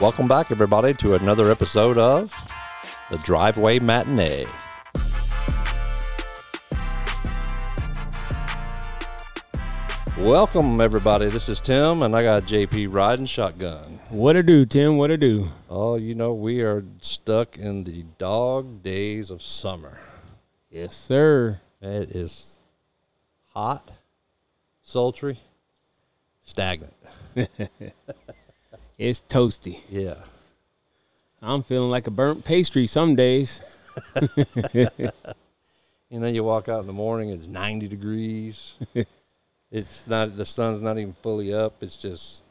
Welcome 0.00 0.28
back, 0.28 0.50
everybody, 0.50 0.94
to 0.94 1.14
another 1.14 1.50
episode 1.50 1.98
of 1.98 2.34
the 3.10 3.18
Driveway 3.18 3.80
Matinee. 3.80 4.46
Welcome, 10.20 10.80
everybody. 10.80 11.26
This 11.26 11.50
is 11.50 11.60
Tim, 11.60 12.02
and 12.02 12.16
I 12.16 12.22
got 12.22 12.44
JP 12.44 12.94
riding 12.94 13.26
shotgun. 13.26 14.00
What 14.08 14.32
to 14.32 14.42
do, 14.42 14.64
Tim? 14.64 14.96
What 14.96 15.08
to 15.08 15.18
do? 15.18 15.50
Oh, 15.68 15.96
you 15.96 16.14
know, 16.14 16.32
we 16.32 16.62
are 16.62 16.82
stuck 17.02 17.58
in 17.58 17.84
the 17.84 18.04
dog 18.16 18.82
days 18.82 19.30
of 19.30 19.42
summer. 19.42 19.98
Yes, 20.70 20.96
sir. 20.96 21.60
It 21.82 22.16
is 22.16 22.56
hot, 23.48 23.90
sultry, 24.80 25.40
stagnant. 26.40 26.94
It's 29.00 29.22
toasty. 29.30 29.80
Yeah. 29.88 30.16
I'm 31.40 31.62
feeling 31.62 31.90
like 31.90 32.06
a 32.06 32.10
burnt 32.10 32.44
pastry 32.44 32.86
some 32.86 33.16
days. 33.16 33.62
You 36.12 36.18
know, 36.18 36.26
you 36.26 36.42
walk 36.42 36.68
out 36.68 36.80
in 36.80 36.88
the 36.88 36.92
morning, 36.92 37.30
it's 37.30 37.46
90 37.46 37.86
degrees. 37.86 38.74
it's 39.70 40.04
not, 40.08 40.36
the 40.36 40.44
sun's 40.44 40.80
not 40.80 40.98
even 40.98 41.14
fully 41.22 41.54
up. 41.54 41.74
It's 41.82 42.02
just 42.02 42.42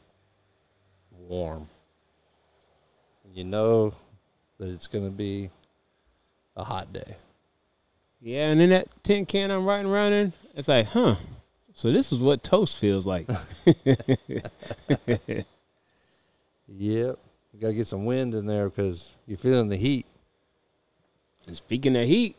warm. 1.28 1.68
You 3.34 3.44
know 3.44 3.92
that 4.58 4.70
it's 4.70 4.86
going 4.86 5.04
to 5.04 5.10
be 5.10 5.50
a 6.56 6.64
hot 6.64 6.90
day. 6.90 7.16
Yeah, 8.22 8.48
and 8.48 8.58
then 8.58 8.70
that 8.70 8.88
tin 9.02 9.26
can 9.26 9.50
I'm 9.50 9.66
riding 9.66 9.92
around 9.92 10.14
in, 10.14 10.32
it's 10.54 10.68
like, 10.68 10.86
huh. 10.86 11.16
So 11.74 11.92
this 11.92 12.12
is 12.12 12.22
what 12.22 12.42
toast 12.42 12.78
feels 12.78 13.06
like. 13.06 13.28
Yep. 16.76 17.18
You 17.52 17.60
got 17.60 17.68
to 17.68 17.74
get 17.74 17.86
some 17.86 18.04
wind 18.04 18.34
in 18.34 18.46
there 18.46 18.68
because 18.68 19.08
you're 19.26 19.38
feeling 19.38 19.68
the 19.68 19.76
heat, 19.76 20.06
and 21.46 21.56
speaking 21.56 21.96
of 21.96 22.06
heat, 22.06 22.36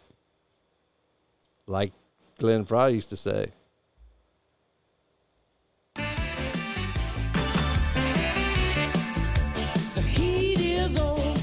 like 1.68 1.92
Glenn 2.40 2.64
Frey 2.64 2.92
used 2.92 3.10
to 3.10 3.18
say. 3.18 3.52
The 8.74 10.02
heat 10.02 10.60
is 10.60 10.98
on. 10.98 11.36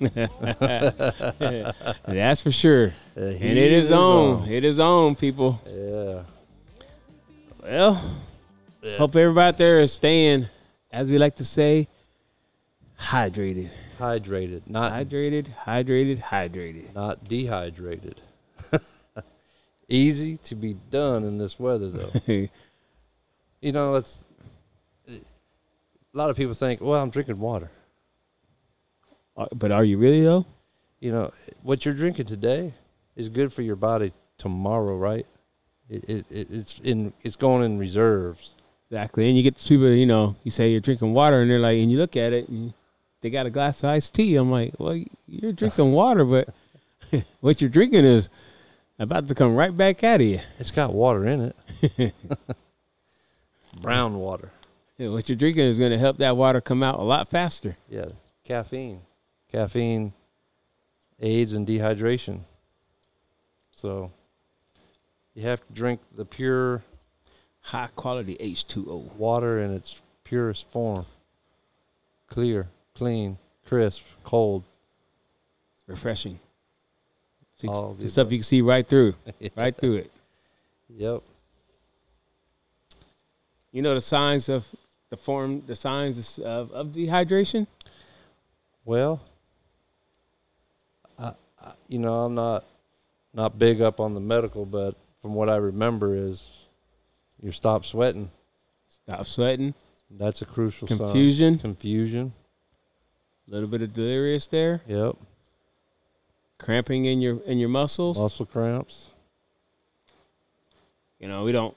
that's 2.06 2.42
for 2.42 2.50
sure. 2.50 2.92
The 3.14 3.28
And 3.28 3.38
heat 3.38 3.56
it 3.58 3.72
is 3.72 3.90
on. 3.90 4.48
It 4.48 4.64
is 4.64 4.80
on, 4.80 5.14
people. 5.14 5.60
Yeah. 5.66 6.22
Well, 7.62 8.16
Yeah. 8.82 8.96
hope 8.96 9.14
everybody 9.14 9.48
out 9.48 9.58
there 9.58 9.80
is 9.80 9.92
staying, 9.92 10.48
as 10.92 11.10
we 11.10 11.18
like 11.18 11.36
to 11.36 11.44
say, 11.44 11.88
hydrated. 13.00 13.70
Hydrated, 13.98 14.62
not 14.66 14.92
Hydrated, 14.92 15.46
hydrated, 15.64 16.20
hydrated. 16.20 16.94
not 16.94 17.24
dehydrated. 17.28 18.20
Easy 19.88 20.36
to 20.38 20.54
be 20.54 20.74
done 20.90 21.24
in 21.24 21.38
this 21.38 21.58
weather, 21.58 21.90
though. 21.90 22.12
you 23.60 23.72
know, 23.72 23.92
let's. 23.92 24.24
A 25.08 25.20
lot 26.12 26.30
of 26.30 26.36
people 26.36 26.52
think, 26.54 26.80
well, 26.80 27.02
I'm 27.02 27.10
drinking 27.10 27.38
water. 27.38 27.70
Uh, 29.36 29.46
but 29.54 29.72
are 29.72 29.84
you 29.84 29.96
really 29.96 30.22
though? 30.22 30.44
You 31.00 31.12
know, 31.12 31.30
what 31.62 31.84
you're 31.84 31.94
drinking 31.94 32.26
today 32.26 32.74
is 33.16 33.28
good 33.28 33.52
for 33.52 33.62
your 33.62 33.76
body 33.76 34.12
tomorrow, 34.36 34.96
right? 34.96 35.26
It, 35.88 36.04
it, 36.08 36.26
it 36.30 36.50
it's 36.50 36.78
in 36.80 37.12
it's 37.22 37.36
going 37.36 37.64
in 37.64 37.78
reserves. 37.78 38.54
Exactly. 38.92 39.26
And 39.26 39.38
you 39.38 39.42
get 39.42 39.54
the 39.54 39.66
people, 39.66 39.88
you 39.88 40.04
know, 40.04 40.36
you 40.44 40.50
say 40.50 40.70
you're 40.70 40.82
drinking 40.82 41.14
water, 41.14 41.40
and 41.40 41.50
they're 41.50 41.58
like, 41.58 41.78
and 41.78 41.90
you 41.90 41.96
look 41.96 42.14
at 42.14 42.34
it, 42.34 42.46
and 42.50 42.74
they 43.22 43.30
got 43.30 43.46
a 43.46 43.50
glass 43.50 43.82
of 43.82 43.88
iced 43.88 44.12
tea. 44.12 44.36
I'm 44.36 44.50
like, 44.50 44.74
well, 44.76 45.02
you're 45.26 45.54
drinking 45.54 45.92
water, 45.94 46.26
but 46.26 46.50
what 47.40 47.62
you're 47.62 47.70
drinking 47.70 48.04
is 48.04 48.28
about 48.98 49.28
to 49.28 49.34
come 49.34 49.56
right 49.56 49.74
back 49.74 50.04
out 50.04 50.20
of 50.20 50.26
you. 50.26 50.40
It's 50.58 50.70
got 50.70 50.92
water 50.92 51.24
in 51.24 51.54
it. 51.80 52.14
Brown 53.80 54.18
water. 54.18 54.52
Yeah, 54.98 55.08
What 55.08 55.26
you're 55.26 55.36
drinking 55.36 55.64
is 55.64 55.78
going 55.78 55.92
to 55.92 55.98
help 55.98 56.18
that 56.18 56.36
water 56.36 56.60
come 56.60 56.82
out 56.82 56.98
a 56.98 57.02
lot 57.02 57.28
faster. 57.28 57.78
Yeah, 57.88 58.08
caffeine. 58.44 59.00
Caffeine 59.50 60.12
aids 61.18 61.54
in 61.54 61.64
dehydration. 61.64 62.40
So 63.74 64.12
you 65.34 65.44
have 65.44 65.66
to 65.66 65.72
drink 65.72 66.02
the 66.14 66.26
pure 66.26 66.82
High 67.62 67.88
quality 67.94 68.36
H2O. 68.40 69.14
water 69.14 69.60
in 69.60 69.72
its 69.72 70.02
purest 70.24 70.70
form. 70.70 71.06
Clear, 72.28 72.68
clean, 72.94 73.38
crisp, 73.66 74.02
cold. 74.24 74.64
Refreshing. 75.86 76.38
See, 77.58 77.68
All 77.68 77.94
the 77.94 78.08
stuff 78.08 78.22
above. 78.22 78.32
you 78.32 78.38
can 78.38 78.44
see 78.44 78.62
right 78.62 78.86
through, 78.86 79.14
right 79.56 79.76
through 79.76 79.96
it. 79.96 80.12
Yep. 80.88 81.22
You 83.72 83.82
know 83.82 83.94
the 83.94 84.00
signs 84.00 84.48
of 84.48 84.66
the 85.10 85.16
form, 85.16 85.62
the 85.66 85.76
signs 85.76 86.38
of, 86.38 86.70
of 86.72 86.88
dehydration. 86.88 87.66
Well, 88.84 89.20
I, 91.18 91.32
I, 91.62 91.72
you 91.88 91.98
know, 91.98 92.20
I'm 92.24 92.34
not 92.34 92.64
not 93.34 93.58
big 93.58 93.80
up 93.80 94.00
on 94.00 94.14
the 94.14 94.20
medical, 94.20 94.66
but 94.66 94.94
from 95.20 95.34
what 95.34 95.48
I 95.48 95.56
remember 95.56 96.14
is 96.16 96.48
you 97.42 97.52
stop 97.52 97.84
sweating. 97.84 98.30
Stop 99.04 99.26
sweating. 99.26 99.74
That's 100.10 100.42
a 100.42 100.46
crucial 100.46 100.86
sign. 100.86 100.98
Confusion. 100.98 101.58
Confusion. 101.58 102.32
A 103.48 103.50
little 103.50 103.68
bit 103.68 103.82
of 103.82 103.92
delirious 103.92 104.46
there. 104.46 104.80
Yep. 104.86 105.16
Cramping 106.58 107.06
in 107.06 107.20
your 107.20 107.40
in 107.42 107.58
your 107.58 107.68
muscles. 107.68 108.18
Muscle 108.18 108.46
cramps. 108.46 109.08
You 111.18 111.28
know, 111.28 111.44
we 111.44 111.52
don't 111.52 111.76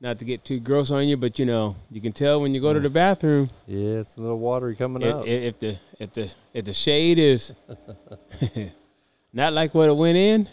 not 0.00 0.18
to 0.18 0.24
get 0.24 0.44
too 0.44 0.60
gross 0.60 0.90
on 0.90 1.06
you, 1.06 1.16
but 1.18 1.38
you 1.38 1.44
know, 1.44 1.76
you 1.90 2.00
can 2.00 2.12
tell 2.12 2.40
when 2.40 2.54
you 2.54 2.60
go 2.60 2.72
to 2.72 2.80
the 2.80 2.88
bathroom 2.88 3.48
Yeah, 3.66 3.98
it's 4.00 4.16
a 4.16 4.20
little 4.20 4.38
watery 4.38 4.74
coming 4.74 5.04
out. 5.04 5.26
if 5.26 5.58
the 5.58 5.78
if 5.98 6.12
the 6.14 6.32
if 6.54 6.64
the 6.64 6.72
shade 6.72 7.18
is 7.18 7.52
not 9.32 9.52
like 9.52 9.74
what 9.74 9.88
it 9.90 9.96
went 9.96 10.16
in, 10.16 10.48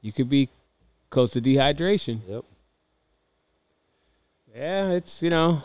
you 0.00 0.12
could 0.12 0.30
be 0.30 0.48
close 1.10 1.30
to 1.32 1.42
dehydration. 1.42 2.20
yep. 2.26 2.44
Yeah, 4.54 4.90
it's 4.90 5.22
you 5.22 5.30
know, 5.30 5.62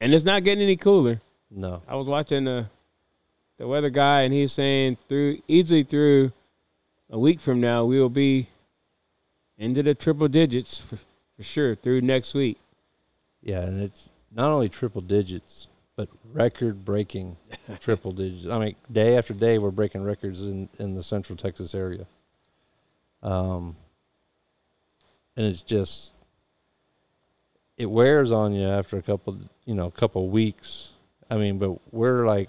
and 0.00 0.12
it's 0.12 0.24
not 0.24 0.44
getting 0.44 0.64
any 0.64 0.76
cooler. 0.76 1.20
No. 1.50 1.82
I 1.86 1.94
was 1.94 2.06
watching 2.06 2.44
the 2.44 2.66
the 3.58 3.66
weather 3.66 3.90
guy, 3.90 4.22
and 4.22 4.34
he's 4.34 4.52
saying 4.52 4.96
through 5.08 5.40
easily 5.48 5.82
through 5.82 6.32
a 7.10 7.18
week 7.18 7.40
from 7.40 7.60
now 7.60 7.84
we 7.84 8.00
will 8.00 8.10
be 8.10 8.48
into 9.58 9.82
the 9.82 9.94
triple 9.94 10.28
digits 10.28 10.78
for, 10.78 10.98
for 11.36 11.42
sure 11.42 11.74
through 11.76 12.00
next 12.00 12.34
week. 12.34 12.58
Yeah, 13.42 13.60
and 13.60 13.80
it's 13.80 14.10
not 14.34 14.50
only 14.50 14.68
triple 14.68 15.00
digits, 15.00 15.68
but 15.94 16.08
record 16.32 16.84
breaking 16.84 17.36
triple 17.80 18.12
digits. 18.12 18.48
I 18.48 18.58
mean, 18.58 18.76
day 18.90 19.16
after 19.16 19.34
day, 19.34 19.58
we're 19.58 19.70
breaking 19.70 20.02
records 20.02 20.46
in, 20.46 20.68
in 20.78 20.94
the 20.94 21.02
central 21.02 21.36
Texas 21.36 21.74
area. 21.74 22.06
Um, 23.22 23.76
and 25.36 25.46
it's 25.46 25.62
just, 25.62 26.12
it 27.76 27.86
wears 27.86 28.30
on 28.32 28.52
you 28.54 28.66
after 28.66 28.96
a 28.96 29.02
couple, 29.02 29.38
you 29.64 29.74
know, 29.74 29.86
a 29.86 29.90
couple 29.90 30.28
weeks. 30.28 30.92
I 31.30 31.36
mean, 31.36 31.58
but 31.58 31.78
we're 31.92 32.26
like 32.26 32.48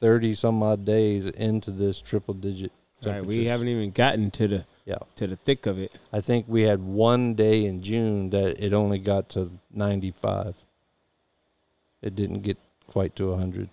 30 0.00 0.34
some 0.34 0.62
odd 0.62 0.84
days 0.84 1.26
into 1.26 1.70
this 1.70 2.00
triple 2.00 2.34
digit. 2.34 2.72
Right, 3.04 3.24
we 3.24 3.46
haven't 3.46 3.66
even 3.68 3.90
gotten 3.90 4.30
to 4.32 4.46
the 4.48 4.64
Yeah. 4.84 4.98
to 5.16 5.26
the 5.26 5.34
thick 5.36 5.66
of 5.66 5.78
it. 5.78 5.92
I 6.12 6.20
think 6.20 6.46
we 6.48 6.62
had 6.62 6.80
one 6.80 7.34
day 7.34 7.64
in 7.66 7.82
June 7.82 8.30
that 8.30 8.64
it 8.64 8.72
only 8.72 8.98
got 9.00 9.28
to 9.30 9.50
95. 9.72 10.54
It 12.00 12.14
didn't 12.14 12.40
get 12.42 12.58
quite 12.86 13.14
to 13.16 13.30
100. 13.30 13.68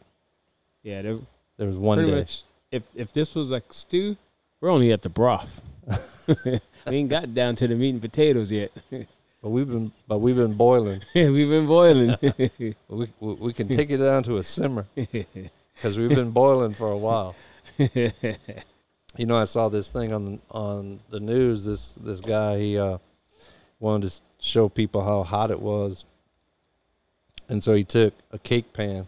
Yeah, 0.83 1.01
there, 1.03 1.17
There 1.57 1.67
was 1.67 1.77
one 1.77 1.99
day. 2.05 2.11
much. 2.19 2.43
If 2.71 2.83
if 2.95 3.11
this 3.13 3.33
was 3.35 3.51
like 3.51 3.71
stew, 3.71 4.17
we're 4.61 4.69
only 4.69 4.91
at 4.91 5.01
the 5.03 5.09
broth. 5.09 5.61
we 6.27 6.59
ain't 6.87 7.09
got 7.09 7.33
down 7.33 7.55
to 7.55 7.67
the 7.67 7.75
meat 7.75 7.89
and 7.91 8.01
potatoes 8.01 8.51
yet. 8.51 8.71
But 9.41 9.49
we've 9.49 9.67
been 9.67 9.91
but 10.07 10.19
we've 10.19 10.35
been 10.35 10.55
boiling. 10.55 11.01
We've 11.15 11.49
been 11.49 11.65
boiling. 11.65 12.15
we, 12.59 12.75
we 12.89 13.07
we 13.19 13.53
can 13.53 13.69
take 13.69 13.89
it 13.89 13.97
down 13.97 14.23
to 14.23 14.37
a 14.37 14.43
simmer 14.43 14.85
because 14.95 15.97
we've 15.97 16.09
been 16.09 16.31
boiling 16.31 16.73
for 16.73 16.91
a 16.91 16.97
while. 16.97 17.35
You 19.17 19.25
know, 19.25 19.37
I 19.37 19.45
saw 19.45 19.69
this 19.69 19.89
thing 19.89 20.13
on 20.13 20.25
the, 20.25 20.39
on 20.51 20.99
the 21.09 21.19
news. 21.19 21.63
This 21.63 21.95
this 22.01 22.19
guy 22.19 22.57
he 22.57 22.77
uh, 22.77 22.97
wanted 23.79 24.11
to 24.11 24.19
show 24.39 24.67
people 24.67 25.03
how 25.03 25.23
hot 25.23 25.51
it 25.51 25.59
was, 25.59 26.03
and 27.47 27.63
so 27.63 27.73
he 27.73 27.85
took 27.85 28.13
a 28.31 28.39
cake 28.39 28.73
pan. 28.73 29.07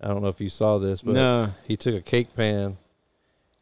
I 0.00 0.08
don't 0.08 0.22
know 0.22 0.28
if 0.28 0.40
you 0.40 0.50
saw 0.50 0.78
this, 0.78 1.00
but 1.00 1.14
no, 1.14 1.50
he 1.66 1.76
took 1.76 1.94
a 1.94 2.02
cake 2.02 2.36
pan 2.36 2.76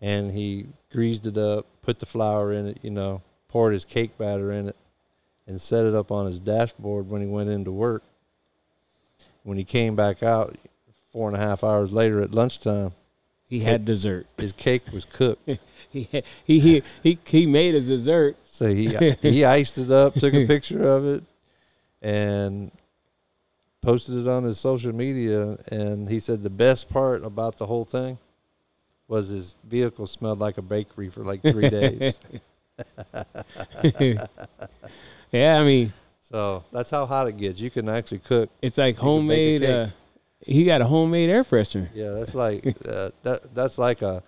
and 0.01 0.31
he 0.31 0.67
greased 0.93 1.27
it 1.27 1.39
up, 1.39 1.67
put 1.83 1.99
the 1.99 2.07
flour 2.07 2.53
in 2.53 2.67
it, 2.67 2.79
you 2.83 2.91
know, 2.91 3.23
poured 3.49 3.73
his 3.73 3.85
cake 3.85 4.17
batter 4.19 4.53
in 4.53 4.69
it, 4.69 4.77
and 5.47 5.61
set 5.61 5.87
it 5.87 5.95
up 5.95 6.11
on 6.11 6.27
his 6.27 6.41
dashboard 6.41 7.09
when 7.09 7.21
he 7.21 7.27
went 7.27 7.49
into 7.51 7.71
work. 7.73 8.03
when 9.45 9.57
he 9.57 9.65
came 9.65 9.95
back 9.95 10.23
out 10.23 10.57
four 11.13 11.29
and 11.29 11.37
a 11.37 11.41
half 11.41 11.63
hours 11.65 11.93
later 11.93 12.21
at 12.21 12.33
lunchtime, 12.33 12.93
He 13.45 13.61
had 13.61 13.85
dessert. 13.85 14.27
his 14.39 14.53
cake 14.53 14.83
was 14.93 15.05
cooked. 15.05 15.49
He 15.89 16.09
had, 16.13 16.25
he 16.45 16.59
he 16.61 16.83
he 17.03 17.19
he 17.25 17.47
made 17.47 17.73
his 17.75 17.87
dessert. 17.87 18.37
So 18.45 18.67
he 18.75 18.89
he 19.23 19.45
iced 19.45 19.79
it 19.79 19.91
up, 19.91 20.13
took 20.15 20.35
a 20.35 20.47
picture 20.47 20.83
of 20.83 21.07
it, 21.07 21.23
and 22.03 22.71
posted 23.81 24.17
it 24.19 24.29
on 24.29 24.43
his 24.45 24.59
social 24.59 24.93
media. 24.93 25.57
And 25.69 26.07
he 26.09 26.21
said 26.21 26.43
the 26.43 26.51
best 26.51 26.91
part 26.91 27.25
about 27.25 27.57
the 27.57 27.65
whole 27.67 27.85
thing 27.87 28.19
was 29.09 29.29
his 29.29 29.55
vehicle 29.65 30.07
smelled 30.07 30.41
like 30.41 30.59
a 30.59 30.63
bakery 30.63 31.09
for 31.09 31.23
like 31.25 31.41
three 31.41 31.71
days. 31.71 32.19
yeah, 35.37 35.61
I 35.61 35.65
mean, 35.65 35.93
so 36.23 36.65
that's 36.73 36.91
how 36.91 37.07
hot 37.07 37.29
it 37.29 37.37
gets. 37.37 37.59
You 37.61 37.71
can 37.71 37.89
actually 37.89 38.19
cook. 38.21 38.51
it's 38.63 38.79
like 38.79 38.97
homemade. 38.97 39.63
Uh, 39.65 39.89
he 40.41 40.65
got 40.65 40.81
a 40.81 40.87
homemade 40.87 41.31
air 41.31 41.45
freshener. 41.45 41.89
Yeah, 41.95 42.11
that's 42.11 42.35
like 42.35 42.67
uh, 42.87 43.11
that. 43.23 43.55
That's 43.55 43.79
like 43.79 44.03
a 44.03 44.23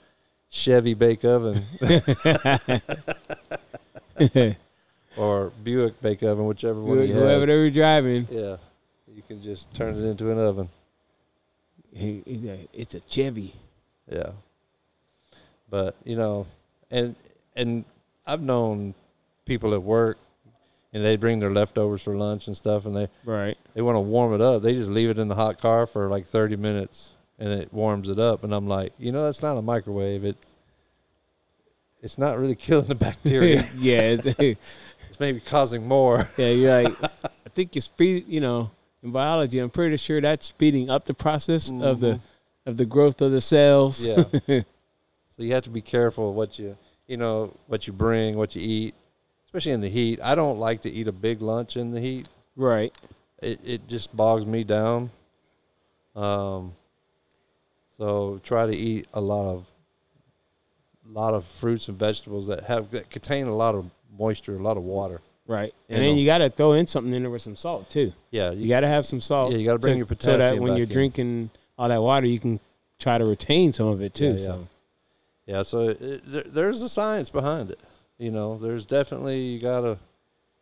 Chevy 0.51 0.95
bake 0.95 1.25
oven 1.25 1.63
or 5.17 5.51
Buick 5.63 6.01
bake 6.01 6.23
oven, 6.23 6.47
whichever 6.47 6.81
one 6.81 7.01
you 7.07 7.15
Whoever 7.15 7.41
have. 7.41 7.49
they 7.49 7.57
were 7.57 7.71
driving, 7.71 8.27
Yeah, 8.31 8.57
you 9.15 9.23
can 9.27 9.43
just 9.43 9.73
turn 9.75 9.95
it 9.97 10.05
into 10.07 10.31
an 10.31 10.39
oven. 10.39 10.69
like, 11.95 12.69
it's 12.73 12.95
a 12.95 13.01
Chevy. 13.09 13.55
Yeah. 14.11 14.31
But, 15.71 15.97
you 16.05 16.17
know, 16.17 16.47
and 16.91 17.15
and 17.55 17.85
I've 18.27 18.41
known 18.43 18.95
people 19.45 19.75
at 19.75 19.83
work 19.83 20.19
and 20.93 21.05
they 21.05 21.17
bring 21.17 21.39
their 21.39 21.51
leftovers 21.51 22.03
for 22.03 22.17
lunch 22.17 22.47
and 22.47 22.57
stuff 22.57 22.87
and 22.87 22.97
they, 22.97 23.09
Right. 23.25 23.59
they 23.75 23.83
want 23.83 23.97
to 23.97 24.01
warm 24.01 24.35
it 24.35 24.41
up. 24.41 24.63
They 24.63 24.75
just 24.75 24.91
leave 24.91 25.11
it 25.11 25.19
in 25.19 25.29
the 25.29 25.35
hot 25.35 25.61
car 25.61 25.87
for 25.87 26.09
like 26.09 26.27
30 26.27 26.57
minutes 26.57 27.11
and 27.39 27.51
it 27.51 27.73
warms 27.73 28.09
it 28.09 28.19
up 28.19 28.45
and 28.45 28.53
I'm 28.53 28.67
like, 28.69 28.93
you 28.99 29.13
know, 29.13 29.25
that's 29.25 29.43
not 29.43 29.57
a 29.57 29.63
microwave. 29.63 30.25
It 30.25 30.37
it's 32.03 32.19
not 32.19 32.39
really 32.39 32.55
killing 32.67 32.87
the 32.87 32.95
bacteria. 32.95 33.67
yeah, 33.77 34.01
it's, 34.01 34.27
it's 34.39 35.21
maybe 35.21 35.41
causing 35.41 35.87
more. 35.87 36.29
yeah. 36.37 36.49
You're 36.49 36.83
like, 36.83 37.03
I 37.03 37.49
think 37.55 37.75
you 37.75 37.81
speed. 37.81 38.25
You 38.29 38.41
know, 38.41 38.71
in 39.03 39.11
biology, 39.11 39.59
I'm 39.59 39.71
pretty 39.71 39.97
sure 39.97 40.21
that's 40.21 40.47
speeding 40.47 40.91
up 40.91 41.05
the 41.05 41.15
process 41.15 41.71
of 41.71 42.01
the 42.01 42.15
mm-hmm. 42.15 42.71
of 42.71 42.77
the 42.77 42.87
growth 42.87 43.21
of 43.21 43.33
the 43.33 43.41
cells. 43.41 44.07
Yeah. 44.07 44.25
so 44.47 44.63
you 45.39 45.53
have 45.55 45.65
to 45.65 45.71
be 45.71 45.81
careful 45.81 46.35
what 46.35 46.59
you, 46.59 46.77
you 47.07 47.17
know, 47.17 47.55
what 47.67 47.87
you 47.87 47.93
bring, 47.93 48.37
what 48.37 48.55
you 48.55 48.63
eat, 48.63 48.95
especially 49.59 49.73
in 49.75 49.81
the 49.81 49.89
heat. 49.89 50.21
I 50.23 50.35
don't 50.37 50.59
like 50.59 50.83
to 50.83 50.91
eat 50.91 51.09
a 51.09 51.13
big 51.13 51.43
lunch 51.43 51.77
in 51.77 51.91
the 51.91 52.01
heat. 52.01 52.29
right. 52.57 52.93
It 53.41 53.61
it 53.65 53.89
just 53.89 54.17
bogs 54.17 54.47
me 54.47 54.65
down. 54.65 55.11
Um. 56.17 56.73
So 57.99 58.41
try 58.45 58.67
to 58.67 58.77
eat 58.77 59.07
a 59.15 59.21
lot 59.21 59.55
of, 59.55 59.67
lot 61.09 61.35
of 61.35 61.45
fruits 61.45 61.89
and 61.89 61.99
vegetables 61.99 62.47
that 62.47 62.65
have 62.65 62.91
that 62.93 63.11
contain 63.11 63.47
a 63.47 63.55
lot 63.55 63.75
of 63.75 63.85
moisture, 64.17 64.57
a 64.57 64.63
lot 64.63 64.77
of 64.77 64.83
water. 64.85 65.21
Right. 65.47 65.73
You 65.89 65.97
And 65.97 66.05
then 66.05 66.17
you 66.17 66.27
got 66.27 66.39
to 66.39 66.51
throw 66.51 66.73
in 66.73 66.87
something 66.87 67.13
in 67.15 67.23
there 67.23 67.31
with 67.31 67.43
some 67.43 67.57
salt 67.57 67.89
too. 67.91 68.13
Yeah, 68.31 68.51
You 68.51 68.69
got 68.69 68.81
to 68.81 68.89
have 68.89 69.07
some 69.07 69.21
salt. 69.21 69.53
Yeah, 69.53 69.59
you 69.59 69.65
gotta 69.65 69.79
bring 69.79 69.97
your 69.97 70.07
potassium 70.07 70.41
So 70.41 70.55
that 70.57 70.61
when 70.63 70.77
you're 70.77 70.87
in. 70.87 70.93
drinking 70.93 71.51
all 71.79 71.89
that 71.89 72.03
water, 72.03 72.27
you 72.27 72.39
can 72.39 72.61
try 72.99 73.19
to 73.19 73.25
retain 73.25 73.73
some 73.73 73.87
of 73.89 74.03
it 74.03 74.15
too. 74.15 74.33
Yeah, 74.33 74.39
yeah. 74.39 74.45
So 74.45 74.69
Yeah, 75.47 75.63
so 75.63 75.79
it, 75.91 76.23
there, 76.27 76.43
there's 76.43 76.83
a 76.83 76.89
science 76.89 77.31
behind 77.31 77.71
it. 77.71 77.81
You 78.19 78.33
know, 78.33 78.59
there's 78.59 78.85
definitely 78.85 79.41
you 79.41 79.61
got 79.61 79.83
to 79.83 79.99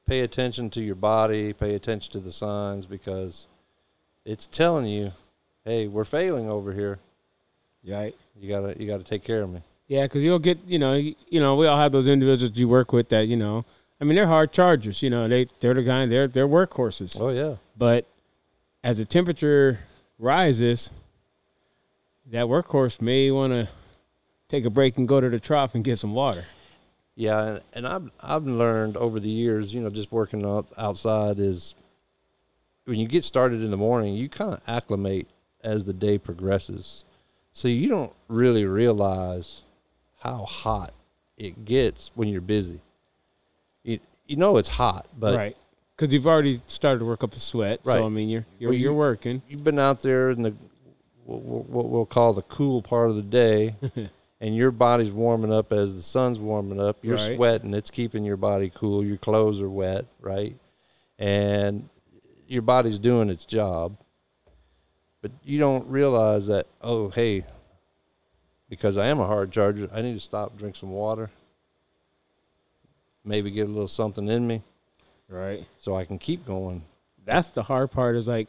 pay 0.07 0.21
attention 0.21 0.71
to 0.71 0.83
your 0.83 0.95
body, 0.95 1.53
pay 1.53 1.75
attention 1.75 2.13
to 2.13 2.21
the 2.21 2.33
signs 2.33 2.87
because 2.87 3.47
it's 4.25 4.47
telling 4.47 4.87
you, 4.87 5.13
"Hey, 5.65 5.89
we're 5.89 6.05
failing 6.05 6.51
over 6.51 6.73
here. 6.73 6.99
right. 7.89 8.15
You 8.39 8.49
got 8.49 8.61
to 8.61 8.81
you 8.81 8.87
got 8.87 8.99
to 8.99 9.05
take 9.05 9.25
care 9.25 9.43
of 9.43 9.51
me." 9.51 9.63
Yeah, 9.89 10.03
because 10.03 10.23
you'll 10.23 10.39
get 10.39 10.59
you 10.67 10.79
know 10.79 10.95
you, 10.95 11.15
you 11.29 11.41
know 11.41 11.57
we 11.57 11.67
all 11.67 11.79
have 11.79 11.93
those 11.93 12.09
individuals 12.09 12.57
you 12.57 12.69
work 12.69 12.93
with 12.93 13.09
that 13.11 13.29
you 13.29 13.37
know 13.37 13.65
I 14.01 14.05
mean 14.05 14.17
they're 14.17 14.27
hard 14.27 14.53
chargers. 14.53 15.03
You 15.03 15.11
know 15.11 15.27
they 15.27 15.47
they're 15.61 15.75
the 15.75 15.83
guy 15.83 16.07
they're 16.07 16.29
they're 16.29 16.49
workhorses. 16.49 17.19
Oh 17.21 17.31
yeah. 17.31 17.57
But 17.79 18.07
as 18.85 18.99
the 18.99 19.05
temperature 19.05 19.81
rises, 20.19 20.91
that 22.31 22.47
workhorse 22.47 23.01
may 23.01 23.31
want 23.31 23.53
to 23.53 23.69
take 24.49 24.65
a 24.65 24.71
break 24.71 24.99
and 24.99 25.09
go 25.09 25.21
to 25.21 25.31
the 25.31 25.41
trough 25.41 25.75
and 25.75 25.83
get 25.83 25.99
some 25.99 26.13
water. 26.13 26.45
Yeah, 27.17 27.61
and, 27.73 27.87
I've 27.87 28.11
I've 28.21 28.45
learned 28.47 28.97
over 28.99 29.19
the 29.19 29.29
years, 29.31 29.73
you 29.75 29.81
know, 29.81 29.89
just 29.91 30.13
working 30.13 30.45
out, 30.47 30.67
outside 30.77 31.39
is 31.39 31.75
when 32.85 32.99
you 32.99 33.09
get 33.09 33.25
started 33.25 33.63
in 33.63 33.71
the 33.71 33.77
morning, 33.77 34.15
you 34.15 34.29
kind 34.29 34.53
of 34.53 34.61
acclimate 34.69 35.27
as 35.65 35.85
the 35.85 35.95
day 35.95 36.19
progresses. 36.19 37.05
So 37.53 37.69
you 37.69 37.89
don't 37.89 38.13
really 38.29 38.67
realize 38.67 39.63
how 40.21 40.45
hot 40.45 40.93
it 41.39 41.65
gets 41.65 42.11
when 42.15 42.29
you're 42.29 42.43
busy. 42.43 42.81
You 43.83 43.99
you 44.27 44.37
know 44.37 44.59
it's 44.59 44.69
hot, 44.69 45.07
but 45.19 45.37
right. 45.37 45.57
Because 45.97 46.13
you've 46.13 46.27
already 46.27 46.61
started 46.67 46.99
to 46.99 47.07
work 47.07 47.25
up 47.25 47.33
a 47.35 47.39
sweat. 47.41 47.81
Right. 47.83 47.95
So 47.95 48.05
I 48.05 48.11
mean 48.11 48.29
you're 48.29 48.45
you're, 48.59 48.71
Well, 48.71 48.77
you- 48.79 48.83
you're 48.85 48.93
working. 48.93 49.41
you've 49.49 49.65
been 49.65 49.79
out 49.79 50.01
there 50.01 50.29
in 50.31 50.43
the 50.43 50.55
what 51.25 51.87
we'll 51.89 52.07
call 52.07 52.35
the 52.35 52.43
cool 52.43 52.83
part 52.83 53.09
of 53.09 53.17
the 53.17 53.23
day, 53.23 53.75
and 54.41 54.55
your 54.55 54.71
body's 54.71 55.13
warming 55.13 55.53
up 55.53 55.73
as 55.73 55.95
the 55.97 56.03
sun's 56.03 56.39
warming 56.39 56.81
up. 56.81 56.99
You're 57.03 57.17
Right. 57.17 57.37
sweating; 57.37 57.75
it's 57.75 57.91
keeping 57.91 58.25
your 58.25 58.37
body 58.37 58.71
cool. 58.75 59.05
Your 59.05 59.17
clothes 59.17 59.61
are 59.61 59.71
wet, 59.71 60.07
right? 60.21 60.57
And 61.19 61.89
your 62.47 62.63
body's 62.63 62.99
doing 62.99 63.31
its 63.31 63.45
job, 63.45 63.97
but 65.23 65.33
you 65.45 65.59
don't 65.59 65.87
realize 65.89 66.47
that. 66.49 66.67
Oh, 66.83 67.09
hey, 67.09 67.45
because 68.69 68.97
I 68.99 69.07
am 69.07 69.21
a 69.21 69.27
hard 69.27 69.51
charger, 69.51 69.89
I 69.93 70.03
need 70.03 70.15
to 70.15 70.21
stop, 70.21 70.57
drink 70.59 70.77
some 70.77 70.91
water, 70.91 71.31
maybe 73.25 73.51
get 73.51 73.67
a 73.67 73.71
little 73.71 73.89
something 73.89 74.29
in 74.29 74.47
me, 74.47 74.63
Right. 75.29 75.67
so 75.79 75.97
I 75.97 76.05
can 76.05 76.19
keep 76.19 76.45
going. 76.47 76.83
That's 77.25 77.49
the 77.49 77.63
hard 77.63 77.91
part 77.91 78.17
is 78.17 78.29
like 78.29 78.49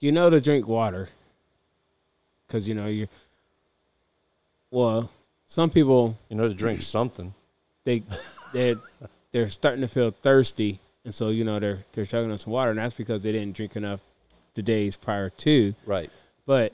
you 0.00 0.12
know 0.12 0.28
to 0.30 0.40
drink 0.40 0.68
water 0.68 1.08
because 2.46 2.68
you 2.68 2.74
know 2.74 2.86
you 2.86 3.08
well 4.74 5.08
some 5.46 5.70
people 5.70 6.16
You 6.28 6.36
know, 6.36 6.48
to 6.48 6.54
drink 6.54 6.82
something. 6.82 7.32
they 7.84 8.02
they 8.52 8.76
they're 9.32 9.48
starting 9.50 9.82
to 9.82 9.88
feel 9.88 10.10
thirsty 10.10 10.80
and 11.04 11.14
so 11.14 11.28
you 11.30 11.44
know 11.44 11.58
they're 11.60 11.80
they're 11.92 12.04
chugging 12.06 12.30
on 12.32 12.38
some 12.38 12.52
water 12.52 12.70
and 12.70 12.78
that's 12.78 12.94
because 12.94 13.22
they 13.22 13.32
didn't 13.32 13.54
drink 13.56 13.76
enough 13.76 14.00
the 14.54 14.62
days 14.62 14.96
prior 14.96 15.30
to 15.30 15.74
Right. 15.86 16.10
but 16.46 16.72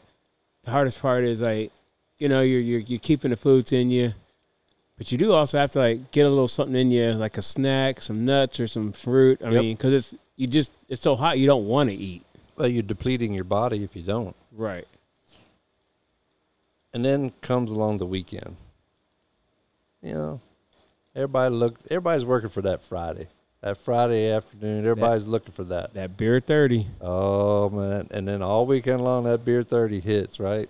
the 0.64 0.71
hardest 0.71 1.00
part 1.00 1.25
is 1.25 1.40
like 1.40 1.73
you 2.19 2.28
know 2.28 2.40
you're 2.42 2.61
you're, 2.61 2.80
you're 2.80 2.99
keeping 3.00 3.30
the 3.30 3.37
foods 3.37 3.73
in 3.73 3.90
you 3.90 4.12
but 4.99 5.11
you 5.11 5.16
do 5.19 5.33
also 5.33 5.57
have 5.59 5.71
to 5.73 5.78
like 5.78 6.11
get 6.11 6.26
a 6.26 6.28
little 6.28 6.49
something 6.49 6.76
in 6.76 6.90
you 6.90 7.12
like 7.12 7.38
a 7.38 7.42
snack 7.42 8.00
some 8.02 8.25
nuts 8.25 8.61
or 8.61 8.66
some 8.66 8.92
fruit 8.92 9.40
i 9.45 9.50
Yep. 9.50 9.62
mean 9.62 9.76
because 9.76 9.92
it's 9.95 10.14
you 10.37 10.47
just 10.47 10.71
it's 10.88 11.02
so 11.02 11.16
hot 11.16 11.38
you 11.38 11.47
don't 11.47 11.66
want 11.66 11.88
to 11.90 11.95
eat 11.97 12.23
Well, 12.57 12.69
you're 12.69 12.83
depleting 12.83 13.33
your 13.35 13.45
body 13.45 13.83
if 13.85 13.95
you 13.97 14.02
don't. 14.02 14.35
right 14.52 14.87
And 16.92 17.04
then 17.04 17.32
comes 17.40 17.70
along 17.70 17.99
the 17.99 18.06
weekend. 18.06 18.56
You 20.02 20.14
know, 20.14 20.40
everybody 21.14 21.54
look. 21.54 21.78
Everybody's 21.90 22.25
working 22.25 22.49
for 22.50 22.62
that 22.62 22.82
Friday. 22.82 23.28
That 23.61 23.76
Friday 23.76 24.30
afternoon, 24.30 24.80
everybody's 24.87 25.26
looking 25.26 25.52
for 25.52 25.64
that. 25.64 25.92
that 25.92 26.16
beer 26.16 26.40
30 26.40 26.87
Oh 27.02 27.68
man! 27.68 28.09
And 28.11 28.26
then 28.26 28.40
all 28.42 28.66
weekend 28.66 29.02
long, 29.04 29.25
that 29.25 29.44
beer 29.44 29.62
thirty 29.62 30.00
hits 30.00 30.40
right. 30.40 30.68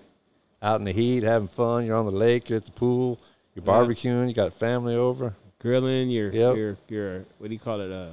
Out 0.62 0.78
in 0.80 0.84
the 0.84 0.92
heat, 0.92 1.22
having 1.22 1.48
fun. 1.48 1.86
You're 1.86 1.96
on 1.96 2.04
the 2.06 2.10
lake. 2.10 2.50
You're 2.50 2.58
at 2.58 2.66
the 2.66 2.72
pool. 2.72 3.18
You're 3.54 3.64
Yeah. 3.64 3.72
barbecuing. 3.72 4.28
You 4.28 4.34
got 4.34 4.52
family 4.52 4.94
over. 4.96 5.34
grilling 5.60 6.10
your 6.10 6.32
Yep. 6.32 6.56
your 6.56 6.76
your 6.88 7.24
what 7.38 7.48
do 7.48 7.52
you 7.54 7.60
call 7.60 7.80
it 7.80 7.92
uh 7.92 8.10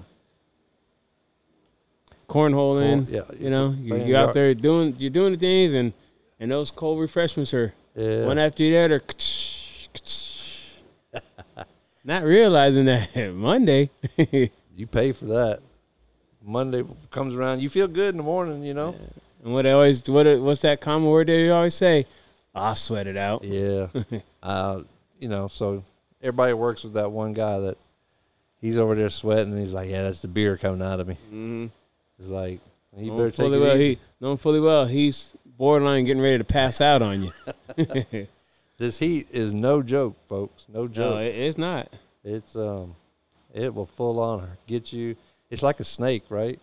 cornholing 2.28 3.08
yeah, 3.10 3.22
you 3.40 3.50
know 3.50 3.74
you, 3.80 3.90
playing 3.94 4.08
you're 4.08 4.18
out 4.18 4.34
there 4.34 4.54
doing 4.54 4.94
you're 5.00 5.10
doing 5.10 5.32
the 5.32 5.38
things 5.40 5.74
and 5.74 5.94
and 6.42 6.52
those 6.52 6.70
cold 6.72 7.00
refreshments 7.00 7.54
are 7.54 7.74
Yeah. 7.98 8.26
one 8.26 8.38
after 8.38 8.64
the 8.64 8.78
other 8.78 9.02
not 12.06 12.24
realizing 12.24 12.86
that 12.86 13.10
monday 13.34 13.90
you 14.76 14.88
pay 14.88 15.12
for 15.12 15.26
that. 15.26 15.60
Monday 16.44 16.84
comes 17.12 17.36
around. 17.36 17.62
You 17.62 17.70
feel 17.70 17.88
good 17.90 18.14
in 18.14 18.18
the 18.18 18.24
morning. 18.24 18.64
You 18.64 18.74
know. 18.74 18.96
and 19.44 19.54
what 19.54 19.68
I 19.68 19.72
always 19.72 20.08
what 20.10 20.26
what's 20.40 20.62
that 20.62 20.80
common 20.80 21.10
word 21.10 21.28
they 21.28 21.50
always 21.50 21.76
say 21.76 22.06
i'll 22.56 22.76
sweat 22.76 23.08
it 23.08 23.18
out 23.18 23.44
Yeah. 23.44 23.88
uh, 24.44 24.82
you 25.20 25.28
know, 25.28 25.48
so 25.48 25.84
everybody 26.22 26.54
works 26.54 26.84
with 26.84 26.94
that 26.94 27.12
one 27.12 27.34
guy 27.34 27.60
that 27.60 27.78
he's 28.62 28.78
over 28.78 28.96
there 28.96 29.10
sweating 29.10 29.52
and 29.52 29.60
he's 29.60 29.74
like, 29.74 29.90
Yeah, 29.90 30.04
that's 30.04 30.22
the 30.22 30.28
beer 30.30 30.56
coming 30.58 30.82
out 30.82 31.00
of 31.00 31.08
me. 31.08 31.16
mm-hmm. 31.16 31.66
It's 32.20 32.28
like 32.28 32.62
he 32.96 33.08
knowing 33.08 33.18
better 33.18 33.30
take 33.32 33.36
fully 33.38 33.58
it 33.58 33.62
well 33.62 33.76
easy. 33.76 33.90
he 33.96 34.00
knowing 34.22 34.38
fully 34.38 34.60
well 34.62 34.86
he's 34.86 35.34
borderline 35.58 36.06
getting 36.06 36.22
ready 36.22 36.38
to 36.38 36.44
pass 36.44 36.82
out 36.82 37.02
on 37.02 37.24
you 37.24 37.32
this 38.78 39.00
heat 39.00 39.28
is 39.32 39.54
no 39.54 39.82
joke, 39.82 40.16
folks. 40.28 40.66
No 40.72 40.88
joke. 40.88 41.16
no 41.16 41.18
it, 41.18 41.36
it's 41.36 41.58
not 41.58 41.92
it's 42.24 42.56
um 42.56 42.96
it 43.54 43.74
will 43.74 43.86
full 43.86 44.20
on 44.20 44.48
get 44.68 44.92
you 44.94 45.16
it's 45.50 45.64
like 45.64 45.80
a 45.80 45.84
snake, 45.84 46.24
right? 46.30 46.60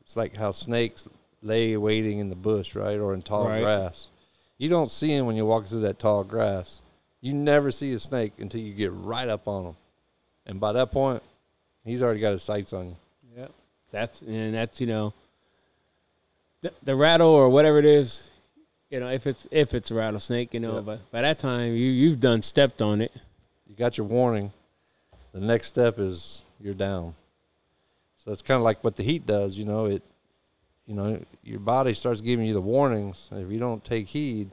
It's 0.00 0.16
like 0.16 0.34
how 0.36 0.50
snakes 0.50 1.06
lay 1.42 1.76
waiting 1.76 2.18
in 2.18 2.28
the 2.30 2.34
bush, 2.36 2.74
right, 2.74 2.98
or 2.98 3.12
in 3.14 3.20
tall 3.22 3.48
Right. 3.48 3.60
grass. 3.62 4.08
You 4.58 4.68
don't 4.68 4.90
see 4.90 5.10
him 5.14 5.26
when 5.26 5.36
you 5.36 5.44
walk 5.44 5.66
through 5.66 5.80
that 5.80 5.98
tall 5.98 6.24
grass. 6.24 6.80
You 7.20 7.34
never 7.34 7.70
see 7.70 7.92
a 7.92 7.98
snake 7.98 8.32
until 8.38 8.60
you 8.60 8.72
get 8.72 8.92
right 8.92 9.28
up 9.28 9.46
on 9.48 9.66
him, 9.66 9.76
and 10.46 10.58
by 10.60 10.72
that 10.72 10.90
point, 10.90 11.22
he's 11.84 12.02
already 12.02 12.20
got 12.20 12.32
his 12.32 12.42
sights 12.42 12.72
on 12.72 12.86
you. 12.88 12.96
Yep. 13.36 13.50
That's 13.90 14.22
and 14.22 14.54
that's 14.54 14.80
you 14.80 14.86
know 14.86 15.12
the, 16.64 16.72
the 16.82 16.96
rattle 16.96 17.28
or 17.28 17.50
whatever 17.50 17.78
it 17.78 17.84
is, 17.84 18.24
you 18.88 18.98
know, 18.98 19.08
if 19.08 19.26
it's 19.26 19.46
if 19.50 19.74
it's 19.74 19.90
a 19.90 19.94
rattlesnake, 19.94 20.54
you 20.54 20.60
know, 20.60 20.76
Yeah. 20.76 20.80
but 20.80 21.10
by 21.12 21.20
that 21.20 21.38
time 21.38 21.74
you 21.74 21.90
you've 21.90 22.20
done 22.20 22.40
stepped 22.42 22.80
on 22.80 23.00
it. 23.02 23.12
You 23.68 23.76
got 23.76 23.98
your 23.98 24.06
warning. 24.06 24.50
The 25.32 25.40
next 25.40 25.66
step 25.66 25.98
is 25.98 26.42
you're 26.60 26.74
down. 26.74 27.14
So 28.18 28.32
it's 28.32 28.40
kind 28.40 28.56
of 28.56 28.62
like 28.62 28.82
what 28.82 28.96
the 28.96 29.02
heat 29.02 29.26
does. 29.26 29.58
You 29.58 29.66
know, 29.66 29.84
it, 29.86 30.02
you 30.86 30.94
know, 30.94 31.22
your 31.42 31.60
body 31.60 31.92
starts 31.92 32.22
giving 32.22 32.46
you 32.46 32.54
the 32.54 32.60
warnings. 32.62 33.28
And 33.30 33.44
if 33.44 33.52
you 33.52 33.58
don't 33.58 33.84
take 33.84 34.06
heed, 34.06 34.50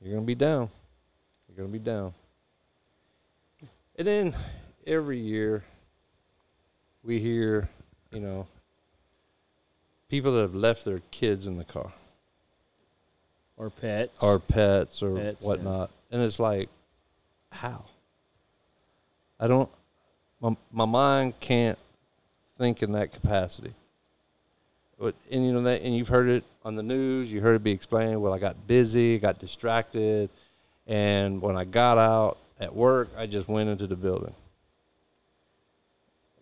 you're 0.00 0.14
gonna 0.14 0.26
be 0.26 0.34
down. 0.34 0.68
You're 1.46 1.56
gonna 1.56 1.68
be 1.68 1.78
down. 1.78 2.14
And 3.96 4.06
then 4.06 4.34
every 4.86 5.18
year 5.18 5.62
we 7.04 7.20
hear, 7.20 7.68
you 8.10 8.20
know, 8.20 8.46
people 10.08 10.32
that 10.34 10.42
have 10.42 10.54
left 10.54 10.84
their 10.84 11.00
kids 11.10 11.46
in 11.46 11.56
the 11.58 11.64
car 11.64 11.92
Or 13.56 13.70
pets. 13.70 14.22
or 14.22 14.38
pets 14.38 15.02
or 15.02 15.16
Pets, 15.16 15.38
yeah. 15.42 15.48
whatnot. 15.48 15.90
And 16.10 16.22
it's 16.22 16.38
like, 16.38 16.68
how? 17.52 17.84
I 19.38 19.46
don't, 19.46 19.68
my, 20.40 20.56
my 20.72 20.84
mind 20.84 21.38
can't 21.40 21.78
think 22.56 22.82
in 22.82 22.92
that 22.92 23.12
capacity. 23.12 23.72
But, 24.98 25.14
and 25.30 25.44
you 25.46 25.52
know 25.52 25.62
that, 25.62 25.82
and 25.82 25.96
you've 25.96 26.08
heard 26.08 26.28
it 26.28 26.42
on 26.64 26.74
the 26.74 26.82
news. 26.82 27.30
You 27.30 27.40
heard 27.40 27.54
it 27.56 27.62
be 27.62 27.70
explained. 27.70 28.20
Well, 28.20 28.32
I 28.32 28.38
got 28.40 28.66
busy, 28.66 29.18
got 29.18 29.38
distracted, 29.38 30.28
and 30.88 31.40
when 31.40 31.56
I 31.56 31.64
got 31.64 31.98
out 31.98 32.38
at 32.58 32.74
work, 32.74 33.08
I 33.16 33.26
just 33.26 33.46
went 33.48 33.68
into 33.68 33.86
the 33.86 33.94
building. 33.94 34.34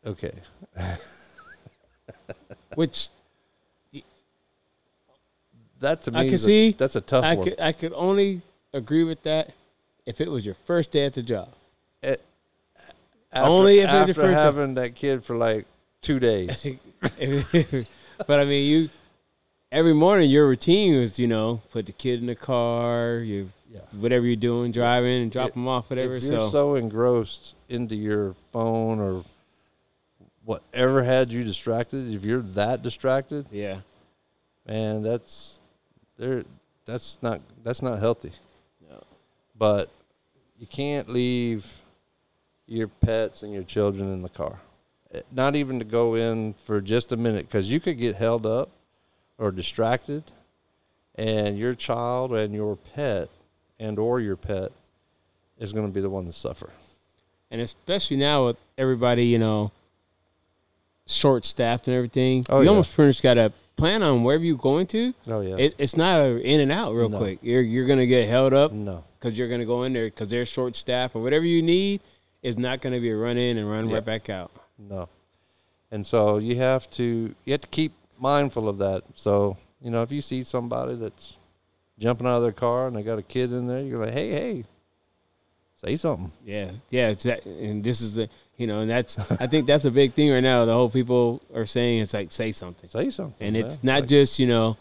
Okay, 0.06 0.32
which 2.76 3.08
that 5.80 6.02
to 6.02 6.10
me, 6.10 6.20
I 6.20 6.24
can 6.24 6.34
is 6.34 6.48
a- 6.48 6.72
that's 6.72 6.96
a 6.96 7.00
tough 7.00 7.24
I 7.24 7.34
one. 7.34 7.44
could 7.44 7.60
I 7.60 7.72
could 7.72 7.92
only 7.94 8.40
agree 8.72 9.04
with 9.04 9.22
that 9.24 9.52
if 10.06 10.20
it 10.20 10.30
was 10.30 10.44
your 10.44 10.54
first 10.54 10.90
day 10.90 11.04
at 11.06 11.14
the 11.14 11.22
job. 11.22 11.48
It- 12.02 12.22
Only 13.34 13.80
if 13.80 13.88
after 13.88 14.14
first- 14.14 14.38
having 14.38 14.74
that 14.74 14.94
kid 14.94 15.24
for 15.24 15.36
like 15.36 15.66
two 16.00 16.18
days. 16.18 16.66
but 18.26 18.40
I 18.40 18.44
mean, 18.44 18.64
you 18.66 18.90
every 19.72 19.92
morning 19.94 20.30
your 20.30 20.46
routine 20.48 20.98
was 21.00 21.18
you 21.18 21.26
know 21.26 21.60
put 21.70 21.86
the 21.86 21.92
kid 21.92 22.20
in 22.20 22.26
the 22.26 22.34
car, 22.34 23.18
you 23.18 23.50
Yeah. 23.70 23.80
whatever 23.92 24.24
you're 24.26 24.36
doing, 24.36 24.72
driving 24.72 25.22
and 25.22 25.30
drop 25.32 25.48
It- 25.48 25.54
them 25.54 25.68
off, 25.68 25.90
whatever. 25.90 26.16
If 26.16 26.22
you're 26.24 26.30
So, 26.38 26.50
so, 26.50 26.74
engrossed 26.76 27.54
into 27.68 27.94
your 27.96 28.34
phone 28.52 29.00
or 29.00 29.24
whatever 30.44 31.02
had 31.02 31.32
you 31.32 31.42
distracted, 31.44 32.14
if 32.14 32.24
you're 32.24 32.40
that 32.40 32.82
distracted, 32.82 33.46
yeah, 33.50 33.80
man, 34.66 35.02
that's 35.02 35.58
there. 36.18 36.44
That's 36.84 37.18
not 37.22 37.40
that's 37.64 37.82
not 37.82 37.98
healthy. 37.98 38.32
No. 38.88 39.02
But 39.58 39.90
you 40.58 40.66
can't 40.66 41.08
leave 41.08 41.66
your 42.66 42.88
pets 42.88 43.42
and 43.42 43.52
your 43.52 43.62
children 43.64 44.12
in 44.12 44.22
the 44.22 44.28
car. 44.28 44.58
Eh, 45.12 45.20
Not 45.32 45.54
even 45.56 45.78
to 45.78 45.84
go 45.84 46.14
in 46.14 46.54
for 46.64 46.80
just 46.80 47.12
a 47.12 47.16
minute, 47.16 47.46
because 47.46 47.70
you 47.70 47.78
could 47.80 47.98
get 47.98 48.16
held 48.16 48.46
up 48.46 48.70
or 49.38 49.50
distracted, 49.50 50.24
and 51.16 51.58
your 51.58 51.74
child 51.74 52.32
and 52.32 52.54
your 52.54 52.76
pet 52.76 53.28
and 53.78 53.98
or 53.98 54.20
your 54.20 54.36
pet 54.36 54.72
is 55.58 55.72
going 55.72 55.86
to 55.86 55.92
be 55.92 56.00
the 56.00 56.10
one 56.10 56.24
to 56.26 56.32
suffer. 56.32 56.70
and 57.50 57.60
especially 57.60 58.16
now 58.16 58.46
with 58.46 58.60
everybody 58.78 59.24
you 59.26 59.38
know 59.38 59.70
short 61.06 61.44
staffed 61.44 61.86
and 61.88 61.96
everything, 61.96 62.44
Oh, 62.48 62.58
you 62.60 62.64
yeah. 62.64 62.70
almost 62.70 62.94
pretty 62.94 63.08
much 63.10 63.22
got 63.22 63.34
to 63.34 63.52
plan 63.76 64.02
on 64.02 64.22
wherever 64.24 64.42
you're 64.44 64.56
going 64.56 64.86
to. 64.88 65.14
Oh 65.28 65.40
yeah. 65.40 65.56
It, 65.56 65.74
it's 65.78 65.96
not 65.96 66.20
a 66.20 66.38
in 66.40 66.60
and 66.60 66.72
out 66.72 66.92
real 66.94 67.08
No. 67.08 67.18
quick. 67.18 67.38
You're 67.42 67.60
you're 67.62 67.86
gonna 67.86 68.06
get 68.06 68.28
held 68.28 68.52
up 68.54 68.72
no. 68.72 69.04
because 69.18 69.38
you're 69.38 69.48
gonna 69.48 69.64
go 69.66 69.82
in 69.84 69.92
there 69.92 70.06
because 70.06 70.28
they're 70.28 70.46
short 70.46 70.76
staffed 70.76 71.14
or 71.16 71.22
whatever 71.22 71.44
you 71.44 71.62
need 71.62 72.00
is 72.42 72.56
not 72.56 72.80
gonna 72.80 73.00
be 73.00 73.10
a 73.10 73.16
run 73.16 73.36
in 73.36 73.58
and 73.58 73.70
run 73.70 73.88
Yeah. 73.88 73.94
right 73.96 74.04
back 74.04 74.30
out. 74.30 74.50
No. 74.78 75.08
And 75.90 76.06
so 76.06 76.38
you 76.38 76.56
have 76.56 76.90
to 76.92 77.34
you 77.44 77.52
have 77.52 77.60
to 77.60 77.68
keep 77.68 77.92
mindful 78.18 78.68
of 78.68 78.78
that. 78.78 79.04
So, 79.14 79.56
you 79.80 79.90
know, 79.90 80.02
if 80.02 80.10
you 80.10 80.20
see 80.22 80.42
somebody 80.42 80.94
that's 80.96 81.36
jumping 81.98 82.26
out 82.26 82.36
of 82.36 82.42
their 82.42 82.52
car 82.52 82.86
and 82.88 82.96
they 82.96 83.02
got 83.02 83.18
a 83.18 83.22
kid 83.22 83.52
in 83.52 83.66
there, 83.66 83.80
you're 83.80 83.98
like, 84.04 84.12
"Hey, 84.14 84.30
hey. 84.30 84.64
Say 85.84 85.96
something." 85.96 86.32
Yeah, 86.44 86.70
yeah, 86.90 87.08
it's 87.08 87.24
that, 87.24 87.44
and 87.46 87.82
this 87.84 88.00
is 88.00 88.14
the 88.16 88.28
you 88.56 88.66
know, 88.66 88.80
and 88.80 88.90
that's 88.90 89.18
I 89.32 89.46
think 89.46 89.66
that's 89.66 89.84
a 89.84 89.90
big 89.90 90.14
thing 90.14 90.30
right 90.32 90.42
now. 90.42 90.64
The 90.64 90.72
whole 90.72 90.88
people 90.90 91.42
are 91.54 91.66
saying 91.66 92.02
it's 92.02 92.14
like 92.14 92.32
say 92.32 92.52
something, 92.52 92.88
Say 92.88 93.10
something. 93.10 93.46
and 93.46 93.54
man. 93.56 93.66
it's 93.66 93.84
not 93.84 94.00
Like, 94.00 94.08
just 94.08 94.38
you 94.38 94.46
know, 94.46 94.76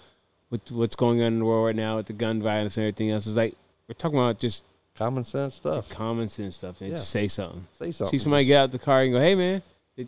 with 0.50 0.72
what's 0.72 0.96
going 0.96 1.20
on 1.22 1.28
in 1.28 1.40
the 1.40 1.46
world 1.46 1.66
right 1.66 1.76
now 1.76 1.98
with 1.98 2.06
the 2.06 2.14
gun 2.14 2.42
violence 2.42 2.78
and 2.78 2.86
everything 2.86 3.12
else. 3.12 3.28
It's 3.28 3.36
like 3.36 3.56
we're 3.88 3.94
talking 3.96 4.18
about 4.18 4.40
just 4.40 4.64
common 4.98 5.26
sense 5.26 5.56
stuff. 5.56 5.90
common 5.90 6.30
sense 6.30 6.56
stuff 6.56 6.80
and 6.80 6.92
Yeah. 6.92 6.96
just 6.98 7.10
say 7.10 7.28
something. 7.28 7.68
Say 7.78 7.92
something. 7.92 8.12
See 8.12 8.24
somebody 8.24 8.46
get 8.46 8.58
out 8.62 8.72
the 8.72 8.80
car 8.80 9.02
and 9.04 9.12
go, 9.12 9.20
"Hey, 9.20 9.36
man." 9.36 9.62
it- 9.98 10.08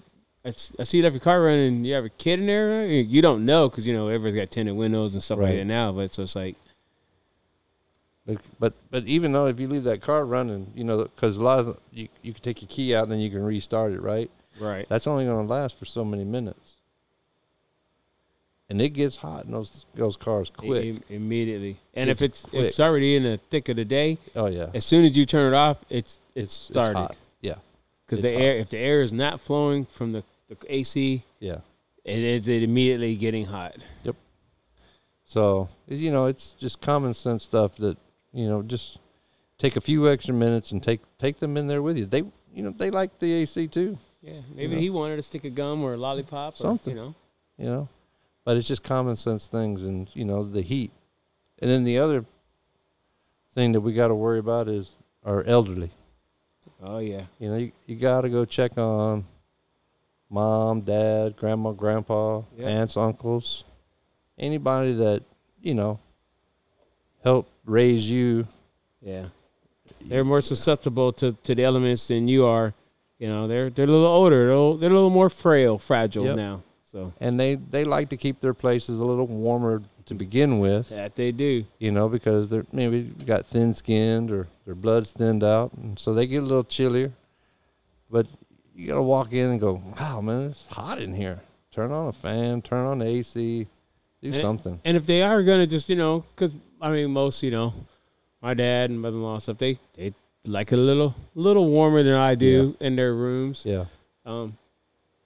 I 0.79 0.83
see 0.83 0.97
you 0.97 1.03
left 1.03 1.13
your 1.15 1.19
car 1.19 1.41
running. 1.41 1.83
You 1.83 1.93
have 1.95 2.05
a 2.05 2.09
kid 2.09 2.39
in 2.39 2.45
there. 2.45 2.69
right?" 2.87 3.05
You 3.05 3.21
don't 3.21 3.45
know 3.45 3.67
because 3.67 3.85
you 3.85 3.93
know 3.93 4.07
everybody's 4.07 4.35
got 4.39 4.49
tinted 4.49 4.75
windows 4.77 5.13
and 5.13 5.21
stuff 5.21 5.39
like 5.39 5.57
that 5.57 5.65
now. 5.65 5.91
But 5.91 6.13
so 6.13 6.23
it's 6.23 6.37
like, 6.37 6.55
But, 8.27 8.37
but 8.59 8.73
but 8.91 9.05
even 9.05 9.31
though 9.31 9.47
if 9.47 9.57
you 9.57 9.69
leave 9.69 9.85
that 9.85 10.01
car 10.01 10.25
running, 10.25 10.71
you 10.75 10.83
know, 10.83 11.03
because 11.03 11.37
a 11.37 11.43
lot 11.43 11.59
of 11.59 11.79
you 11.93 12.09
you 12.21 12.33
can 12.33 12.43
take 12.43 12.61
your 12.61 12.67
key 12.67 12.93
out 12.93 13.03
and 13.03 13.11
then 13.13 13.19
you 13.19 13.31
can 13.31 13.41
restart 13.41 13.93
it, 13.93 14.01
right? 14.01 14.29
right, 14.59 14.85
That's 14.89 15.07
only 15.07 15.23
going 15.23 15.47
to 15.47 15.53
last 15.53 15.79
for 15.79 15.85
so 15.85 16.03
many 16.03 16.25
minutes. 16.25 16.75
And 18.69 18.81
it 18.81 18.89
gets 18.89 19.15
hot 19.15 19.45
in 19.45 19.51
those 19.51 19.85
those 19.95 20.17
cars 20.17 20.49
quick. 20.49 20.83
Im- 20.83 21.03
immediately. 21.09 21.77
And 21.93 22.09
It's 22.09 22.21
if 22.21 22.25
it's 22.25 22.41
quick. 22.41 22.63
if 22.63 22.67
it's 22.67 22.79
already 22.81 23.15
in 23.15 23.23
the 23.23 23.37
thick 23.37 23.69
of 23.69 23.77
the 23.77 23.85
day, 23.85 24.17
oh 24.35 24.47
yeah, 24.47 24.67
as 24.73 24.85
soon 24.85 25.05
as 25.05 25.17
you 25.17 25.25
turn 25.25 25.53
it 25.53 25.55
off, 25.55 25.77
it's 25.89 26.19
it's, 26.35 26.45
it's 26.45 26.55
started 26.55 26.97
hot. 26.97 27.17
Yeah, 27.39 27.55
because 28.05 28.21
the 28.21 28.33
air 28.33 28.57
if 28.57 28.69
the 28.69 28.77
air 28.77 29.03
is 29.03 29.13
not 29.13 29.39
flowing 29.39 29.85
from 29.85 30.11
the, 30.11 30.23
the 30.49 30.57
AC, 30.67 31.23
yeah. 31.39 31.59
it 32.03 32.19
is 32.19 32.49
it 32.49 32.61
immediately 32.61 33.15
getting 33.15 33.45
hot. 33.45 33.77
Yep. 34.03 34.17
So 35.23 35.69
you 35.87 36.11
know, 36.11 36.25
it's 36.25 36.51
just 36.51 36.81
common 36.81 37.13
sense 37.13 37.45
stuff 37.45 37.77
that 37.77 37.97
you 38.37 38.47
know, 38.47 38.61
just 38.61 38.99
take 39.57 39.75
a 39.77 39.81
few 39.81 40.07
extra 40.07 40.33
minutes 40.33 40.71
and 40.71 40.81
take 40.81 41.01
take 41.17 41.39
them 41.39 41.57
in 41.57 41.65
there 41.65 41.81
with 41.81 41.97
you. 41.97 42.05
They 42.05 42.19
you 42.53 42.63
know 42.63 42.69
they 42.69 42.91
like 42.91 43.17
the 43.17 43.33
AC 43.33 43.67
too. 43.67 43.97
Yeah, 44.21 44.41
maybe 44.53 44.75
know. 44.75 44.81
he 44.81 44.89
wanted 44.91 45.15
to 45.15 45.23
stick 45.23 45.43
a 45.43 45.49
gum 45.49 45.83
or 45.83 45.93
a 45.93 45.97
lollipop, 45.97 46.55
Something. 46.55 46.93
Or, 46.93 46.95
you 46.95 47.01
know, 47.01 47.15
You 47.57 47.65
know, 47.65 47.89
but 48.45 48.57
it's 48.57 48.67
just 48.67 48.83
common 48.83 49.15
sense 49.15 49.47
things, 49.47 49.83
and 49.83 50.07
you 50.13 50.23
know 50.23 50.43
the 50.43 50.61
heat. 50.61 50.91
And 51.59 51.71
then 51.71 51.83
the 51.83 51.97
other 51.97 52.25
thing 53.53 53.71
that 53.71 53.81
we 53.81 53.93
got 53.93 54.09
to 54.09 54.15
worry 54.15 54.37
about 54.37 54.67
is 54.67 54.95
our 55.25 55.43
elderly. 55.43 55.89
oh 56.83 56.99
yeah, 56.99 57.23
You 57.39 57.49
know, 57.49 57.57
you, 57.57 57.71
you 57.87 57.95
got 57.95 58.21
to 58.21 58.29
go 58.29 58.45
check 58.45 58.77
on 58.77 59.25
mom, 60.29 60.81
dad, 60.81 61.35
grandma, 61.37 61.71
grandpa, 61.71 62.43
aunts, 62.61 62.97
uncles, 62.97 63.63
anybody 64.37 64.93
that 64.93 65.23
you 65.59 65.73
know 65.73 65.99
helped 67.27 67.51
raise 67.65 68.09
you. 68.09 68.47
yeah. 69.01 69.25
They're 70.09 70.23
more 70.23 70.41
susceptible 70.41 71.11
to, 71.19 71.33
to 71.43 71.55
the 71.55 71.63
elements 71.63 72.07
than 72.07 72.27
you 72.27 72.45
are. 72.45 72.73
You 73.19 73.27
know, 73.27 73.47
they're 73.47 73.69
they're 73.69 73.85
a 73.85 73.95
little 73.97 74.05
older, 74.19 74.37
they're 74.45 74.51
a 74.51 74.59
little, 74.63 74.77
they're 74.77 74.91
a 74.91 74.93
little 74.93 75.09
more 75.21 75.29
frail, 75.29 75.77
fragile 75.77 76.25
Yep. 76.25 76.35
now. 76.37 76.63
So 76.91 77.11
and 77.19 77.37
they 77.39 77.55
they 77.55 77.83
like 77.83 78.07
to 78.09 78.17
keep 78.17 78.39
their 78.39 78.53
places 78.53 78.99
a 78.99 79.05
little 79.11 79.27
warmer 79.27 79.81
to 80.05 80.13
begin 80.15 80.59
with 80.59 80.87
that 80.89 81.15
they 81.15 81.31
do. 81.33 81.65
you 81.79 81.91
know 81.91 82.07
because 82.07 82.47
they're 82.49 82.65
maybe 82.71 83.01
got 83.25 83.45
thin 83.45 83.73
skinned 83.73 84.31
or 84.31 84.47
their 84.65 84.75
blood's 84.75 85.11
thinned 85.11 85.43
out 85.43 85.73
and 85.73 85.99
so 85.99 86.13
they 86.13 86.25
get 86.27 86.41
a 86.43 86.45
little 86.51 86.63
chillier 86.63 87.11
but 88.09 88.25
you 88.73 88.87
gotta 88.87 89.01
walk 89.15 89.33
in 89.33 89.47
and 89.51 89.59
go 89.59 89.81
wow 89.99 90.21
man 90.21 90.43
it's 90.51 90.65
hot 90.67 90.99
in 91.01 91.13
here 91.13 91.41
turn 91.71 91.91
on 91.91 92.07
a 92.07 92.13
fan 92.13 92.61
turn 92.61 92.85
on 92.87 92.99
the 92.99 93.05
ac 93.05 93.67
do 94.21 94.29
And- 94.29 94.35
something 94.47 94.79
And 94.85 94.95
if 94.95 95.05
they 95.05 95.21
are 95.23 95.43
gonna 95.43 95.67
just, 95.67 95.89
you 95.89 95.97
know, 95.97 96.23
because 96.33 96.53
I 96.81 96.91
mean, 96.91 97.11
most, 97.11 97.41
you 97.43 97.51
know, 97.51 97.73
my 98.41 98.53
dad 98.53 98.89
and 98.89 98.99
mother-in-law 99.01 99.39
stuff, 99.39 99.57
they 99.57 99.77
they 99.95 100.13
like 100.45 100.71
it 100.71 100.79
a 100.79 100.81
little 100.81 101.15
little 101.35 101.67
warmer 101.67 102.03
than 102.03 102.15
I 102.15 102.35
do 102.35 102.75
in 102.79 102.95
their 102.95 103.13
rooms. 103.13 103.63
yeah 103.65 103.85
Um, 104.25 104.57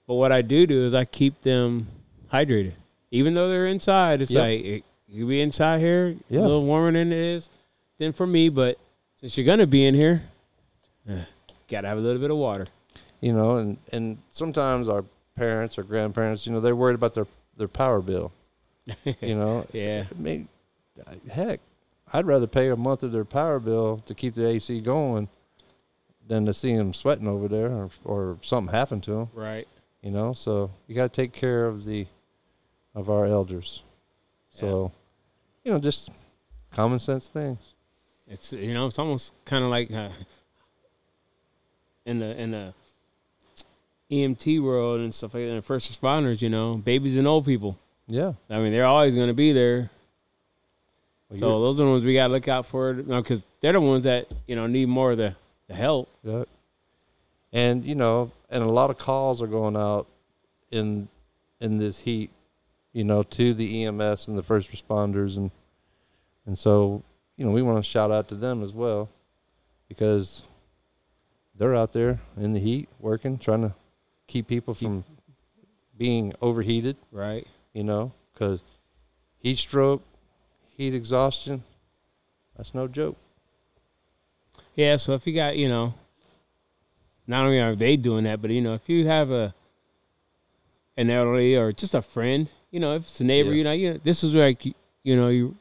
but 0.08 0.16
what 0.16 0.32
I 0.32 0.42
do 0.42 0.66
do 0.66 0.86
is 0.86 0.94
I 0.94 1.06
keep 1.06 1.42
them 1.42 1.88
hydrated, 2.32 2.74
even 3.12 3.34
though 3.34 3.50
they're 3.50 3.68
inside. 3.68 4.22
It's 4.22 4.32
Yep. 4.32 4.42
like 4.44 4.64
it, 4.66 4.84
you 5.08 5.28
be 5.28 5.42
inside 5.42 5.80
here 5.80 6.16
Yeah. 6.30 6.40
a 6.40 6.42
little 6.42 6.66
warmer 6.66 6.92
than 6.92 7.12
it 7.12 7.18
is 7.18 7.50
than 7.98 8.14
for 8.14 8.26
me. 8.26 8.50
But 8.50 8.78
since 9.20 9.36
you're 9.38 9.46
gonna 9.46 9.68
be 9.68 9.86
in 9.86 9.94
here, 9.94 10.24
eh, 11.08 11.24
gotta 11.68 11.88
have 11.88 11.98
a 11.98 12.02
little 12.02 12.22
bit 12.22 12.32
of 12.32 12.38
water. 12.38 12.68
you 13.20 13.34
know 13.34 13.58
and 13.58 13.78
and 13.92 14.18
sometimes 14.32 14.90
our 14.90 15.04
parents 15.36 15.78
or 15.78 15.84
grandparents 15.84 16.46
you 16.48 16.52
know 16.52 16.60
they're 16.60 16.76
worried 16.76 16.96
about 16.96 17.14
their 17.14 17.28
their 17.58 17.68
power 17.68 18.02
bill 18.02 18.32
You 19.22 19.36
know, 19.36 19.66
Yeah. 19.74 20.06
I 20.10 20.20
mean, 20.20 20.48
heck, 21.30 21.60
I'd 22.14 22.26
rather 22.26 22.48
pay 22.48 22.70
a 22.70 22.76
month 22.76 23.04
of 23.04 23.12
their 23.12 23.26
power 23.26 23.60
bill 23.60 24.04
to 24.06 24.14
keep 24.14 24.34
the 24.34 24.48
AC 24.48 24.82
going 24.82 25.28
than 26.28 26.46
to 26.46 26.54
see 26.54 26.76
them 26.76 26.94
sweating 26.94 27.28
over 27.28 27.48
there 27.48 27.72
or, 27.72 27.90
or 28.04 28.38
something 28.42 28.74
happen 28.74 29.02
to 29.02 29.12
them. 29.12 29.30
Right. 29.34 29.68
You 30.02 30.12
know, 30.12 30.34
so 30.34 30.72
you 30.88 30.96
got 30.96 31.14
to 31.14 31.22
take 31.22 31.34
care 31.34 31.66
of 31.66 31.86
the 31.86 32.08
of 32.96 33.10
our 33.10 33.26
elders. 33.26 33.84
So, 34.52 34.92
you 35.64 35.72
know, 35.72 35.80
just 35.80 36.10
common 36.72 37.00
sense 37.00 37.30
things. 37.30 37.74
It's 38.28 38.54
you 38.54 38.74
know 38.74 38.88
it's 38.88 39.00
almost 39.00 39.34
kind 39.46 39.64
of 39.64 39.70
like 39.70 39.92
uh, 39.92 40.10
in 42.06 42.20
the 42.20 42.42
in 42.42 42.52
the 42.52 42.74
EMT 44.12 44.62
world 44.62 45.00
and 45.02 45.14
stuff 45.14 45.34
like 45.34 45.46
that. 45.46 45.52
And 45.52 45.66
first 45.66 45.92
responders, 45.92 46.42
you 46.42 46.50
know, 46.50 46.76
babies 46.76 47.18
and 47.18 47.28
old 47.28 47.46
people. 47.46 47.78
Yeah. 48.08 48.34
I 48.50 48.60
mean, 48.60 48.74
they're 48.74 48.86
always 48.86 49.16
going 49.16 49.28
to 49.28 49.34
be 49.34 49.54
there. 49.54 49.90
Well, 51.32 51.40
so 51.40 51.62
those 51.62 51.80
are 51.80 51.86
the 51.86 51.90
ones 51.92 52.06
we 52.06 52.14
got 52.14 52.28
to 52.28 52.34
look 52.34 52.48
out 52.48 52.66
for, 52.66 52.94
because 52.94 53.44
they're 53.62 53.74
the 53.74 53.82
ones 53.82 54.04
that 54.04 54.28
you 54.48 54.56
know 54.56 54.68
need 54.68 54.88
more 54.90 55.12
of 55.12 55.18
the, 55.18 55.36
the 55.68 55.74
help. 55.74 56.10
Yeah. 56.24 56.44
And 57.54 57.84
you 57.86 57.96
know, 57.96 58.32
and 58.50 58.64
a 58.64 58.68
lot 58.68 58.90
of 58.90 58.98
calls 58.98 59.42
are 59.42 59.48
going 59.48 59.76
out 59.76 60.08
in 60.72 61.08
in 61.60 61.78
this 61.78 62.00
heat, 62.00 62.30
you 62.94 63.04
know, 63.04 63.24
to 63.24 63.54
the 63.54 63.86
EMS 63.86 64.28
and 64.28 64.38
the 64.38 64.44
first 64.44 64.72
responders 64.72 65.38
and 65.38 65.52
and 66.46 66.58
so, 66.58 67.04
you 67.38 67.46
know, 67.46 67.52
we 67.52 67.62
want 67.62 67.78
to 67.78 67.84
shout 67.90 68.12
out 68.12 68.28
to 68.30 68.36
them 68.36 68.64
as 68.64 68.74
well 68.74 69.10
because 69.88 70.44
they're 71.56 71.76
out 71.76 71.94
there 71.94 72.20
in 72.38 72.54
the 72.54 72.60
heat 72.60 72.90
working, 73.00 73.38
trying 73.38 73.62
to 73.62 73.74
keep 74.28 74.48
people 74.48 74.74
from 74.74 75.04
being 75.98 76.34
overheated, 76.42 76.98
Right. 77.12 77.46
you 77.74 77.84
know, 77.84 78.12
cuz 78.36 78.64
heat 79.40 79.58
stroke, 79.58 80.02
heat 80.82 80.96
exhaustion, 80.96 81.64
that's 82.58 82.74
no 82.74 82.88
joke. 82.88 83.16
Yeah. 84.76 84.98
So 84.98 85.14
if 85.14 85.28
you 85.28 85.34
got 85.34 85.56
you 85.58 85.70
know, 85.70 85.94
not 87.28 87.46
only 87.46 87.60
are 87.62 87.76
they 87.76 87.96
doing 87.98 88.24
that, 88.24 88.42
but 88.42 88.50
you 88.52 88.62
know, 88.62 88.74
if 88.74 88.90
you 88.90 89.06
have 89.08 89.30
a 89.32 89.54
an 90.98 91.10
elderly 91.10 91.56
or 91.56 91.72
just 91.72 91.94
a 91.94 92.02
friend, 92.02 92.50
you 92.72 92.80
know, 92.80 92.96
if 92.96 93.04
it's 93.04 93.20
a 93.20 93.24
neighbor, 93.24 93.50
Yeah. 93.52 93.56
you 93.58 93.64
know, 93.64 93.72
you 93.72 94.02
this 94.04 94.24
is 94.24 94.34
like 94.34 94.66
you 94.66 95.16
know 95.16 95.28
you 95.30 95.56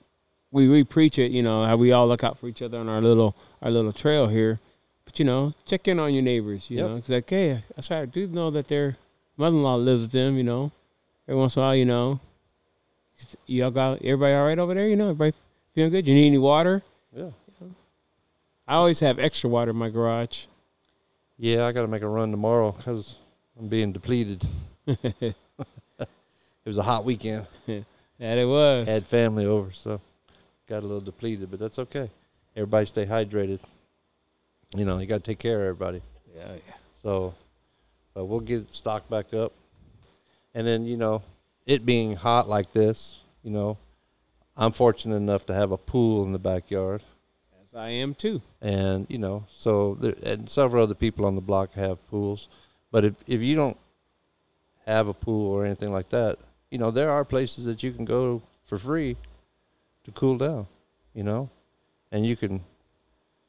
we 0.50 0.68
we 0.68 0.84
preach 0.84 1.18
it, 1.18 1.30
you 1.30 1.42
know, 1.42 1.64
how 1.64 1.76
we 1.76 1.92
all 1.92 2.08
look 2.08 2.24
out 2.24 2.38
for 2.38 2.48
each 2.48 2.62
other 2.62 2.78
on 2.78 2.88
our 2.88 3.00
little 3.02 3.36
our 3.62 3.70
little 3.70 3.92
trail 3.92 4.26
here. 4.28 4.58
But 5.04 5.18
you 5.18 5.24
know, 5.26 5.52
check 5.66 5.86
in 5.88 5.98
on 5.98 6.14
your 6.14 6.22
neighbors. 6.22 6.70
You 6.70 6.78
Yep. 6.78 6.86
know, 6.88 7.00
'cause 7.00 7.08
like, 7.10 7.28
hey, 7.30 7.62
I 7.76 7.80
sorry, 7.82 8.02
I 8.02 8.06
do 8.06 8.26
know 8.26 8.50
that 8.52 8.68
their 8.68 8.96
mother-in-law 9.36 9.76
lives 9.76 10.02
with 10.02 10.12
them. 10.12 10.36
You 10.38 10.44
know, 10.44 10.72
every 11.28 11.38
once 11.38 11.56
in 11.56 11.62
a 11.62 11.66
while, 11.66 11.76
you 11.76 11.84
know, 11.84 12.20
y'all 13.46 13.70
got 13.70 14.02
everybody 14.02 14.34
all 14.34 14.46
right 14.46 14.58
over 14.58 14.74
there. 14.74 14.88
You 14.88 14.96
know, 14.96 15.10
everybody 15.10 15.34
feeling 15.74 15.90
good. 15.90 16.06
You 16.06 16.14
need 16.14 16.28
any 16.28 16.38
water? 16.38 16.82
Yeah. 17.14 17.30
I 18.66 18.74
always 18.74 19.00
have 19.00 19.18
extra 19.18 19.50
water 19.50 19.72
in 19.72 19.76
my 19.76 19.88
garage. 19.90 20.46
Yeah, 21.36 21.66
I 21.66 21.72
got 21.72 21.82
to 21.82 21.88
make 21.88 22.02
a 22.02 22.08
run 22.08 22.30
tomorrow 22.30 22.70
because 22.70 23.16
I'm 23.58 23.66
being 23.66 23.90
depleted. 23.92 24.44
it 24.86 25.34
was 26.64 26.78
a 26.78 26.82
hot 26.82 27.04
weekend. 27.04 27.46
That 27.66 28.38
it 28.38 28.46
was. 28.46 28.86
Had 28.86 29.06
family 29.06 29.46
over, 29.46 29.72
so 29.72 30.00
got 30.68 30.80
a 30.80 30.86
little 30.86 31.00
depleted, 31.00 31.50
but 31.50 31.58
that's 31.58 31.78
okay. 31.78 32.10
Everybody 32.54 32.86
stay 32.86 33.06
hydrated. 33.06 33.58
You 34.76 34.84
know, 34.84 34.98
you 34.98 35.06
got 35.06 35.16
to 35.16 35.22
take 35.22 35.38
care 35.38 35.62
of 35.62 35.62
everybody. 35.62 36.02
yeah, 36.36 36.52
yeah. 36.52 36.74
So, 37.02 37.34
but 38.14 38.26
we'll 38.26 38.40
get 38.40 38.70
stocked 38.72 39.10
back 39.10 39.32
up. 39.34 39.52
And 40.54 40.66
then, 40.66 40.84
you 40.84 40.96
know, 40.96 41.22
it 41.66 41.86
being 41.86 42.16
hot 42.16 42.48
like 42.48 42.72
this, 42.72 43.18
you 43.42 43.50
know, 43.50 43.78
I'm 44.56 44.72
fortunate 44.72 45.16
enough 45.16 45.46
to 45.46 45.54
have 45.54 45.72
a 45.72 45.78
pool 45.78 46.22
in 46.24 46.32
the 46.32 46.38
backyard. 46.38 47.02
As 47.64 47.74
I 47.74 47.88
am 47.90 48.14
too. 48.14 48.40
and 48.60 49.06
you 49.08 49.18
know 49.18 49.44
so 49.48 49.96
there, 50.00 50.14
and 50.24 50.50
several 50.50 50.82
other 50.82 50.94
people 50.94 51.24
on 51.24 51.36
the 51.36 51.40
block 51.40 51.72
have 51.74 52.04
pools 52.08 52.48
but 52.90 53.04
if 53.04 53.14
if 53.28 53.40
you 53.40 53.54
don't 53.54 53.76
have 54.86 55.06
a 55.06 55.14
pool 55.14 55.52
or 55.52 55.64
anything 55.64 55.90
like 55.90 56.08
that 56.08 56.38
you 56.70 56.78
know 56.78 56.90
there 56.90 57.10
are 57.10 57.24
places 57.24 57.64
that 57.66 57.82
you 57.82 57.92
can 57.92 58.04
go 58.04 58.42
for 58.66 58.76
free 58.76 59.16
to 60.02 60.10
cool 60.10 60.36
down 60.36 60.66
you 61.14 61.22
know 61.22 61.48
and 62.10 62.26
you 62.26 62.36
can 62.36 62.60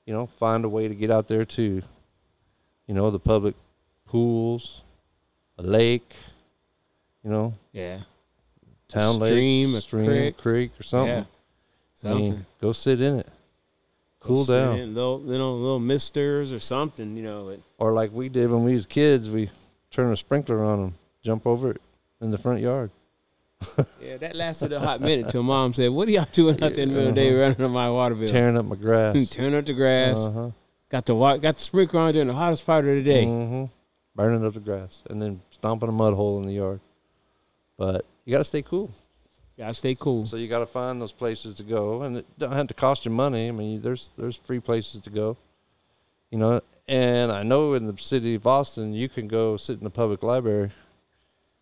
you 0.05 0.13
know 0.13 0.27
find 0.27 0.65
a 0.65 0.69
way 0.69 0.87
to 0.87 0.93
get 0.93 1.09
out 1.09 1.27
there 1.27 1.45
to 1.45 1.81
you 2.85 2.93
know 2.93 3.09
the 3.09 3.19
public 3.19 3.55
pools 4.05 4.83
a 5.57 5.63
lake 5.63 6.15
you 7.23 7.29
know 7.29 7.53
Yeah. 7.73 7.99
town 8.87 9.15
stream, 9.15 9.69
a 9.69 9.73
lake 9.73 9.83
stream 9.83 10.05
creek. 10.05 10.37
creek 10.37 10.71
or 10.79 10.83
something 10.83 11.25
Yeah. 12.03 12.09
I 12.09 12.13
mean, 12.15 12.25
Something. 12.27 12.45
go 12.61 12.71
sit 12.73 12.99
in 13.01 13.19
it 13.19 13.27
cool 14.19 14.43
Sit 14.45 14.53
down 14.53 14.77
in, 14.79 14.93
Little, 14.95 15.19
little, 15.19 15.57
little 15.59 15.79
misters 15.79 16.53
or 16.53 16.59
something, 16.59 17.15
you 17.15 17.23
know. 17.23 17.45
But 17.47 17.59
or 17.77 17.91
like 17.93 18.11
we 18.11 18.29
did 18.29 18.51
when 18.51 18.63
we 18.63 18.73
was 18.73 18.85
kids, 18.85 19.29
we 19.31 19.49
turn 19.89 20.11
a 20.11 20.15
sprinkler 20.17 20.63
on 20.63 20.79
them, 20.79 20.93
jump 21.23 21.45
over 21.47 21.71
it 21.71 21.81
in 22.21 22.29
the 22.31 22.37
front 22.37 22.59
yard. 22.61 22.91
yeah, 24.01 24.17
that 24.17 24.35
lasted 24.35 24.73
a 24.73 24.79
hot 24.79 25.01
minute 25.01 25.29
till 25.29 25.43
mom 25.43 25.73
said, 25.73 25.89
What 25.91 26.07
are 26.07 26.11
y'all 26.11 26.27
doing 26.31 26.55
out 26.63 26.73
there 26.73 26.83
in 26.83 26.89
the 26.89 26.95
middle 26.95 27.09
of 27.09 27.15
the 27.15 27.21
day 27.21 27.33
running 27.35 27.61
on 27.63 27.71
my 27.71 27.89
water 27.89 28.15
bill? 28.15 28.27
Tearing 28.27 28.57
up 28.57 28.65
my 28.65 28.75
grass. 28.75 29.29
Turn 29.29 29.53
up 29.53 29.65
the 29.65 29.73
grass. 29.73 30.19
Uh-huh. 30.19 30.49
Got 30.89 31.05
the 31.05 31.15
wa- 31.15 31.37
got 31.37 31.55
the 31.57 31.61
sprinkler 31.63 31.99
on 32.01 32.13
during 32.13 32.27
the 32.27 32.33
hottest 32.33 32.65
part 32.65 32.85
of 32.85 32.95
the 32.95 33.03
day. 33.03 33.25
hmm 33.25 33.65
Burning 34.15 34.45
up 34.45 34.53
the 34.55 34.59
grass 34.59 35.03
and 35.09 35.21
then 35.21 35.41
stomping 35.51 35.89
a 35.89 35.91
mud 35.91 36.13
hole 36.15 36.37
in 36.37 36.43
the 36.43 36.53
yard. 36.53 36.79
But 37.81 38.05
you 38.25 38.31
got 38.31 38.37
to 38.37 38.45
stay 38.45 38.61
cool. 38.61 38.91
Gotta 39.57 39.73
stay 39.73 39.95
cool. 39.95 40.27
So 40.27 40.37
you 40.37 40.47
got 40.47 40.59
to 40.59 40.67
find 40.67 41.01
those 41.01 41.11
places 41.11 41.55
to 41.55 41.63
go, 41.63 42.03
and 42.03 42.17
it 42.17 42.27
don't 42.37 42.51
have 42.51 42.67
to 42.67 42.75
cost 42.75 43.05
you 43.05 43.11
money. 43.11 43.47
I 43.47 43.51
mean, 43.51 43.81
there's 43.81 44.11
there's 44.19 44.35
free 44.35 44.59
places 44.59 45.01
to 45.01 45.09
go. 45.09 45.35
You 46.29 46.37
know, 46.37 46.61
and 46.87 47.31
I 47.31 47.41
know 47.41 47.73
in 47.73 47.87
the 47.87 47.97
city 47.97 48.35
of 48.35 48.43
Boston, 48.43 48.93
you 48.93 49.09
can 49.09 49.27
go 49.27 49.57
sit 49.57 49.79
in 49.79 49.83
the 49.83 49.89
public 49.89 50.21
library. 50.21 50.69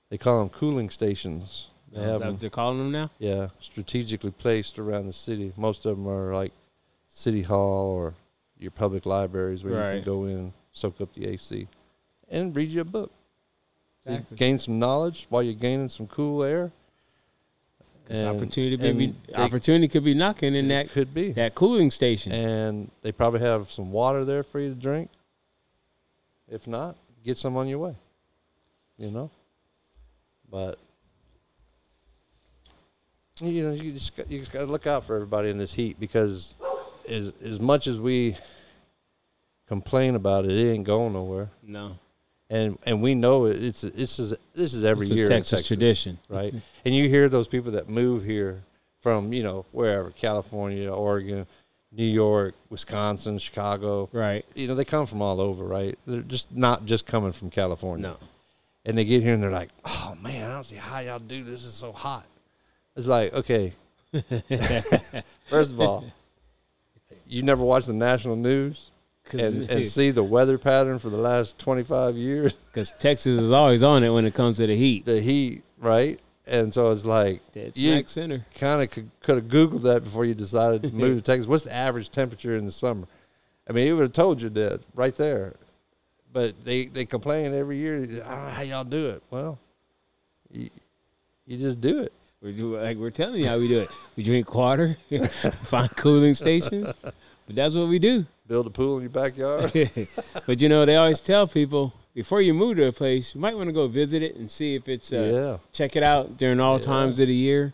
They 0.10 0.18
call 0.18 0.40
them 0.40 0.50
cooling 0.50 0.90
stations. 0.90 1.70
They 1.94 2.02
Is 2.02 2.06
have 2.12 2.20
that 2.20 2.26
'em- 2.26 2.32
what 2.34 2.42
they're 2.42 2.50
calling 2.50 2.80
them 2.80 2.92
now? 2.92 3.12
Yeah, 3.18 3.48
strategically 3.62 4.32
placed 4.32 4.78
around 4.78 5.08
the 5.08 5.14
city. 5.14 5.54
Most 5.56 5.86
of 5.86 5.96
them 5.96 6.06
are 6.06 6.34
like 6.34 6.52
city 7.08 7.44
hall 7.44 7.92
or 7.92 8.14
your 8.58 8.72
public 8.72 9.06
libraries 9.06 9.64
where 9.64 9.74
you 9.74 10.02
can 10.02 10.06
go 10.06 10.26
in, 10.26 10.52
soak 10.74 11.00
up 11.00 11.14
the 11.14 11.28
AC, 11.28 11.70
and 12.28 12.54
read 12.54 12.72
you 12.72 12.82
a 12.82 12.84
book. 12.84 13.10
Exactly. 14.06 14.38
gain 14.38 14.58
some 14.58 14.80
knowledge 14.80 15.28
while 15.30 15.44
you're 15.44 15.54
gaining 15.54 15.90
some 15.90 16.08
cool 16.08 16.44
air. 16.44 16.72
And- 18.10 18.28
opportunity, 18.28 18.76
maybe 18.78 19.14
opportunity 19.36 19.88
could 19.88 20.04
be 20.04 20.16
knocking 20.16 20.56
in 20.56 20.68
that 20.70 20.90
could 20.90 21.14
be, 21.14 21.32
that 21.34 21.54
cooling 21.54 21.92
station. 21.92 22.32
and 22.32 22.90
they 23.04 23.12
probably 23.12 23.40
have 23.42 23.70
some 23.70 23.92
water 23.92 24.26
there 24.26 24.42
for 24.42 24.60
you 24.60 24.70
to 24.70 24.76
drink. 24.76 25.12
If 26.48 26.66
not, 26.66 26.96
get 27.24 27.38
some 27.38 27.56
on 27.56 27.68
your 27.68 27.78
way. 27.78 27.96
You 28.98 29.12
know, 29.12 29.30
but 30.50 30.80
you 33.40 33.64
know 33.64 33.74
you 33.74 33.92
just 33.94 34.16
got, 34.18 34.30
you 34.30 34.40
just 34.40 34.52
got 34.52 34.62
to 34.62 34.66
look 34.66 34.88
out 34.88 35.06
for 35.06 35.16
everybody 35.16 35.50
in 35.52 35.58
this 35.60 35.74
heat 35.74 36.00
because 36.00 36.56
as 37.08 37.32
as 37.44 37.60
much 37.60 37.86
as 37.86 38.00
we 38.02 38.36
complain 39.68 40.16
about 40.16 40.46
it, 40.46 40.52
it 40.52 40.72
ain't 40.72 40.84
going 40.84 41.14
nowhere. 41.14 41.50
no, 41.62 41.98
And 42.52 42.80
and 42.84 43.02
we 43.02 43.14
know 43.16 43.46
it, 43.46 43.64
it's 43.64 43.82
this 43.82 44.18
is 44.20 44.34
this 44.56 44.74
is 44.74 44.84
every 44.84 45.06
It's 45.06 45.12
a 45.12 45.16
year 45.16 45.26
in 45.26 45.44
Texas 45.44 45.68
tradition. 45.68 46.18
right? 46.30 46.50
Mm-hmm. 46.50 46.60
and 46.86 46.96
you 46.96 47.08
hear 47.08 47.30
those 47.30 47.48
people 47.48 47.72
that 47.74 47.90
move 47.90 48.24
here 48.24 48.64
from 49.02 49.32
you 49.34 49.44
know 49.44 49.66
wherever 49.72 50.10
California, 50.12 50.92
Oregon, 50.92 51.46
New 51.92 52.06
York, 52.06 52.56
Wisconsin, 52.70 53.38
Chicago. 53.38 54.10
right? 54.12 54.46
You 54.56 54.68
know 54.68 54.74
they 54.76 54.84
come 54.86 55.06
from 55.06 55.22
all 55.22 55.40
over, 55.40 55.64
right? 55.64 55.98
They're 56.08 56.22
just 56.22 56.52
not 56.52 56.86
just 56.86 57.06
coming 57.06 57.32
from 57.34 57.50
California. 57.52 58.08
No, 58.10 58.18
And 58.86 58.98
they 58.98 59.06
get 59.06 59.22
here 59.22 59.36
and 59.36 59.44
they're 59.44 59.52
like, 59.52 59.70
"Oh 59.86 60.16
man, 60.20 60.50
I 60.50 60.54
don't 60.54 60.64
see 60.64 60.76
how 60.76 61.00
y'all 61.00 61.20
do 61.20 61.44
this. 61.44 61.66
It's 61.66 61.76
so 61.76 61.92
hot." 61.92 62.26
It's 62.96 63.06
like, 63.08 63.32
okay, 63.34 63.74
first 65.50 65.72
of 65.74 65.80
all, 65.80 66.04
you 67.28 67.44
never 67.44 67.64
watch 67.64 67.86
the 67.86 67.94
national 67.94 68.36
news 68.36 68.90
and, 69.34 69.70
and 69.70 69.88
see 69.88 70.12
the 70.12 70.24
weather 70.24 70.58
pattern 70.58 71.00
for 71.00 71.10
the 71.10 71.18
last 71.18 71.58
25 71.60 72.16
years, 72.16 72.54
because 72.74 72.92
Texas 73.00 73.40
is 73.40 73.52
always 73.52 73.84
on 73.84 74.04
it 74.04 74.10
when 74.10 74.26
it 74.26 74.34
comes 74.34 74.58
to 74.58 74.68
the 74.68 74.76
heat. 74.76 75.06
the 75.06 75.22
heat, 75.22 75.64
right? 75.78 76.20
And 76.48 76.74
so 76.74 76.92
it's 76.92 77.06
like, 77.06 77.42
Dead 77.52 77.74
you 77.76 78.04
center. 78.08 78.44
kind 78.56 78.82
of 78.82 78.90
could, 78.90 79.10
could 79.22 79.36
have 79.36 79.46
Googled 79.46 79.84
that 79.84 80.04
before 80.04 80.26
you 80.26 80.34
decided 80.34 80.82
to 80.84 80.90
move 80.94 81.18
to 81.18 81.22
Texas. 81.32 81.48
What's 81.48 81.64
the 81.64 81.74
average 81.74 82.10
temperature 82.10 82.56
in 82.58 82.66
the 82.66 82.72
summer? 82.72 83.08
I 83.68 83.72
mean, 83.72 83.88
it 83.88 83.94
would 83.94 84.02
have 84.02 84.14
told 84.14 84.42
you 84.42 84.50
that 84.50 84.82
right 84.96 85.16
there. 85.16 85.56
But 86.34 86.64
they, 86.64 86.86
they 86.86 87.06
complain 87.06 87.54
every 87.54 87.78
year. 87.78 87.96
I 87.96 88.36
don't 88.36 88.46
know 88.46 88.50
how 88.50 88.62
y'all 88.62 88.84
do 88.84 89.10
it. 89.10 89.24
Well, 89.30 89.60
you, 90.52 90.70
you 91.46 91.58
just 91.58 91.82
do 91.82 92.00
it. 92.00 92.14
We 92.42 92.54
do 92.54 92.78
like 92.78 92.98
we're 92.98 93.10
telling 93.10 93.42
you 93.42 93.48
how 93.48 93.58
we 93.58 93.68
do 93.68 93.80
it. 93.82 93.90
We 94.16 94.24
drink 94.24 94.54
water, 94.56 94.98
find 95.64 95.94
cooling 95.98 96.34
stations, 96.34 96.88
but 97.02 97.14
that's 97.50 97.76
what 97.76 97.90
we 97.90 98.00
do. 98.00 98.26
Build 98.50 98.66
a 98.66 98.72
pool 98.72 98.96
in 98.98 99.04
your 99.04 99.12
backyard. 99.12 99.72
but 100.48 100.60
you 100.60 100.70
know, 100.70 100.84
they 100.84 100.96
always 100.96 101.20
tell 101.20 101.46
people 101.48 101.94
before 102.16 102.42
you 102.42 102.52
move 102.56 102.78
to 102.78 102.88
a 102.88 102.92
place, 102.92 103.36
you 103.36 103.40
might 103.40 103.56
want 103.56 103.68
to 103.68 103.72
go 103.74 103.88
visit 103.88 104.24
it 104.24 104.36
and 104.38 104.50
see 104.50 104.74
if 104.74 104.90
it's 104.90 105.14
uh, 105.14 105.32
yeah. 105.32 105.58
check 105.72 105.96
it 105.96 106.02
out 106.02 106.36
during 106.38 106.60
all 106.60 106.80
Yeah. 106.80 106.84
times 106.86 107.20
of 107.20 107.28
the 107.28 107.34
year. 107.36 107.74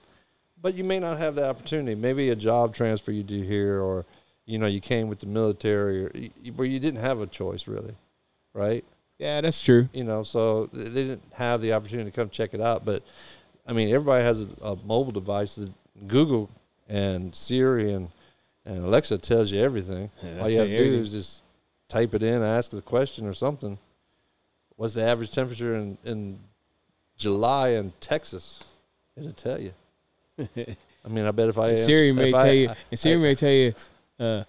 but 0.62 0.74
you 0.74 0.84
may 0.84 1.00
not 1.00 1.18
have 1.18 1.36
the 1.36 1.48
opportunity. 1.48 1.96
Maybe 1.96 2.30
a 2.30 2.36
job 2.36 2.76
transfer 2.76 3.12
you 3.14 3.24
do 3.24 3.42
here, 3.42 3.80
or 3.82 4.04
you 4.46 4.58
know, 4.58 4.66
you 4.66 4.82
came 4.82 5.08
with 5.08 5.20
the 5.20 5.28
military, 5.28 6.06
or 6.06 6.12
where 6.56 6.68
you 6.68 6.80
didn't 6.80 7.00
have 7.00 7.22
a 7.22 7.28
choice 7.28 7.68
really, 7.68 7.96
right? 8.54 8.84
Yeah, 9.18 9.40
that's 9.40 9.62
true. 9.62 9.88
You 9.94 10.04
know, 10.04 10.24
so 10.24 10.66
they 10.74 10.90
didn't 10.90 11.24
have 11.34 11.62
the 11.62 11.72
opportunity 11.72 12.12
to 12.12 12.16
come 12.16 12.30
check 12.30 12.54
it 12.54 12.60
out. 12.60 12.84
But 12.84 13.02
I 13.66 13.72
mean, 13.72 13.88
everybody 13.96 14.26
has 14.26 14.42
a, 14.42 14.48
a 14.62 14.76
mobile 14.84 15.14
device 15.14 15.58
Google 16.08 16.50
and 16.90 17.34
Siri 17.34 17.94
and 17.94 18.10
and 18.66 18.84
Alexa 18.84 19.18
tells 19.20 19.52
you 19.52 19.62
everything. 19.62 20.10
Yeah, 20.24 20.40
All 20.42 20.50
you 20.50 20.60
have 20.60 20.68
to 20.68 20.78
do 20.78 20.94
is 20.96 21.12
just 21.12 21.44
type 21.88 22.14
it 22.14 22.24
in, 22.24 22.42
ask 22.42 22.72
the 22.72 22.82
question 22.82 23.28
or 23.28 23.34
something. 23.34 23.78
What's 24.76 24.94
the 24.94 25.04
average 25.04 25.32
temperature 25.32 25.76
in, 25.76 25.98
in 26.04 26.40
July 27.18 27.70
in 27.70 27.94
Texas? 28.00 28.64
It'll 29.16 29.32
tell 29.34 29.60
you. 29.62 29.72
I 30.40 31.08
mean, 31.08 31.26
I 31.26 31.32
bet 31.32 31.48
if 31.50 31.58
I 31.58 31.70
And 31.70 31.78
Siri 31.78 32.10
if 32.10 32.16
may 32.16 32.30
I- 32.34 32.44
tell 32.44 32.54
you, 32.54 32.70
I- 32.70 32.76
and 32.92 33.00
Siri 33.00 33.18
may 33.22 33.36
tell 33.36 33.52
you, 33.52 33.74
uh, 34.20 34.44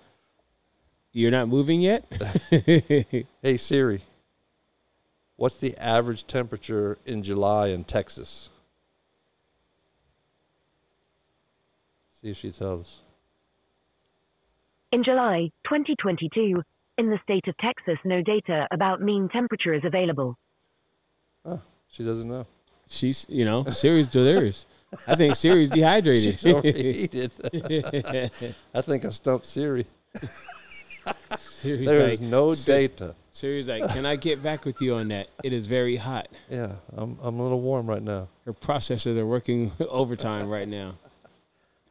you're 1.13 1.31
not 1.31 1.49
moving 1.49 1.81
yet. 1.81 2.05
hey 2.51 3.57
Siri, 3.57 4.03
what's 5.37 5.57
the 5.57 5.77
average 5.79 6.27
temperature 6.27 6.99
in 7.07 7.23
July 7.23 7.69
in 7.69 7.85
Texas? 7.85 8.51
See 12.21 12.31
if 12.31 12.37
she 12.39 12.51
tells 12.51 12.81
us. 12.81 13.01
In 14.93 15.03
July 15.05 15.51
2022, 15.65 16.63
in 16.99 17.11
the 17.11 17.19
state 17.23 17.47
of 17.49 17.57
Texas, 17.59 17.99
no 18.05 18.23
data 18.23 18.67
about 18.73 19.01
mean 19.03 19.29
temperature 19.29 19.75
is 19.75 19.83
available. 19.85 20.37
Oh, 21.45 21.61
she 21.91 22.05
doesn't 22.05 22.29
know. 22.29 22.47
She's, 22.89 23.27
you 23.29 23.45
know, 23.45 23.65
Siri's 23.65 24.07
delirious. 24.07 24.65
I 25.09 25.17
think 25.17 25.35
Siri's 25.35 25.71
dehydrated. 25.71 26.23
She's 26.39 26.47
overheated. 26.55 27.33
I 28.73 28.81
think 28.81 29.05
I 29.05 29.11
stumped 29.11 29.47
Siri. 29.47 29.87
Siri's 31.39 31.89
There 31.89 32.03
like, 32.05 32.13
is 32.15 32.21
no 32.21 32.55
Siri- 32.55 32.89
data. 32.89 33.15
Siri's 33.33 33.69
like, 33.69 33.87
can 33.91 34.07
I 34.07 34.17
get 34.17 34.43
back 34.43 34.65
with 34.65 34.81
you 34.81 34.95
on 34.95 35.09
that? 35.09 35.29
It 35.43 35.53
is 35.53 35.67
very 35.67 35.97
hot. 35.97 36.29
Yeah, 36.49 36.73
I'm 36.97 37.19
I'm 37.21 37.39
a 37.39 37.43
little 37.43 37.61
warm 37.61 37.87
right 37.87 38.03
now. 38.03 38.29
Her 38.47 38.55
processors 38.55 39.17
are 39.19 39.27
working 39.27 39.73
overtime 39.81 40.49
right 40.49 40.67
now. 40.69 40.95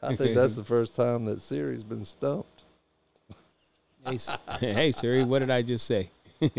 I 0.02 0.16
think 0.16 0.34
that's 0.34 0.56
the 0.56 0.64
first 0.64 0.96
time 0.96 1.26
that 1.26 1.42
Siri's 1.42 1.84
been 1.84 2.06
stumped. 2.06 2.55
Hey, 4.06 4.18
hey 4.60 4.92
Siri, 4.92 5.24
what 5.24 5.40
did 5.40 5.50
I 5.52 5.62
just 5.62 5.86
say? 5.86 6.10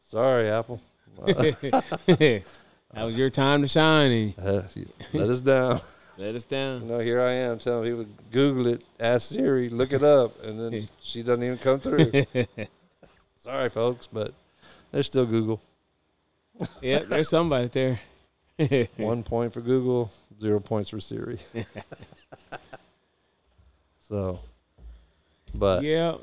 Sorry, 0.00 0.48
Apple. 0.50 0.80
That 2.94 3.04
was 3.04 3.16
your 3.16 3.28
time 3.28 3.60
to 3.60 3.68
shine, 3.68 4.10
and 4.10 4.34
uh, 4.38 4.62
let 5.12 5.28
us 5.28 5.42
down. 5.42 5.78
let 6.16 6.34
us 6.34 6.44
You 6.44 6.48
down. 6.48 6.88
know, 6.88 7.00
here 7.00 7.20
I 7.20 7.32
am 7.32 7.58
telling 7.58 7.84
people 7.84 8.06
Google 8.32 8.66
it, 8.68 8.82
ask 8.98 9.28
Siri, 9.28 9.68
look 9.68 9.92
it 9.92 10.02
up, 10.02 10.42
and 10.42 10.58
then 10.58 10.88
she 11.02 11.22
doesn't 11.22 11.44
even 11.44 11.58
come 11.58 11.80
through. 11.80 12.10
Sorry, 13.36 13.68
folks, 13.68 14.06
but 14.06 14.32
there's 14.90 15.04
still 15.04 15.26
Google. 15.26 15.60
yep, 16.80 17.08
there's 17.08 17.28
somebody 17.28 17.68
there. 18.56 18.88
One 18.96 19.22
point 19.22 19.52
for 19.52 19.60
Google, 19.60 20.10
zero 20.40 20.58
points 20.58 20.88
for 20.88 20.98
Siri. 20.98 21.38
so, 24.00 24.40
but 25.54 25.82
yeah, 25.82 26.16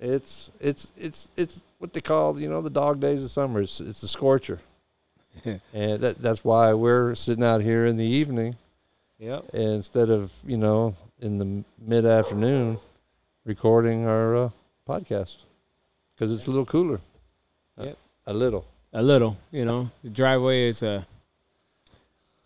it's 0.00 0.50
it's 0.60 0.92
it's 0.96 1.30
it's 1.36 1.62
what 1.78 1.92
they 1.92 2.00
call 2.00 2.38
you 2.38 2.48
know 2.48 2.62
the 2.62 2.70
dog 2.70 3.00
days 3.00 3.22
of 3.22 3.30
summer. 3.30 3.60
It's 3.62 3.80
it's 3.80 4.02
a 4.02 4.08
scorcher, 4.08 4.60
and 5.44 6.00
that 6.00 6.20
that's 6.20 6.44
why 6.44 6.72
we're 6.72 7.14
sitting 7.14 7.44
out 7.44 7.60
here 7.62 7.86
in 7.86 7.96
the 7.96 8.04
evening 8.04 8.56
yep. 9.18 9.44
instead 9.52 10.10
of 10.10 10.32
you 10.46 10.56
know 10.56 10.94
in 11.20 11.38
the 11.38 11.64
mid 11.78 12.06
afternoon 12.06 12.78
recording 13.44 14.06
our 14.06 14.36
uh, 14.36 14.50
podcast 14.88 15.38
because 16.14 16.32
it's 16.32 16.46
a 16.46 16.50
little 16.50 16.66
cooler. 16.66 17.00
Yep. 17.78 17.96
a 18.26 18.32
little. 18.34 18.66
A 18.92 19.02
little, 19.02 19.36
you 19.52 19.64
know. 19.64 19.90
The 20.02 20.10
driveway 20.10 20.68
is 20.68 20.82
a. 20.82 21.06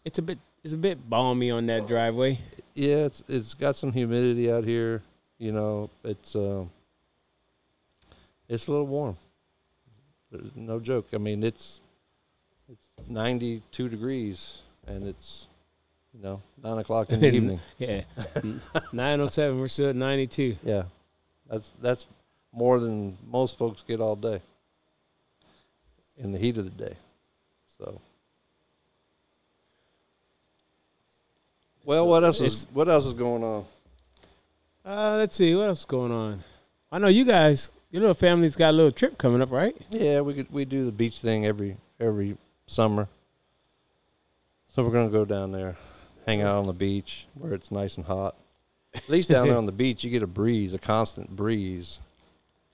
It's 0.05 0.19
a 0.19 0.23
bit. 0.23 0.39
It's 0.63 0.75
a 0.75 0.79
bit 0.79 1.09
balmy 1.09 1.51
on 1.51 1.67
that 1.67 1.89
driveway. 1.89 2.39
Yeah, 2.75 3.07
it's 3.07 3.23
it's 3.29 3.55
got 3.55 3.77
some 3.77 3.93
humidity 3.93 4.51
out 4.53 4.65
here. 4.65 5.03
You 5.39 5.53
know, 5.53 5.91
it's 6.05 6.35
um, 6.37 6.71
it's 8.49 8.67
a 8.69 8.71
little 8.71 8.87
warm. 8.87 9.17
There's 10.31 10.55
no 10.57 10.81
joke. 10.81 11.09
I 11.13 11.19
mean, 11.19 11.43
it's 11.43 11.81
it's 12.71 12.91
92 13.09 13.89
degrees, 13.89 14.61
and 14.87 15.07
it's 15.07 15.49
you 16.15 16.23
know 16.23 16.41
nine 16.63 16.79
o'clock 16.79 17.11
in 17.11 17.21
the 17.21 17.29
evening. 17.33 17.61
Yeah, 17.79 18.03
nine 18.93 19.21
oh 19.21 19.27
seven. 19.27 19.59
We're 19.61 19.69
still 19.69 19.91
at 19.91 19.97
ninety 19.97 20.27
two. 20.27 20.57
Yeah, 20.65 20.85
that's 21.51 21.73
that's 21.83 22.07
more 22.53 22.79
than 22.79 23.17
most 23.31 23.59
folks 23.59 23.83
get 23.87 24.01
all 24.01 24.15
day 24.17 24.41
in 26.17 26.31
the 26.31 26.39
heat 26.39 26.57
of 26.59 26.65
the 26.65 26.85
day. 26.85 26.95
So, 27.79 28.01
well, 31.85 32.07
what 32.07 32.23
else 32.25 32.41
is 32.41 32.63
It's- 32.63 32.75
what 32.75 32.89
else 32.89 33.07
is 33.07 33.15
going 33.15 33.43
on? 33.43 33.65
Uh, 34.85 35.17
let's 35.19 35.35
see 35.37 35.55
what 35.55 35.69
else 35.69 35.81
is 35.81 35.85
going 35.85 36.13
on. 36.13 36.43
I 36.93 36.99
know 36.99 37.09
you 37.09 37.25
guys. 37.25 37.71
Your 37.91 38.01
little 38.01 38.15
family's 38.15 38.57
got 38.57 38.71
a 38.71 38.73
little 38.77 38.91
trip 38.91 39.17
coming 39.19 39.41
up, 39.41 39.51
right? 39.53 39.75
Yeah, 39.91 40.21
we 40.21 40.35
could 40.35 40.51
we 40.53 40.65
do 40.65 40.85
the 40.85 40.93
beach 40.93 41.21
thing 41.21 41.47
every 41.47 41.77
every 42.01 42.37
summer. 42.67 43.09
So 44.69 44.85
we're 44.85 44.91
gonna 44.91 45.11
go 45.11 45.25
down 45.25 45.53
there, 45.53 45.77
hang 46.27 46.43
out 46.43 46.57
on 46.57 46.67
the 46.67 46.73
beach 46.73 47.27
where 47.35 47.55
it's 47.55 47.71
nice 47.71 47.97
and 47.97 48.05
hot. 48.05 48.35
At 48.95 49.09
least 49.09 49.29
down 49.31 49.47
there 49.49 49.57
on 49.63 49.67
the 49.67 49.73
beach, 49.73 50.03
you 50.05 50.11
get 50.11 50.23
a 50.23 50.27
breeze, 50.27 50.75
a 50.75 50.79
constant 50.79 51.31
breeze. 51.35 52.01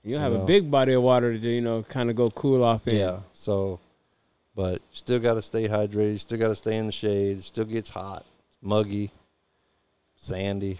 You 0.03 0.17
have 0.17 0.33
Yeah. 0.33 0.39
a 0.39 0.45
big 0.45 0.71
body 0.71 0.93
of 0.93 1.03
water 1.03 1.37
to 1.37 1.47
you 1.49 1.61
know 1.61 1.83
kind 1.83 2.09
of 2.09 2.15
go 2.15 2.29
cool 2.31 2.63
off 2.63 2.87
in. 2.87 2.95
Yeah. 2.95 3.19
So, 3.33 3.79
but 4.55 4.81
still 4.91 5.19
got 5.19 5.35
to 5.35 5.41
stay 5.43 5.67
hydrated. 5.67 6.19
Still 6.19 6.39
got 6.39 6.47
to 6.47 6.55
stay 6.55 6.77
in 6.77 6.87
the 6.87 6.91
shade. 6.91 7.43
Still 7.43 7.65
gets 7.65 7.89
hot, 7.91 8.25
muggy, 8.63 9.11
sandy, 10.15 10.79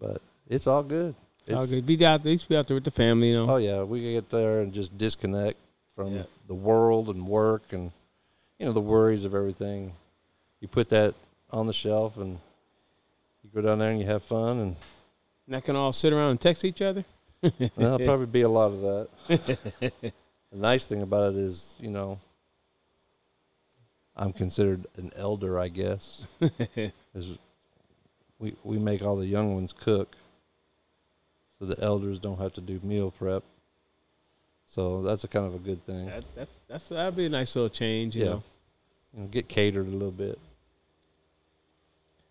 but 0.00 0.22
it's 0.48 0.66
all 0.66 0.82
good. 0.82 1.14
All 1.50 1.54
It's- 1.62 1.70
good. 1.70 1.86
Be 1.86 2.04
out 2.04 2.22
there. 2.22 2.36
Be 2.48 2.56
out 2.56 2.66
there 2.66 2.74
with 2.74 2.84
the 2.84 2.90
family. 2.90 3.28
You 3.30 3.46
know. 3.46 3.52
Oh 3.54 3.56
yeah, 3.56 3.82
we 3.82 4.00
can 4.00 4.12
get 4.12 4.30
there 4.30 4.60
and 4.60 4.72
just 4.72 4.96
disconnect 4.98 5.58
from 5.94 6.14
Yeah. 6.16 6.22
the 6.46 6.54
world 6.54 7.08
and 7.08 7.26
work 7.26 7.72
and 7.72 7.90
you 8.58 8.66
know 8.66 8.72
the 8.72 8.80
worries 8.80 9.24
of 9.24 9.34
everything. 9.34 9.92
You 10.60 10.68
put 10.68 10.88
that 10.90 11.14
on 11.50 11.66
the 11.66 11.72
shelf 11.72 12.16
and 12.16 12.38
you 13.42 13.50
go 13.54 13.60
down 13.62 13.78
there 13.78 13.90
and 13.90 14.00
you 14.00 14.06
have 14.06 14.22
fun 14.22 14.58
and 14.58 14.76
Not 15.46 15.64
can 15.64 15.76
all 15.76 15.92
sit 15.92 16.12
around 16.12 16.30
and 16.32 16.40
text 16.40 16.64
each 16.64 16.82
other. 16.82 17.04
there'll 17.76 17.98
probably 18.10 18.26
be 18.26 18.42
a 18.42 18.48
lot 18.48 18.72
of 18.72 18.80
that. 19.28 19.72
the 19.80 20.12
nice 20.52 20.86
thing 20.86 21.00
about 21.02 21.32
it 21.34 21.38
is, 21.38 21.76
you 21.80 21.90
know, 21.90 22.18
I'm 24.16 24.32
considered 24.32 24.86
an 24.96 25.12
elder, 25.16 25.58
I 25.58 25.68
guess. 25.68 26.24
we 28.38 28.54
we 28.64 28.78
make 28.78 29.02
all 29.02 29.16
the 29.16 29.26
young 29.26 29.54
ones 29.54 29.72
cook, 29.72 30.16
so 31.58 31.66
the 31.66 31.82
elders 31.82 32.18
don't 32.18 32.38
have 32.38 32.52
to 32.54 32.60
do 32.60 32.80
meal 32.82 33.10
prep. 33.10 33.42
So 34.66 35.02
that's 35.02 35.24
a 35.24 35.28
kind 35.28 35.46
of 35.46 35.54
a 35.54 35.58
good 35.58 35.84
thing. 35.86 36.06
That, 36.06 36.24
that's 36.36 36.50
that's 36.68 36.88
that'd 36.88 37.16
be 37.16 37.26
a 37.26 37.30
nice 37.30 37.54
little 37.56 37.70
change. 37.70 38.14
You 38.16 38.22
Yeah. 38.24 38.28
know, 38.30 38.42
You 39.14 39.20
know, 39.22 39.26
get 39.28 39.48
catered 39.48 39.86
a 39.86 39.90
little 39.90 40.10
bit. 40.10 40.38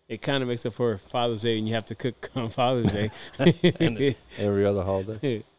it 0.08 0.22
kind 0.22 0.42
of 0.42 0.48
makes 0.48 0.64
up 0.64 0.72
for 0.72 0.96
Father's 0.96 1.42
Day, 1.42 1.58
and 1.58 1.68
you 1.68 1.74
have 1.74 1.86
to 1.86 1.94
cook 1.94 2.30
on 2.36 2.48
Father's 2.48 2.92
Day. 2.92 3.10
And 3.80 4.14
every 4.38 4.64
other 4.64 4.82
holiday. 4.82 5.42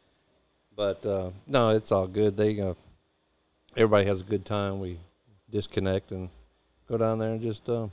But 0.75 1.05
uh, 1.05 1.31
no, 1.45 1.71
it's 1.71 1.91
all 1.91 2.07
good. 2.07 2.37
They 2.37 2.57
uh, 2.61 2.73
everybody 3.75 4.05
has 4.05 4.21
a 4.21 4.23
good 4.23 4.45
time. 4.45 4.79
We 4.79 4.97
disconnect 5.51 6.11
and 6.11 6.29
go 6.87 6.97
down 6.97 7.19
there 7.19 7.31
and 7.33 7.41
just 7.41 7.67
uh, 7.67 7.87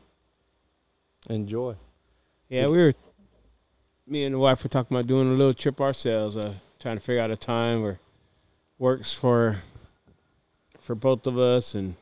enjoy. 1.28 1.74
Yeah, 2.48 2.68
we 2.68 2.78
were. 2.78 2.94
Me 4.07 4.25
and 4.25 4.35
the 4.35 4.38
wife 4.38 4.62
were 4.62 4.69
talking 4.69 4.97
about 4.97 5.09
doing 5.09 5.29
a 5.29 5.35
little 5.35 5.55
trip 5.55 5.81
ourselves, 5.81 6.37
uh, 6.37 6.55
trying 6.79 6.97
to 6.97 7.03
figure 7.03 7.21
out 7.21 7.31
a 7.31 7.37
time 7.37 7.83
where 7.83 7.99
works 8.79 9.12
for 9.12 9.57
for 10.81 10.95
both 10.95 11.27
of 11.27 11.38
us 11.38 11.75
and 11.75 11.97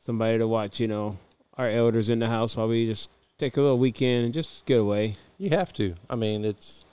somebody 0.00 0.38
to 0.38 0.48
watch. 0.48 0.80
You 0.80 0.88
know, 0.88 1.18
our 1.56 1.68
elders 1.68 2.08
in 2.08 2.18
the 2.18 2.26
house 2.26 2.56
while 2.56 2.68
we 2.68 2.86
just 2.86 3.10
take 3.38 3.56
a 3.56 3.60
little 3.60 3.78
weekend 3.78 4.24
and 4.24 4.34
just 4.34 4.66
get 4.66 4.80
away, 4.80 5.14
You 5.38 5.50
have 5.50 5.72
to. 5.74 5.94
I 6.10 6.16
mean, 6.16 6.44
it's 6.44 6.84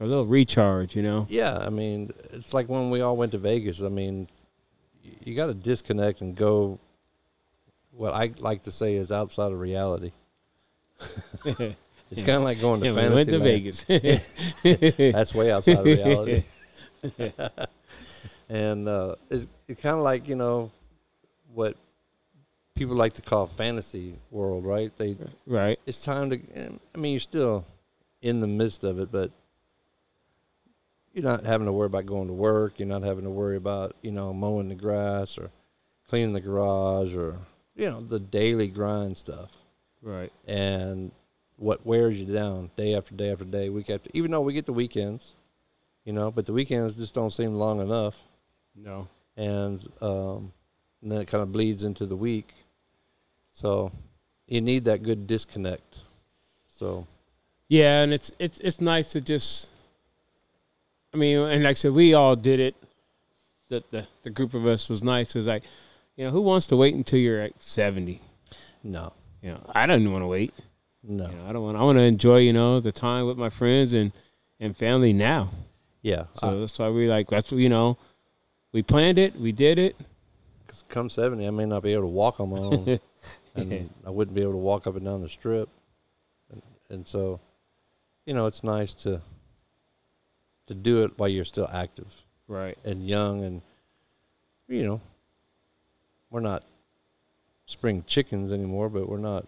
a 0.00 0.06
little 0.06 0.26
recharge. 0.26 0.94
You 0.94 1.02
know, 1.02 1.26
yeah. 1.28 1.58
I 1.58 1.70
mean, 1.70 2.12
it's 2.32 2.54
like 2.54 2.68
when 2.68 2.90
we 2.90 3.00
all 3.00 3.16
went 3.16 3.32
to 3.32 3.38
Vegas. 3.38 3.82
I 3.82 3.88
mean, 3.88 4.28
you 5.24 5.34
got 5.34 5.46
to 5.46 5.54
disconnect 5.54 6.20
and 6.20 6.36
go. 6.36 6.78
What 7.90 8.14
I 8.14 8.32
like 8.38 8.62
to 8.64 8.70
say 8.70 8.94
is 8.94 9.10
outside 9.10 9.52
of 9.52 9.58
reality. 9.58 10.12
It's 12.10 12.22
kind 12.22 12.36
of 12.36 12.42
like 12.42 12.60
going 12.60 12.80
to 12.80 12.86
yeah, 12.86 13.08
we 13.08 13.14
went 13.14 13.28
to 13.28 13.38
land. 13.38 13.44
Vegas. 13.44 13.84
That's 15.12 15.34
way 15.34 15.50
outside 15.50 15.78
of 15.78 15.84
reality. 15.84 16.44
and 18.48 18.88
uh, 18.88 19.16
it's, 19.28 19.46
it's 19.66 19.82
kind 19.82 19.96
of 19.96 20.02
like 20.02 20.28
you 20.28 20.36
know 20.36 20.70
what 21.52 21.76
people 22.74 22.94
like 22.94 23.14
to 23.14 23.22
call 23.22 23.46
fantasy 23.46 24.14
world, 24.30 24.64
right? 24.64 24.92
They 24.96 25.16
Right. 25.46 25.78
it's 25.86 26.04
time 26.04 26.30
to. 26.30 26.40
I 26.94 26.98
mean, 26.98 27.12
you're 27.12 27.20
still 27.20 27.64
in 28.22 28.40
the 28.40 28.46
midst 28.46 28.84
of 28.84 29.00
it, 29.00 29.10
but 29.10 29.30
you're 31.12 31.24
not 31.24 31.44
having 31.44 31.66
to 31.66 31.72
worry 31.72 31.86
about 31.86 32.06
going 32.06 32.28
to 32.28 32.34
work. 32.34 32.78
You're 32.78 32.88
not 32.88 33.02
having 33.02 33.24
to 33.24 33.30
worry 33.30 33.56
about 33.56 33.96
you 34.02 34.12
know 34.12 34.32
mowing 34.32 34.68
the 34.68 34.74
grass 34.74 35.38
or 35.38 35.50
cleaning 36.08 36.34
the 36.34 36.40
garage 36.40 37.14
or 37.14 37.36
you 37.74 37.90
know 37.90 38.00
the 38.00 38.20
daily 38.20 38.68
grind 38.68 39.16
stuff. 39.16 39.50
Right. 40.02 40.32
And 40.46 41.10
what 41.58 41.84
wears 41.86 42.18
you 42.20 42.26
down 42.32 42.70
day 42.76 42.94
after 42.94 43.14
day 43.14 43.30
after 43.32 43.44
day, 43.44 43.68
week 43.70 43.88
after. 43.90 44.10
Even 44.14 44.30
though 44.30 44.40
we 44.42 44.52
get 44.52 44.66
the 44.66 44.72
weekends, 44.72 45.34
you 46.04 46.12
know, 46.12 46.30
but 46.30 46.46
the 46.46 46.52
weekends 46.52 46.94
just 46.94 47.14
don't 47.14 47.30
seem 47.32 47.54
long 47.54 47.80
enough, 47.80 48.16
No. 48.74 49.08
and 49.36 49.86
um, 50.00 50.52
and 51.02 51.10
then 51.12 51.20
it 51.22 51.26
kind 51.28 51.42
of 51.42 51.52
bleeds 51.52 51.82
into 51.84 52.06
the 52.06 52.16
week. 52.16 52.52
So 53.52 53.90
you 54.46 54.60
need 54.60 54.84
that 54.84 55.02
good 55.02 55.26
disconnect. 55.26 56.00
So 56.68 57.06
Yeah, 57.68 58.02
and 58.02 58.12
it's 58.12 58.30
it's 58.38 58.60
it's 58.60 58.80
nice 58.80 59.12
to 59.12 59.20
just. 59.20 59.70
I 61.14 61.16
mean, 61.16 61.38
and 61.38 61.62
like 61.64 61.70
I 61.70 61.74
said, 61.74 61.92
we 61.92 62.12
all 62.14 62.36
did 62.36 62.60
it. 62.60 62.74
The 63.68 63.82
the 63.90 64.06
the 64.22 64.30
group 64.30 64.52
of 64.54 64.66
us 64.66 64.88
was 64.90 65.02
nice. 65.02 65.34
It 65.34 65.38
was 65.38 65.46
like, 65.46 65.62
you 66.16 66.24
know, 66.24 66.30
who 66.30 66.42
wants 66.42 66.66
to 66.66 66.76
wait 66.76 66.94
until 66.94 67.18
you're 67.18 67.42
like 67.42 67.54
seventy? 67.58 68.20
no, 68.84 69.12
You 69.42 69.50
know, 69.52 69.70
I 69.74 69.86
didn't 69.86 70.12
want 70.12 70.22
to 70.22 70.26
wait. 70.28 70.52
No, 71.08 71.28
You 71.30 71.36
know, 71.36 71.46
I 71.48 71.52
don't 71.52 71.62
want. 71.62 71.76
I 71.76 71.82
want 71.82 71.98
to 71.98 72.02
enjoy, 72.04 72.38
you 72.38 72.52
know, 72.52 72.80
the 72.80 72.92
time 72.92 73.26
with 73.26 73.36
my 73.38 73.50
friends 73.50 73.92
and 73.92 74.12
and 74.60 74.76
family 74.76 75.12
now. 75.12 75.50
yeah. 76.02 76.24
So 76.34 76.60
that's 76.60 76.78
why 76.78 76.88
we 76.90 77.08
like. 77.08 77.28
That's 77.28 77.52
you 77.52 77.68
know. 77.68 77.96
We 78.72 78.82
planned 78.82 79.18
it. 79.18 79.34
We 79.38 79.52
did 79.52 79.78
it. 79.78 79.96
Because 80.66 80.82
come 80.88 81.08
seventy, 81.08 81.46
I 81.46 81.50
may 81.50 81.64
not 81.66 81.82
be 81.82 81.92
able 81.92 82.02
to 82.02 82.08
walk 82.08 82.40
on 82.40 82.50
my 82.50 82.58
own, 82.58 82.98
and 83.54 83.90
I 84.06 84.10
wouldn't 84.10 84.34
be 84.34 84.42
able 84.42 84.52
to 84.52 84.58
walk 84.58 84.86
up 84.86 84.96
and 84.96 85.04
down 85.04 85.22
the 85.22 85.28
strip, 85.28 85.68
and, 86.50 86.62
and 86.90 87.06
so, 87.06 87.40
you 88.26 88.34
know, 88.34 88.46
it's 88.46 88.62
nice 88.64 88.92
to 89.04 89.20
to 90.66 90.74
do 90.74 91.04
it 91.04 91.12
while 91.16 91.28
you're 91.28 91.44
still 91.44 91.68
active 91.72 92.24
Right. 92.48 92.76
and 92.84 93.06
young, 93.06 93.44
and 93.44 93.62
you 94.68 94.82
know, 94.84 95.00
we're 96.30 96.40
not 96.40 96.64
spring 97.66 98.02
chickens 98.06 98.50
anymore, 98.52 98.88
but 98.88 99.08
we're 99.08 99.18
not 99.18 99.46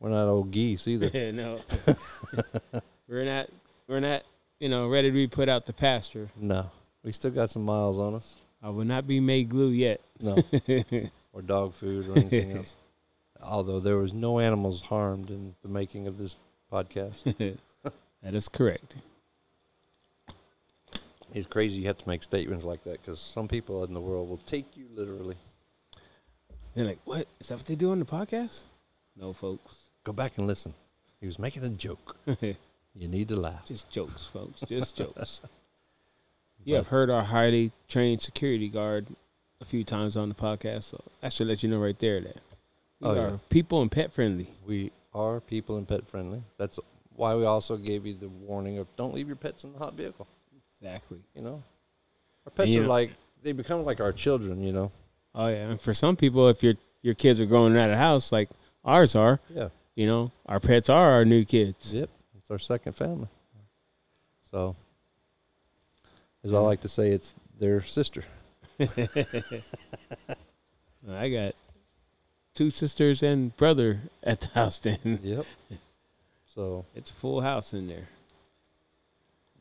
we're 0.00 0.10
not 0.10 0.28
old 0.28 0.50
geese 0.50 0.86
either. 0.86 1.10
Yeah, 1.14 1.30
no. 1.30 1.60
we're 3.08 3.24
not. 3.24 3.48
We're 3.86 4.00
not. 4.00 4.22
You 4.60 4.68
know, 4.68 4.88
ready 4.88 5.08
to 5.08 5.12
be 5.14 5.28
put 5.28 5.48
out 5.48 5.66
to 5.66 5.72
pasture. 5.72 6.28
no, 6.36 6.70
we 7.04 7.12
still 7.12 7.30
got 7.30 7.50
some 7.50 7.64
miles 7.64 7.98
on 7.98 8.14
us. 8.14 8.36
I 8.60 8.70
will 8.70 8.84
not 8.84 9.06
be 9.06 9.20
made 9.20 9.48
glue 9.48 9.68
yet. 9.68 10.00
No, 10.20 10.36
or 11.32 11.42
dog 11.42 11.74
food 11.74 12.08
or 12.08 12.18
anything 12.18 12.56
else. 12.56 12.74
Although 13.40 13.78
there 13.78 13.98
was 13.98 14.12
no 14.12 14.40
animals 14.40 14.82
harmed 14.82 15.30
in 15.30 15.54
the 15.62 15.68
making 15.68 16.08
of 16.08 16.18
this 16.18 16.34
podcast. 16.72 17.22
that 18.22 18.34
is 18.34 18.48
correct. 18.48 18.96
It's 21.34 21.46
crazy 21.46 21.78
you 21.78 21.86
have 21.86 21.98
to 21.98 22.08
make 22.08 22.22
statements 22.22 22.64
like 22.64 22.82
that 22.84 23.00
because 23.00 23.20
some 23.20 23.46
people 23.46 23.84
in 23.84 23.94
the 23.94 24.00
world 24.00 24.28
will 24.28 24.38
take 24.38 24.76
you 24.76 24.86
literally. 24.92 25.36
They're 26.74 26.86
like, 26.86 26.98
"What 27.04 27.26
is 27.38 27.48
that? 27.48 27.58
What 27.58 27.66
they 27.66 27.76
do 27.76 27.92
on 27.92 27.98
the 27.98 28.04
podcast?" 28.04 28.60
No, 29.14 29.32
folks. 29.32 29.76
Go 30.08 30.12
back 30.14 30.38
and 30.38 30.46
listen. 30.46 30.72
He 31.20 31.26
was 31.26 31.38
making 31.38 31.64
a 31.64 31.68
joke. 31.68 32.16
You 32.94 33.06
need 33.06 33.28
to 33.28 33.36
laugh. 33.36 33.64
Just 33.66 33.88
jokes, 33.90 34.24
folks. 34.24 34.60
Just 34.66 34.96
jokes. 34.96 35.42
You 36.64 36.72
But- 36.74 36.76
have 36.78 36.86
heard 36.86 37.10
our 37.10 37.22
highly 37.22 37.72
trained 37.88 38.22
security 38.22 38.68
guard 38.70 39.06
a 39.60 39.66
few 39.66 39.84
times 39.84 40.16
on 40.16 40.30
the 40.30 40.34
podcast, 40.34 40.84
so 40.84 41.04
that 41.20 41.32
should 41.34 41.46
let 41.46 41.62
you 41.62 41.68
know 41.68 41.76
right 41.78 41.98
there 41.98 42.20
that 42.22 42.36
we 43.00 43.06
Oh, 43.08 43.10
are 43.12 43.16
yeah. 43.32 43.36
people 43.50 43.82
and 43.82 43.90
pet 43.92 44.12
friendly. 44.14 44.48
We 44.66 44.90
are 45.14 45.40
people 45.40 45.76
and 45.76 45.86
pet 45.86 46.08
friendly. 46.08 46.42
That's 46.56 46.80
why 47.14 47.34
we 47.34 47.44
also 47.44 47.76
gave 47.76 48.06
you 48.06 48.14
the 48.14 48.28
warning 48.30 48.78
of 48.78 48.88
don't 48.96 49.14
leave 49.14 49.26
your 49.28 49.36
pets 49.36 49.62
in 49.64 49.74
the 49.74 49.78
hot 49.78 49.92
vehicle. 49.92 50.26
Exactly. 50.80 51.18
You 51.36 51.42
know, 51.42 51.62
our 52.46 52.50
pets 52.52 52.70
you 52.70 52.82
are 52.82 52.86
like 52.86 53.10
they 53.42 53.52
become 53.52 53.84
like 53.84 54.00
our 54.00 54.12
children. 54.12 54.62
You 54.62 54.72
know. 54.72 54.90
Oh 55.34 55.48
yeah, 55.48 55.68
and 55.68 55.80
for 55.80 55.92
some 55.92 56.16
people, 56.16 56.48
if 56.48 56.62
your 56.62 56.74
your 57.02 57.14
kids 57.14 57.38
are 57.40 57.46
growing 57.46 57.76
out 57.76 57.84
of 57.84 57.90
the 57.90 57.96
house 57.98 58.32
like 58.32 58.48
ours 58.84 59.14
are, 59.14 59.38
Yeah. 59.54 59.68
You 59.98 60.06
know, 60.06 60.30
our 60.46 60.60
pets 60.60 60.88
are 60.88 61.10
our 61.10 61.24
new 61.24 61.44
kids. 61.44 61.92
Yep. 61.92 62.08
It's 62.38 62.48
our 62.52 62.58
second 62.60 62.92
family. 62.92 63.26
So, 64.48 64.76
as 66.44 66.54
I 66.54 66.58
like 66.60 66.82
to 66.82 66.88
say, 66.88 67.10
it's 67.10 67.34
their 67.58 67.82
sister. 67.82 68.22
I 71.10 71.28
got 71.28 71.54
two 72.54 72.70
sisters 72.70 73.24
and 73.24 73.56
brother 73.56 74.00
at 74.22 74.40
the 74.42 74.48
house. 74.50 74.78
Then 74.78 75.18
Yep. 75.20 75.44
so 76.54 76.84
it's 76.94 77.10
a 77.10 77.14
full 77.14 77.40
house 77.40 77.72
in 77.72 77.88
there. 77.88 78.08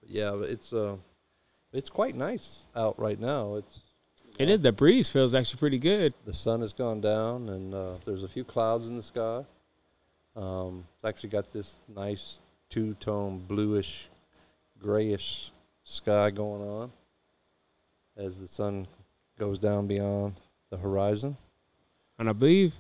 yeah, 0.08 0.36
it's 0.43 0.71
uh, 0.71 0.97
it's 1.73 1.89
quite 1.89 2.15
nice 2.15 2.67
out 2.76 3.00
right 3.00 3.19
now. 3.19 3.56
It's 3.56 3.80
It 4.38 4.50
is. 4.50 4.62
The 4.62 4.71
breeze 4.71 5.10
feels 5.10 5.34
actually 5.34 5.58
pretty 5.60 5.80
good. 5.80 6.13
the 6.26 6.34
sun 6.34 6.62
has 6.62 6.73
gone 6.73 7.02
down 7.02 7.50
and 7.50 7.73
uh, 7.73 7.93
there's 8.06 8.23
a 8.23 8.28
few 8.28 8.43
clouds 8.43 8.88
in 8.88 8.97
the 8.97 9.04
sky. 9.04 9.43
Um, 10.38 10.86
it's 10.95 11.04
actually 11.04 11.30
got 11.30 11.52
this 11.52 11.76
nice 11.93 12.39
two-tone 12.69 13.39
bluish, 13.47 14.08
grayish 14.80 15.52
sky 15.84 16.30
going 16.30 16.62
on 16.62 16.91
as 18.15 18.38
the 18.38 18.47
sun 18.47 18.88
goes 19.39 19.58
down 19.58 19.88
beyond 19.88 20.36
the 20.69 20.78
horizon. 20.78 21.38
And 22.19 22.30
I 22.30 22.34
believe, 22.34 22.73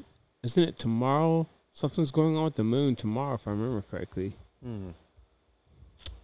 isn't 0.43 0.63
it 0.63 0.77
tomorrow? 0.77 1.47
Something's 1.73 2.11
going 2.11 2.37
on 2.37 2.45
with 2.45 2.55
the 2.55 2.63
moon 2.63 2.95
tomorrow, 2.95 3.35
if 3.35 3.47
I 3.47 3.51
remember 3.51 3.81
correctly. 3.81 4.35
Hmm. 4.63 4.89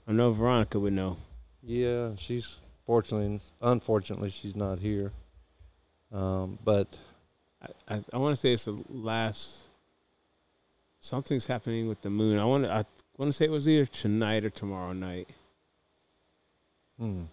I 0.08 0.12
know 0.12 0.32
Veronica 0.32 0.80
would 0.80 0.94
know. 0.94 1.18
Yeah, 1.62 2.12
she's 2.18 2.58
fortunately, 2.86 3.40
unfortunately, 3.62 4.30
she's 4.30 4.56
not 4.56 4.80
here. 4.80 5.12
Um, 6.12 6.60
but 6.64 6.88
I, 7.62 7.96
I, 7.96 8.04
I 8.14 8.18
want 8.18 8.34
to 8.34 8.40
say 8.40 8.54
it's 8.54 8.66
the 8.66 8.78
last. 8.90 9.64
Something's 11.04 11.48
happening 11.48 11.90
with 11.90 12.00
the 12.02 12.10
moon. 12.10 12.40
I 12.40 12.46
want 12.46 12.64
to. 12.64 12.72
I 12.72 12.86
want 13.18 13.28
to 13.28 13.34
say 13.34 13.44
it 13.44 13.52
was 13.52 13.68
either 13.68 13.86
tonight 13.86 14.46
or 14.46 14.50
tomorrow 14.50 14.94
night. 14.94 15.28
hmm. 16.98 17.24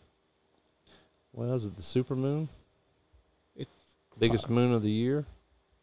Well, 1.32 1.54
is 1.54 1.66
it 1.66 1.76
the 1.76 1.82
super 1.82 2.16
moon? 2.16 2.48
It's 3.54 3.70
Biggest 4.18 4.48
po- 4.48 4.54
moon 4.54 4.72
of 4.72 4.82
the 4.82 4.90
year? 4.90 5.24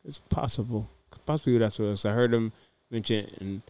It's 0.03 0.17
possible. 0.17 0.89
Possibly 1.25 1.57
that's 1.59 1.79
what 1.79 1.85
it 1.85 1.91
was. 1.91 2.03
I 2.03 2.11
heard 2.11 2.33
him 2.33 2.51
mention, 2.91 3.23
it, 3.23 3.37
and 3.39 3.61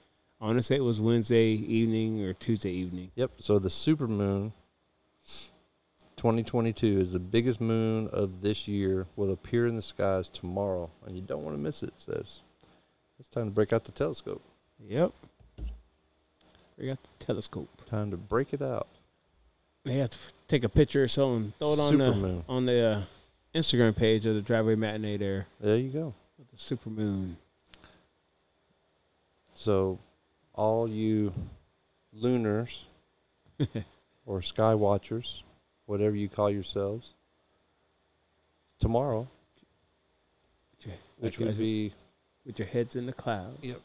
I 0.41 0.45
want 0.45 0.57
to 0.57 0.63
say 0.63 0.77
it 0.77 0.83
was 0.83 0.99
Wednesday 0.99 1.49
evening 1.49 2.23
or 2.23 2.33
Tuesday 2.33 2.71
evening. 2.71 3.11
Yep. 3.13 3.33
So 3.37 3.59
the 3.59 3.69
super 3.69 4.07
moon. 4.07 4.51
2022 6.15 6.99
is 6.99 7.11
the 7.13 7.19
biggest 7.19 7.61
moon 7.61 8.09
of 8.11 8.41
this 8.41 8.67
year. 8.67 9.05
Will 9.15 9.31
appear 9.31 9.67
in 9.67 9.75
the 9.75 9.81
skies 9.83 10.27
tomorrow, 10.31 10.89
and 11.05 11.15
you 11.15 11.21
don't 11.21 11.43
want 11.43 11.55
to 11.55 11.61
miss 11.61 11.83
it. 11.83 11.89
it 11.89 12.01
says 12.01 12.39
it's 13.19 13.29
time 13.29 13.45
to 13.45 13.51
break 13.51 13.73
out 13.73 13.83
the 13.85 13.91
telescope. 13.91 14.41
Yep. 14.87 15.11
We 16.77 16.87
got 16.87 16.99
the 17.01 17.25
telescope. 17.25 17.69
Time 17.89 18.11
to 18.11 18.17
break 18.17 18.53
it 18.53 18.61
out. 18.61 18.87
They 19.83 19.95
have 19.97 20.09
to 20.11 20.17
take 20.47 20.63
a 20.63 20.69
picture 20.69 21.03
or 21.03 21.07
something, 21.07 21.53
throw 21.59 21.73
it 21.73 21.79
on 21.79 21.97
the 21.97 22.43
on 22.49 22.65
the 22.65 22.81
uh, 22.85 23.01
Instagram 23.55 23.95
page 23.95 24.25
of 24.25 24.35
the 24.35 24.41
driveway 24.41 24.75
matinee 24.75 25.17
there 25.17 25.47
There 25.59 25.77
you 25.77 25.89
go. 25.89 26.13
with 26.37 26.51
the 26.51 26.57
super 26.57 26.89
moon. 26.89 27.37
So, 29.53 29.97
all 30.53 30.87
you 30.87 31.33
lunars 32.13 32.83
or 34.25 34.41
sky 34.41 34.75
watchers, 34.75 35.43
whatever 35.87 36.15
you 36.15 36.29
call 36.29 36.51
yourselves, 36.51 37.13
tomorrow, 38.79 39.27
which 41.19 41.39
would 41.39 41.57
be 41.57 41.93
with 42.47 42.57
your 42.57 42.67
heads 42.69 42.95
in 42.95 43.05
the 43.05 43.13
clouds. 43.13 43.59
Yep. 43.61 43.77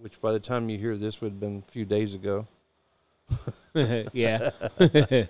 which 0.00 0.20
by 0.20 0.30
the 0.32 0.38
time 0.40 0.68
you 0.68 0.78
hear 0.78 0.96
this 0.96 1.20
would 1.20 1.32
have 1.32 1.40
been 1.40 1.64
a 1.66 1.72
few 1.72 1.84
days 1.84 2.14
ago. 2.14 2.46
yeah. 4.12 4.50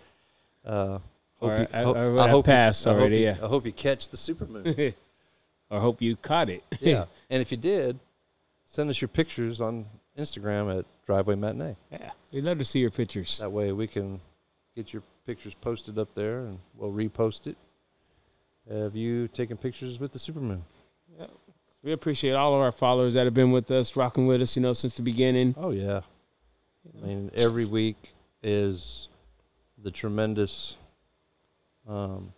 Uh, 0.64 1.00
Or 1.40 1.57
hope 1.57 1.68
I- 1.74 1.83
ho- 1.83 1.92
I 1.94 2.09
would 2.09 2.20
have 2.28 2.37
you- 2.37 2.42
passed 2.44 2.87
I 2.87 2.90
hope 2.92 3.00
already, 3.00 3.16
you- 3.18 3.24
yeah. 3.24 3.38
I 3.42 3.48
hope 3.48 3.66
you 3.66 3.72
catch 3.72 4.09
the 4.11 4.16
supermoon. 4.16 4.94
or 5.70 5.81
hope 5.81 6.00
you 6.00 6.14
caught 6.14 6.48
it. 6.48 6.62
yeah, 6.81 7.07
and 7.31 7.42
if 7.42 7.50
you 7.50 7.57
did, 7.59 7.98
send 8.66 8.88
us 8.90 9.00
your 9.00 9.09
pictures 9.09 9.61
on 9.61 9.85
Instagram 10.16 10.78
at 10.78 10.85
Driveway 11.05 11.35
Matinee. 11.35 11.74
yeah. 11.90 12.12
We'd 12.33 12.44
love 12.44 12.59
to 12.59 12.64
see 12.64 12.78
your 12.78 12.92
pictures. 12.92 13.38
That 13.38 13.50
way 13.50 13.72
we 13.72 13.88
can 13.88 14.20
get 14.76 14.92
your 14.92 15.02
pictures 15.26 15.55
posted 15.61 15.98
up 15.98 16.14
there, 16.14 16.40
and 16.46 16.61
we'll 16.76 16.92
repost 16.92 17.48
it. 17.48 17.57
Have 18.72 18.94
you 18.94 19.26
taken 19.26 19.57
pictures 19.57 19.98
with 19.98 20.12
the 20.12 20.20
supermoon? 20.20 20.61
We 21.83 21.92
appreciate 21.92 22.33
all 22.33 22.55
of 22.55 22.61
our 22.61 22.71
followers 22.73 23.14
that 23.14 23.25
have 23.25 23.35
been 23.35 23.51
with 23.51 23.71
us, 23.71 23.97
rocking 23.97 24.27
with 24.27 24.40
us, 24.40 24.55
you 24.55 24.62
know, 24.62 24.73
since 24.73 24.97
the 24.97 25.03
beginning. 25.03 25.55
Oh 25.59 25.71
yeah. 25.71 26.03
I 27.03 27.07
mean, 27.07 27.31
every 27.35 27.66
week 27.66 27.97
is 28.42 29.09
the 29.83 29.90
tremendous 29.90 30.77
um, 31.88 32.33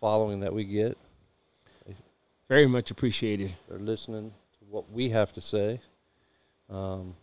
following 0.00 0.40
that 0.40 0.52
we 0.54 0.64
get. 0.64 0.96
Very 2.48 2.66
much 2.66 2.90
appreciated. 2.90 3.54
They're 3.68 3.78
listening 3.78 4.30
to 4.30 4.64
what 4.68 4.90
we 4.90 5.10
have 5.10 5.32
to 5.34 5.40
say. 5.40 5.80
Um, 6.68 7.14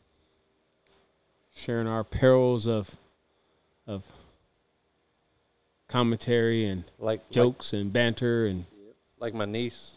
Sharing 1.54 1.88
our 1.88 2.04
perils 2.04 2.68
of 2.68 2.96
of 3.88 4.04
commentary 5.88 6.66
and 6.68 6.84
like 7.00 7.20
like- 7.20 7.32
jokes 7.32 7.74
and 7.74 7.92
banter 7.92 8.46
and 8.46 8.66
like 9.20 9.34
my 9.34 9.46
niece 9.46 9.96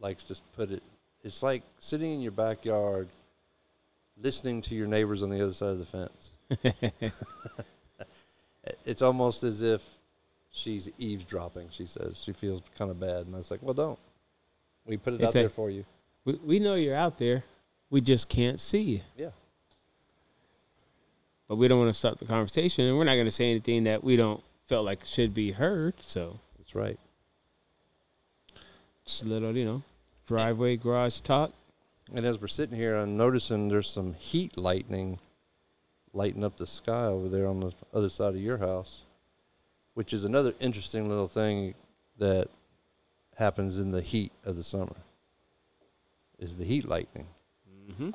likes 0.00 0.24
to 0.24 0.34
put 0.56 0.70
it 0.70 0.82
it's 1.22 1.42
like 1.42 1.62
sitting 1.78 2.12
in 2.12 2.20
your 2.20 2.32
backyard 2.32 3.08
listening 4.22 4.60
to 4.62 4.74
your 4.74 4.86
neighbors 4.86 5.22
on 5.22 5.30
the 5.30 5.40
other 5.42 5.52
side 5.52 5.68
of 5.70 5.78
the 5.78 5.86
fence. 5.86 7.12
It's 8.84 9.02
almost 9.02 9.42
as 9.42 9.62
if 9.62 9.82
she's 10.52 10.90
eavesdropping. 10.98 11.68
She 11.70 11.86
says 11.86 12.20
she 12.22 12.32
feels 12.32 12.60
kind 12.76 12.90
of 12.90 13.00
bad 13.00 13.26
and 13.26 13.34
i 13.34 13.38
was 13.38 13.50
like 13.50 13.62
well 13.62 13.74
don't. 13.74 13.98
We 14.86 14.96
put 14.96 15.14
it 15.14 15.20
It's 15.20 15.28
out 15.28 15.36
a- 15.36 15.42
there 15.42 15.48
for 15.48 15.70
you. 15.70 15.84
We, 16.24 16.34
we 16.44 16.58
know 16.58 16.74
you're 16.74 16.94
out 16.96 17.18
there. 17.18 17.44
We 17.90 18.00
just 18.00 18.28
can't 18.28 18.60
see 18.60 18.80
you. 18.82 19.00
yeah. 19.16 19.30
But 21.48 21.56
we 21.56 21.66
don't 21.68 21.78
want 21.80 21.90
to 21.90 21.98
stop 21.98 22.18
the 22.18 22.26
conversation 22.26 22.84
and 22.84 22.96
we're 22.96 23.04
not 23.04 23.14
going 23.14 23.24
to 23.26 23.30
say 23.30 23.50
anything 23.50 23.84
that 23.84 24.04
we 24.04 24.16
don't 24.16 24.42
felt 24.66 24.84
like 24.84 25.04
should 25.04 25.34
be 25.34 25.50
heard. 25.52 25.94
So. 26.00 26.38
That's 26.58 26.74
right. 26.74 26.98
Just 29.04 29.22
a 29.24 29.26
little, 29.26 29.56
you 29.56 29.64
know, 29.64 29.82
driveway 30.30 30.76
garage 30.76 31.18
talk. 31.18 31.50
and 32.14 32.24
as 32.24 32.40
we're 32.40 32.46
sitting 32.46 32.76
here 32.76 32.94
i'm 32.94 33.16
noticing 33.16 33.66
there's 33.68 33.90
some 33.90 34.14
heat 34.14 34.56
lightning 34.56 35.18
lighting 36.12 36.44
up 36.44 36.56
the 36.56 36.68
sky 36.68 37.06
over 37.06 37.28
there 37.28 37.48
on 37.48 37.58
the 37.58 37.72
other 37.92 38.08
side 38.08 38.32
of 38.32 38.40
your 38.40 38.56
house 38.56 39.00
which 39.94 40.12
is 40.12 40.22
another 40.22 40.54
interesting 40.60 41.08
little 41.08 41.26
thing 41.26 41.74
that 42.16 42.46
happens 43.36 43.76
in 43.80 43.90
the 43.90 44.00
heat 44.00 44.30
of 44.44 44.54
the 44.54 44.62
summer 44.62 44.94
is 46.38 46.56
the 46.56 46.64
heat 46.64 46.84
lightning 46.86 47.26
Mm-hmm. 47.90 48.10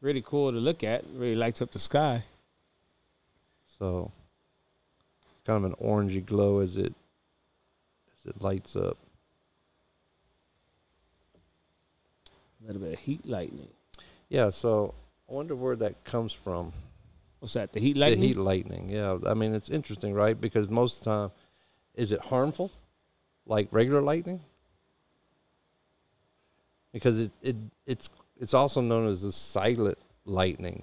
Really 0.00 0.22
cool 0.24 0.52
to 0.52 0.58
look 0.58 0.84
at. 0.84 1.02
Really 1.16 1.34
lights 1.34 1.60
up 1.60 1.72
the 1.72 1.80
sky. 1.80 2.22
so 3.76 4.12
it's 5.32 5.42
kind 5.44 5.64
of 5.64 5.72
an 5.72 5.76
orangey 5.84 6.24
glow 6.24 6.60
as 6.60 6.76
it 6.76 6.94
it 8.26 8.40
lights 8.42 8.76
up 8.76 8.96
A 12.62 12.66
little 12.66 12.82
bit 12.82 12.94
of 12.94 12.98
heat 13.00 13.24
lightning. 13.26 13.68
yeah 14.28 14.50
so 14.50 14.94
i 15.30 15.32
wonder 15.34 15.54
where 15.54 15.76
that 15.76 16.04
comes 16.04 16.32
from 16.32 16.72
What's 17.40 17.52
that? 17.54 17.72
The 17.72 17.80
heat 17.80 17.96
lightning. 17.96 18.20
the 18.20 18.26
heat 18.28 18.36
lightning 18.38 18.88
yeah 18.88 19.18
i 19.26 19.34
mean 19.34 19.54
it's 19.54 19.68
interesting 19.68 20.14
right 20.14 20.40
because 20.40 20.68
most 20.68 20.98
of 20.98 21.04
the 21.04 21.10
time 21.10 21.30
is 21.94 22.12
it 22.12 22.20
harmful 22.20 22.70
like 23.46 23.68
regular 23.70 24.00
lightning 24.00 24.40
because 26.92 27.18
it, 27.20 27.30
it 27.42 27.56
it's 27.86 28.08
it's 28.40 28.54
also 28.54 28.80
known 28.80 29.06
as 29.06 29.22
the 29.22 29.32
silent 29.32 29.98
lightning 30.24 30.82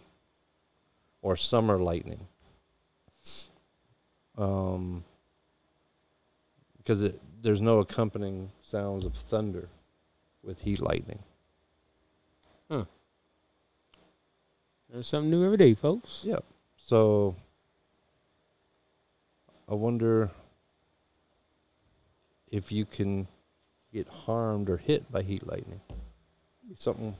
or 1.21 1.35
summer 1.35 1.77
lightning 1.79 2.25
um 4.37 5.03
because 6.77 7.01
it 7.03 7.19
there's 7.43 7.61
no 7.61 7.79
accompanying 7.79 8.49
sounds 8.61 9.05
of 9.05 9.13
thunder 9.13 9.67
with 10.43 10.61
heat 10.61 10.81
lightning 10.81 11.19
Huh. 12.69 12.85
There's 14.89 15.07
something 15.07 15.29
new 15.29 15.45
every 15.45 15.57
day, 15.57 15.73
folks. 15.73 16.21
Yeah. 16.23 16.39
So 16.77 17.35
I 19.69 19.75
wonder 19.75 20.31
if 22.51 22.71
you 22.71 22.85
can 22.85 23.27
get 23.91 24.07
harmed 24.07 24.69
or 24.69 24.77
hit 24.77 25.11
by 25.11 25.21
heat 25.21 25.45
lightning. 25.45 25.81
Something 26.75 27.15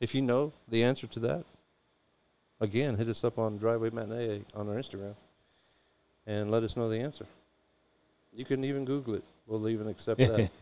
if 0.00 0.14
you 0.14 0.22
know 0.22 0.52
the 0.68 0.84
answer 0.84 1.06
to 1.08 1.20
that, 1.20 1.44
again, 2.60 2.96
hit 2.96 3.08
us 3.08 3.24
up 3.24 3.38
on 3.38 3.58
Driveway 3.58 3.90
Matinee 3.90 4.44
uh, 4.54 4.58
on 4.58 4.68
our 4.68 4.76
Instagram 4.76 5.14
and 6.26 6.50
let 6.50 6.62
us 6.62 6.76
know 6.76 6.88
the 6.88 7.00
answer. 7.00 7.26
You 8.32 8.44
can 8.44 8.64
even 8.64 8.84
Google 8.84 9.14
it. 9.14 9.24
We'll 9.48 9.68
even 9.68 9.88
accept 9.88 10.18
that. 10.20 10.50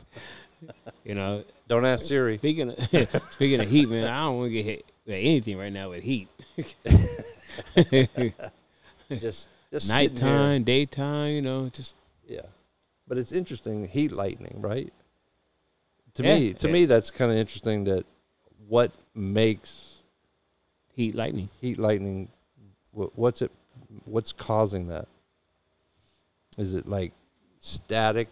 You 1.05 1.14
know, 1.14 1.44
Don't 1.68 1.85
ask 1.85 2.07
Siri. 2.07 2.38
speaking 2.38 2.70
of, 2.70 2.79
speaking 3.33 3.61
of 3.61 3.68
heat, 3.68 3.88
man, 3.90 4.07
I 4.09 4.20
don't 4.25 4.38
want 4.38 4.49
to 4.49 4.55
get 4.55 4.64
hit 4.64 4.85
with 5.05 5.14
anything 5.14 5.59
right 5.59 5.72
now 5.72 5.90
with 5.90 6.03
heat. 6.03 6.29
Just 9.20 9.49
just. 9.70 9.88
Nighttime, 9.88 10.64
daytime, 10.64 11.33
you 11.33 11.42
know, 11.42 11.68
just 11.68 11.94
Yeah, 12.27 12.40
but 13.07 13.18
it's 13.18 13.33
interesting 13.33 13.87
heat 13.87 14.12
lightning, 14.12 14.57
right? 14.61 14.92
To 16.14 16.25
Yeah. 16.25 16.35
me, 16.35 16.55
to 16.55 16.66
Yeah. 16.66 16.72
me, 16.72 16.85
that's 16.87 17.11
kind 17.11 17.31
of 17.31 17.37
interesting. 17.37 17.85
That 17.85 18.05
what 18.66 18.92
makes 19.14 20.03
heat 20.94 21.14
lightning. 21.14 21.51
heat 21.61 21.79
lightning? 21.79 22.29
What's 22.92 23.42
it? 23.42 23.53
What's 24.07 24.33
causing 24.33 24.88
that? 24.88 25.07
Is 26.57 26.75
it 26.75 26.88
like 26.88 27.12
static 27.61 28.29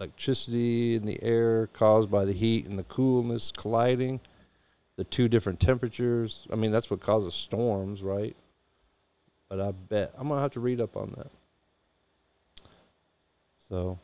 electricity 0.00 0.94
in 0.94 1.04
the 1.04 1.22
air 1.22 1.68
caused 1.68 2.10
by 2.10 2.24
the 2.24 2.32
heat 2.32 2.66
and 2.66 2.78
the 2.78 2.84
coolness 2.84 3.52
colliding? 3.52 4.20
The 4.96 5.04
two 5.04 5.28
different 5.28 5.60
temperatures. 5.60 6.46
I 6.52 6.56
mean, 6.56 6.72
that's 6.72 6.90
what 6.90 7.00
causes 7.00 7.34
storms, 7.34 8.02
right? 8.02 8.36
But 9.48 9.60
I 9.60 9.70
bet 9.70 10.12
I'm 10.18 10.28
gonna 10.28 10.40
have 10.40 10.52
to 10.52 10.60
read 10.60 10.80
up 10.80 10.96
on 10.96 11.14
that. 11.16 11.30
So, 13.68 13.98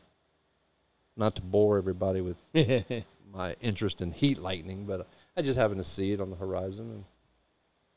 not 1.17 1.35
to 1.35 1.41
bore 1.41 1.77
everybody 1.77 2.21
with 2.21 2.37
my 3.33 3.55
interest 3.61 4.01
in 4.01 4.11
heat 4.11 4.37
lightning, 4.37 4.85
but 4.85 5.07
I 5.35 5.41
just 5.41 5.57
happened 5.57 5.83
to 5.83 5.89
see 5.89 6.11
it 6.11 6.21
on 6.21 6.29
the 6.29 6.35
horizon 6.35 6.91
and 6.91 7.03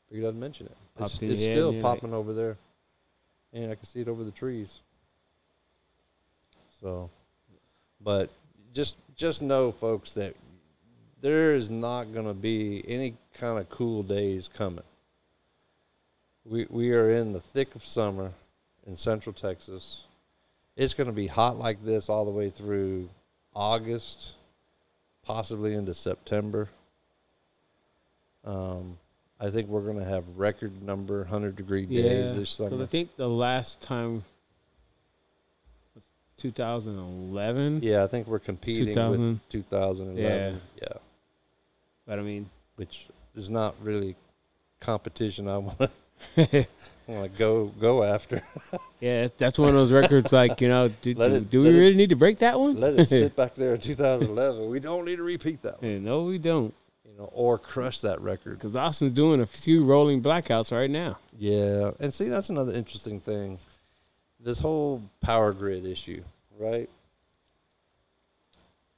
figured 0.09 0.27
I'd 0.27 0.35
mention 0.35 0.65
it. 0.65 0.75
It's, 0.99 1.13
Popped 1.13 1.23
it's 1.23 1.41
head 1.41 1.51
still 1.53 1.81
popping 1.81 2.13
over 2.13 2.33
there, 2.33 2.57
and 3.53 3.71
I 3.71 3.75
can 3.75 3.85
see 3.85 4.01
it 4.01 4.07
over 4.07 4.23
the 4.23 4.31
trees. 4.31 4.79
So, 6.81 7.09
but 8.03 8.29
just 8.73 8.97
just 9.15 9.41
know, 9.41 9.71
folks, 9.71 10.13
that 10.13 10.35
there 11.21 11.53
is 11.53 11.69
not 11.69 12.13
going 12.13 12.25
to 12.25 12.33
be 12.33 12.83
any 12.87 13.15
kind 13.33 13.59
of 13.59 13.69
cool 13.69 14.03
days 14.03 14.49
coming. 14.53 14.83
We 16.45 16.65
we 16.69 16.93
are 16.93 17.11
in 17.11 17.33
the 17.33 17.41
thick 17.41 17.75
of 17.75 17.83
summer 17.83 18.31
in 18.87 18.95
Central 18.95 19.33
Texas. 19.33 20.03
It's 20.75 20.93
going 20.93 21.07
to 21.07 21.13
be 21.13 21.27
hot 21.27 21.59
like 21.59 21.83
this 21.83 22.07
all 22.07 22.23
the 22.23 22.31
way 22.31 22.49
through 22.49 23.09
August, 23.53 24.33
possibly 25.25 25.73
into 25.73 25.93
September. 25.93 26.69
Um, 28.45 28.97
I 29.41 29.49
think 29.49 29.67
we're 29.67 29.81
going 29.81 29.99
to 29.99 30.05
have 30.05 30.23
record 30.37 30.81
number 30.81 31.25
hundred 31.25 31.57
degree 31.57 31.85
days 31.85 32.33
this 32.33 32.57
Because 32.57 32.71
summer. 32.71 32.83
I 32.83 32.85
think 32.85 33.15
the 33.17 33.27
last 33.27 33.81
time 33.81 34.23
2011. 36.39 37.81
Yeah, 37.83 38.03
I 38.03 38.07
think 38.07 38.27
we're 38.27 38.39
competing 38.39 38.85
2000. 38.87 39.21
with 39.21 39.49
2011. 39.49 40.21
Yeah. 40.23 40.59
yeah. 40.81 40.97
But 42.07 42.19
I 42.19 42.21
mean, 42.23 42.49
which 42.75 43.05
is 43.35 43.49
not 43.49 43.75
really 43.81 44.15
competition 44.79 45.47
I 45.47 45.57
want 45.57 45.77
to 46.35 46.67
want 47.07 47.31
to 47.31 47.37
go 47.37 47.65
go 47.79 48.03
after. 48.03 48.41
yeah, 48.99 49.27
that's 49.37 49.59
one 49.59 49.69
of 49.69 49.75
those 49.75 49.91
records. 49.91 50.33
Like, 50.33 50.59
you 50.61 50.67
know, 50.67 50.89
do, 51.01 51.13
do, 51.13 51.21
it- 51.21 51.49
do 51.49 51.59
we 51.61 51.65
let 51.67 51.75
it- 51.75 51.79
really 51.79 51.95
need 51.95 52.09
to 52.09 52.15
break 52.15 52.37
that 52.39 52.59
one? 52.59 52.79
Let 52.79 52.97
it 52.99 53.05
sit 53.07 53.35
back 53.37 53.55
there 53.55 53.75
in 53.75 53.81
2011. 53.81 54.69
We 54.69 54.79
don't 54.79 55.05
need 55.05 55.17
to 55.17 55.23
repeat 55.23 55.61
that 55.63 55.81
one, 55.81 55.91
Yeah, 55.91 55.99
no, 55.99 56.23
we 56.23 56.37
don't. 56.37 56.73
you 57.05 57.17
know, 57.17 57.29
or 57.33 57.57
crush 57.57 58.01
that 58.01 58.19
record. 58.21 58.57
Because 58.57 58.75
Austin's 58.75 59.13
doing 59.13 59.41
a 59.41 59.45
few 59.45 59.83
rolling 59.83 60.21
blackouts 60.21 60.71
right 60.71 60.89
now. 60.89 61.17
Yeah, 61.37 61.91
and 61.99 62.13
see, 62.13 62.27
that's 62.27 62.49
another 62.49 62.73
interesting 62.73 63.19
thing. 63.21 63.59
This 64.41 64.59
whole 64.59 65.01
power 65.21 65.51
grid 65.53 65.85
issue, 65.85 66.23
right? 66.59 66.89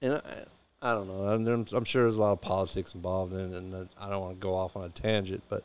And 0.02 0.14
I, 0.16 0.44
I 0.82 0.94
don't 0.94 1.08
know. 1.08 1.28
I'm, 1.28 1.48
I'm- 1.74 1.84
sure 1.86 2.04
there's 2.04 2.16
a 2.16 2.20
lot 2.20 2.32
of 2.32 2.42
politics 2.42 2.96
involved 2.96 3.34
in 3.34 3.54
it, 3.54 3.58
and 3.58 3.88
I 4.00 4.10
don't 4.10 4.22
want 4.22 4.34
to 4.40 4.44
go 4.44 4.56
off 4.56 4.76
on 4.76 4.84
a 4.86 4.90
tangent, 4.90 5.44
but 5.48 5.64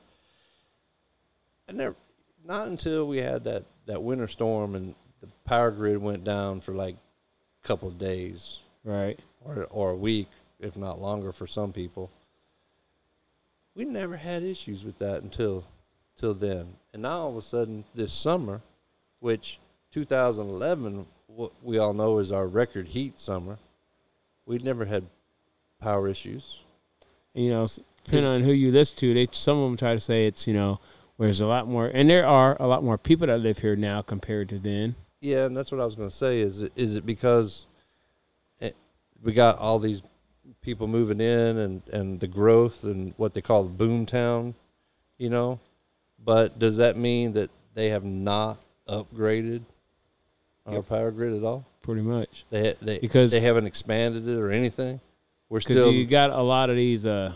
I 1.68 1.72
never, 1.72 1.96
not 2.44 2.68
until 2.68 3.08
we 3.08 3.18
had 3.18 3.44
that, 3.44 3.64
that 3.86 4.02
winter 4.02 4.28
storm 4.28 4.74
and 4.74 4.94
the 5.20 5.28
power 5.46 5.70
grid 5.70 5.98
went 5.98 6.22
down 6.22 6.60
for 6.60 6.72
like 6.72 6.94
a 7.64 7.66
couple 7.66 7.88
of 7.88 7.98
days 7.98 8.58
Right. 8.84 9.18
or, 9.44 9.66
or 9.70 9.90
a 9.90 9.96
week, 9.96 10.28
if 10.60 10.76
not 10.76 11.00
longer 11.00 11.32
for 11.32 11.46
some 11.46 11.72
people. 11.72 12.10
We 13.74 13.84
never 13.84 14.16
had 14.16 14.42
issues 14.42 14.84
with 14.84 14.98
that 14.98 15.22
until 15.22 15.64
till 16.18 16.34
then. 16.34 16.68
And 16.92 17.02
now 17.02 17.18
all 17.20 17.30
of 17.30 17.36
a 17.36 17.42
sudden 17.42 17.84
this 17.94 18.12
summer, 18.12 18.60
which 19.20 19.58
2011 19.92 21.06
what 21.36 21.52
we 21.62 21.78
all 21.78 21.92
know 21.92 22.18
is 22.18 22.32
our 22.32 22.46
record 22.46 22.88
heat 22.88 23.20
summer, 23.20 23.58
we'd 24.46 24.64
never 24.64 24.86
had 24.86 25.04
power 25.80 26.08
issues. 26.08 26.60
you 27.34 27.50
know, 27.50 27.66
depending 28.04 28.30
on 28.30 28.42
who 28.42 28.52
you 28.52 28.72
listen 28.72 28.96
to, 28.96 29.14
they 29.14 29.28
some 29.32 29.58
of 29.58 29.68
them 29.68 29.76
try 29.76 29.92
to 29.92 30.00
say 30.00 30.26
it's 30.26 30.46
you 30.46 30.54
know, 30.54 30.80
there's 31.18 31.40
a 31.40 31.46
lot 31.46 31.68
more, 31.68 31.90
and 31.92 32.08
there 32.08 32.26
are 32.26 32.56
a 32.58 32.66
lot 32.66 32.82
more 32.82 32.96
people 32.96 33.26
that 33.26 33.38
live 33.38 33.58
here 33.58 33.76
now 33.76 34.00
compared 34.00 34.48
to 34.48 34.58
then. 34.58 34.94
Yeah, 35.20 35.44
and 35.44 35.56
that's 35.56 35.70
what 35.70 35.80
I 35.80 35.84
was 35.84 35.94
going 35.94 36.08
to 36.08 36.14
say. 36.14 36.40
Is 36.40 36.62
it, 36.62 36.72
is 36.76 36.96
it 36.96 37.04
because 37.04 37.66
it, 38.60 38.74
we 39.22 39.32
got 39.32 39.58
all 39.58 39.78
these 39.78 40.02
people 40.62 40.86
moving 40.86 41.20
in 41.20 41.58
and 41.58 41.82
and 41.92 42.20
the 42.20 42.26
growth 42.26 42.84
and 42.84 43.12
what 43.18 43.34
they 43.34 43.42
call 43.42 43.64
the 43.64 43.70
boom 43.70 44.54
you 45.18 45.28
know? 45.30 45.60
But 46.24 46.58
does 46.58 46.78
that 46.78 46.96
mean 46.96 47.34
that 47.34 47.50
they 47.74 47.90
have 47.90 48.04
not 48.04 48.62
upgraded 48.88 49.62
our 50.66 50.74
Yep. 50.74 50.88
power 50.88 51.10
grid 51.10 51.34
at 51.34 51.42
all? 51.44 51.64
pretty 51.82 52.02
much. 52.02 52.44
They 52.50 52.74
they 52.82 52.98
Because- 52.98 53.30
they 53.30 53.40
haven't 53.40 53.66
expanded 53.66 54.26
it 54.26 54.36
or 54.38 54.50
anything. 54.50 55.00
We're 55.48 55.60
still 55.60 55.92
you 55.92 56.04
got 56.06 56.30
a 56.30 56.42
lot 56.42 56.68
of 56.70 56.74
these, 56.76 57.06
uh, 57.06 57.32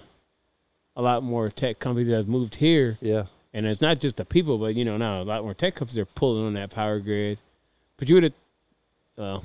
a 0.97 1.03
lot 1.03 1.23
more 1.23 1.49
tech 1.49 1.79
companies 1.79 2.09
that 2.09 2.17
have 2.17 2.29
moved 2.29 2.57
here, 2.57 2.99
yeah 3.01 3.27
and 3.53 3.65
it's 3.67 3.81
not 3.81 3.99
just 4.01 4.17
the 4.17 4.25
people, 4.25 4.59
but 4.59 4.75
you 4.75 4.85
know 4.85 4.97
now 4.97 5.23
a 5.23 5.25
lot 5.25 5.43
more 5.45 5.55
tech 5.55 5.75
companies 5.77 5.99
are 5.99 6.05
pulling 6.07 6.45
on 6.47 6.55
that 6.55 6.71
power 6.71 6.99
grid. 6.99 7.39
But 7.97 8.09
you 8.09 8.15
would 8.17 8.23
have, 8.25 8.33
well, 9.17 9.45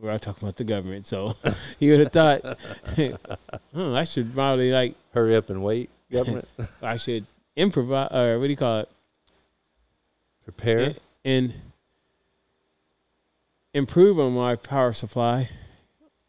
we're 0.00 0.10
all 0.12 0.18
talking 0.20 0.46
about 0.46 0.56
the 0.56 0.64
government, 0.64 1.06
so 1.08 1.34
you 1.80 1.90
would 1.92 2.00
have 2.00 2.12
thought, 2.12 2.58
oh, 3.74 3.94
I 3.96 4.04
should 4.04 4.32
probably 4.34 4.70
like 4.72 4.94
hurry 5.12 5.34
up 5.34 5.50
and 5.50 5.62
wait 5.64 5.90
government 6.12 6.46
I 6.82 6.96
should 6.96 7.26
improvise 7.56 8.10
or 8.12 8.38
what 8.38 8.44
do 8.46 8.50
you 8.50 8.56
call 8.56 8.80
it? 8.80 8.88
prepare. 10.44 10.94
and 11.24 11.52
improve 13.74 14.18
on 14.18 14.32
my 14.34 14.56
power 14.56 14.92
supply, 14.92 15.48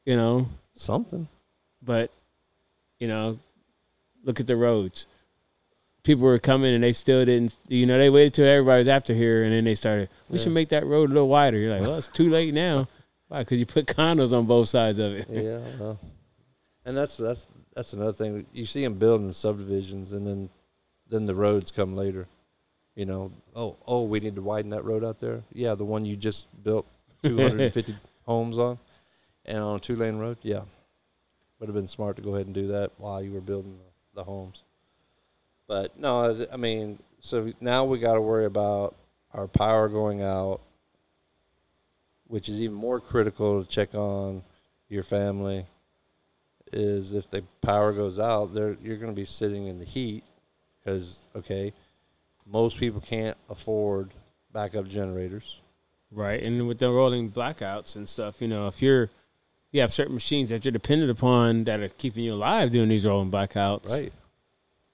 you 0.05 0.15
know, 0.15 0.47
Something. 0.75 1.27
but 1.81 2.11
you 2.99 3.07
know, 3.07 3.39
look 4.23 4.39
at 4.39 4.47
the 4.47 4.55
roads. 4.55 5.05
People 6.03 6.23
were 6.25 6.37
coming 6.39 6.73
and 6.75 6.83
they 6.83 6.91
still 6.93 7.25
didn't. 7.25 7.55
You 7.67 7.85
know, 7.85 7.97
they 7.97 8.09
waited 8.09 8.33
till 8.35 8.45
everybody 8.45 8.79
was 8.79 8.87
after 8.87 9.13
here, 9.13 9.43
and 9.43 9.51
then 9.53 9.63
they 9.63 9.75
started. 9.75 10.09
We 10.29 10.37
Yeah. 10.37 10.43
should 10.43 10.53
make 10.53 10.69
that 10.69 10.85
road 10.85 11.09
a 11.09 11.13
little 11.13 11.29
wider. 11.29 11.57
You're 11.57 11.71
like, 11.73 11.81
well, 11.81 11.97
it's 11.97 12.07
too 12.07 12.29
late 12.29 12.53
now. 12.53 12.87
Why? 13.27 13.39
Because 13.39 13.57
you 13.57 13.65
put 13.65 13.87
condos 13.87 14.31
on 14.37 14.45
both 14.45 14.69
sides 14.69 14.99
of 14.99 15.13
it. 15.13 15.27
yeah, 15.29 15.59
well, 15.79 15.99
and 16.85 16.95
that's 16.95 17.17
that's 17.17 17.47
that's 17.75 17.93
another 17.93 18.13
thing. 18.13 18.45
You 18.53 18.65
see 18.67 18.83
them 18.83 18.93
building 18.95 19.31
subdivisions, 19.33 20.11
and 20.11 20.25
then 20.27 20.49
then 21.09 21.25
the 21.25 21.33
roads 21.35 21.71
come 21.71 21.95
later. 21.95 22.27
You 22.95 23.05
know, 23.05 23.31
oh 23.55 23.75
oh, 23.87 24.03
we 24.03 24.19
need 24.19 24.35
to 24.35 24.41
widen 24.43 24.69
that 24.71 24.85
road 24.85 25.03
out 25.03 25.19
there. 25.19 25.41
Yeah, 25.53 25.73
the 25.75 25.85
one 25.85 26.05
you 26.05 26.15
just 26.15 26.45
built 26.63 26.85
250 27.29 27.95
homes 28.25 28.57
on, 28.57 28.77
and 29.45 29.59
on 29.59 29.77
a 29.77 29.79
two 29.79 29.95
lane 29.95 30.17
road. 30.17 30.37
Yeah, 30.41 30.61
would 31.59 31.67
have 31.67 31.75
been 31.75 31.87
smart 31.87 32.15
to 32.17 32.21
go 32.21 32.35
ahead 32.35 32.45
and 32.45 32.55
do 32.55 32.67
that 32.67 32.91
while 32.97 33.21
you 33.21 33.31
were 33.31 33.41
building 33.41 33.77
the, 33.77 34.21
the 34.21 34.23
homes. 34.23 34.63
But 35.67 35.97
no, 35.99 36.19
I- 36.19 36.53
I 36.53 36.57
mean, 36.57 36.99
so 37.21 37.51
now 37.59 37.85
we 37.85 37.99
got 37.99 38.15
to 38.15 38.21
worry 38.21 38.45
about 38.45 38.95
our 39.33 39.47
power 39.47 39.89
going 39.89 40.21
out, 40.21 40.61
which 42.27 42.49
is 42.49 42.61
even 42.61 42.75
more 42.75 42.99
critical 42.99 43.63
to 43.63 43.69
check 43.69 43.93
on 43.95 44.43
your 44.89 45.03
family 45.03 45.65
is 46.73 47.13
if 47.13 47.29
the 47.29 47.43
power 47.61 47.93
goes 47.93 48.19
out, 48.19 48.53
there 48.53 48.75
you're 48.83 48.97
going 48.97 49.11
to 49.11 49.15
be 49.15 49.25
sitting 49.25 49.67
in 49.67 49.79
the 49.79 49.85
heat 49.85 50.23
because 50.83 51.17
okay, 51.35 51.73
most 52.45 52.77
people 52.77 52.99
can't 53.01 53.37
afford 53.49 54.11
backup 54.51 54.87
generators. 54.87 55.59
Right, 56.15 56.43
and 56.43 56.67
with 56.67 56.79
the 56.79 56.89
rolling 56.89 57.29
blackouts 57.29 57.95
and 57.95 58.09
stuff, 58.09 58.41
you 58.41 58.47
know, 58.47 58.67
if 58.67 58.81
you're 58.81 59.09
you 59.71 59.81
have 59.81 59.91
certain 59.91 60.13
machines 60.13 60.49
that 60.49 60.63
you're 60.63 60.71
dependent 60.71 61.11
upon 61.11 61.65
that 61.65 61.81
are 61.81 61.89
keeping 61.89 62.23
you 62.23 62.33
alive 62.33 62.71
during 62.71 62.87
these 62.87 63.05
rolling 63.05 63.29
blackouts. 63.29 63.89
Right. 63.89 64.13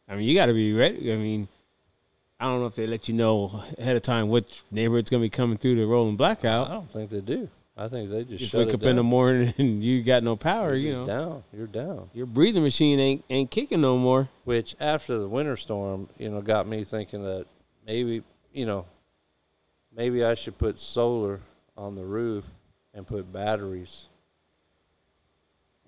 I 0.09 0.15
mean, 0.15 0.28
you 0.28 0.34
got 0.34 0.47
to 0.47 0.53
be 0.53 0.74
ready. 0.74 1.13
I 1.13 1.17
mean, 1.17 1.47
I 2.39 2.45
don't 2.45 2.59
know 2.61 2.65
if 2.65 2.74
they 2.74 2.88
let 2.88 3.07
you 3.07 3.13
know 3.13 3.61
ahead 3.78 3.95
of 3.95 4.01
time 4.01 4.30
which 4.30 4.63
neighborhood's 4.72 5.11
going 5.11 5.22
to 5.22 5.26
be 5.26 5.30
coming 5.30 5.57
through 5.57 5.76
the 5.76 5.86
rolling 5.86 6.15
blackout. 6.15 6.67
I 6.67 6.74
don't 6.74 6.89
think 6.89 7.11
they 7.11 7.22
do. 7.22 7.47
I 7.78 7.88
think 7.88 8.09
they 8.09 8.24
just 8.24 8.51
you 8.51 8.59
wake 8.59 8.74
up 8.74 8.82
down. 8.82 8.89
in 8.89 8.95
the 8.95 9.03
morning 9.03 9.53
and 9.59 9.84
you 9.84 10.01
got 10.01 10.24
no 10.24 10.36
power, 10.36 10.74
You're 10.74 10.78
you 10.78 10.93
know, 10.93 11.05
down. 11.05 11.43
You're 11.55 11.67
down. 11.67 12.09
your 12.13 12.26
breathing 12.26 12.63
machine 12.63 12.99
ain't 12.99 13.24
ain't 13.30 13.51
kicking 13.51 13.82
no 13.82 13.97
more. 13.97 14.28
Which 14.45 14.76
after 14.80 15.17
the 15.19 15.28
winter 15.28 15.55
storm, 15.57 16.09
you 16.17 16.30
know, 16.30 16.41
got 16.41 16.67
me 16.67 16.84
thinking 16.84 17.24
that 17.24 17.45
maybe 17.86 18.24
you 18.51 18.65
know, 18.65 18.86
maybe 19.96 20.24
I 20.24 20.36
should 20.36 20.58
put 20.58 20.80
solar 20.80 21.39
on 21.78 21.96
the 21.96 22.04
roof 22.04 22.46
and 22.94 23.06
put 23.08 23.32
batteries 23.32 24.06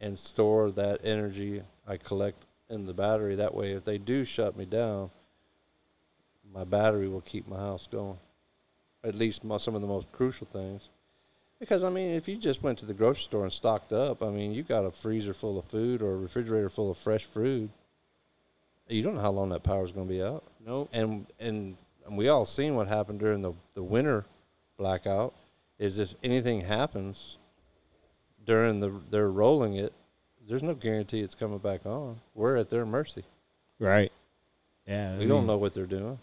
and 0.02 0.18
store 0.18 0.72
that 0.72 1.02
energy 1.04 1.62
I 1.88 1.98
collect 1.98 2.44
in 2.70 2.86
the 2.86 2.94
battery. 2.94 3.36
That 3.36 3.54
way, 3.54 3.72
if 3.72 3.86
they 3.86 3.98
do 3.98 4.26
shut 4.26 4.58
me 4.58 4.66
down, 4.66 5.12
my 6.54 6.64
battery 6.64 7.08
will 7.08 7.22
keep 7.22 7.48
my 7.48 7.58
house 7.58 7.88
going. 7.92 8.18
At 9.04 9.16
least 9.16 9.44
mo- 9.44 9.58
some 9.58 9.76
of 9.76 9.82
the 9.82 9.88
most 9.88 10.12
crucial 10.12 10.48
things. 10.52 10.90
Because 11.60 11.84
I 11.84 11.90
mean, 11.90 12.12
if 12.12 12.28
you 12.28 12.36
just 12.38 12.62
went 12.62 12.80
to 12.80 12.86
the 12.86 12.94
grocery 12.94 13.24
store 13.24 13.44
and 13.44 13.54
stocked 13.54 13.94
up, 13.94 14.22
I 14.22 14.30
mean, 14.30 14.54
you 14.54 14.64
got 14.64 14.86
a 14.86 14.92
freezer 14.92 15.34
full 15.34 15.58
of 15.58 15.66
food 15.66 16.02
or 16.02 16.14
a 16.14 16.18
refrigerator 16.18 16.70
full 16.70 16.92
of 16.92 16.98
fresh 16.98 17.24
food. 17.26 17.70
You 18.90 19.02
don't 19.02 19.16
know 19.16 19.22
how 19.22 19.32
long 19.32 19.50
that 19.50 19.64
power's 19.64 19.92
going 19.92 20.08
to 20.08 20.14
be 20.14 20.22
out 20.22 20.44
Nope. 20.66 20.90
and 20.92 21.26
and 21.40 21.78
and 22.06 22.18
we 22.18 22.28
all 22.30 22.46
seen 22.46 22.76
what 22.76 22.88
happened 22.88 23.20
during 23.20 23.42
the 23.42 23.54
the 23.76 23.84
winter 23.84 24.26
blackout 24.78 25.34
is 25.80 26.00
if 26.00 26.14
anything 26.24 26.62
happens 26.62 27.38
during 28.46 28.80
the 28.80 28.92
they're 29.10 29.30
rolling 29.32 29.76
it 29.76 29.94
there's 30.48 30.64
no 30.64 30.74
guarantee 30.74 31.22
it's 31.22 31.36
coming 31.36 31.58
back 31.58 31.86
on 31.86 32.18
we're 32.36 32.56
at 32.56 32.70
their 32.70 32.86
mercy 32.86 33.24
Right. 33.80 34.12
Yeah. 34.88 35.18
we 35.18 35.26
don't 35.26 35.46
know 35.48 35.58
what 35.58 35.74
they're 35.74 35.86
doing 35.86 36.18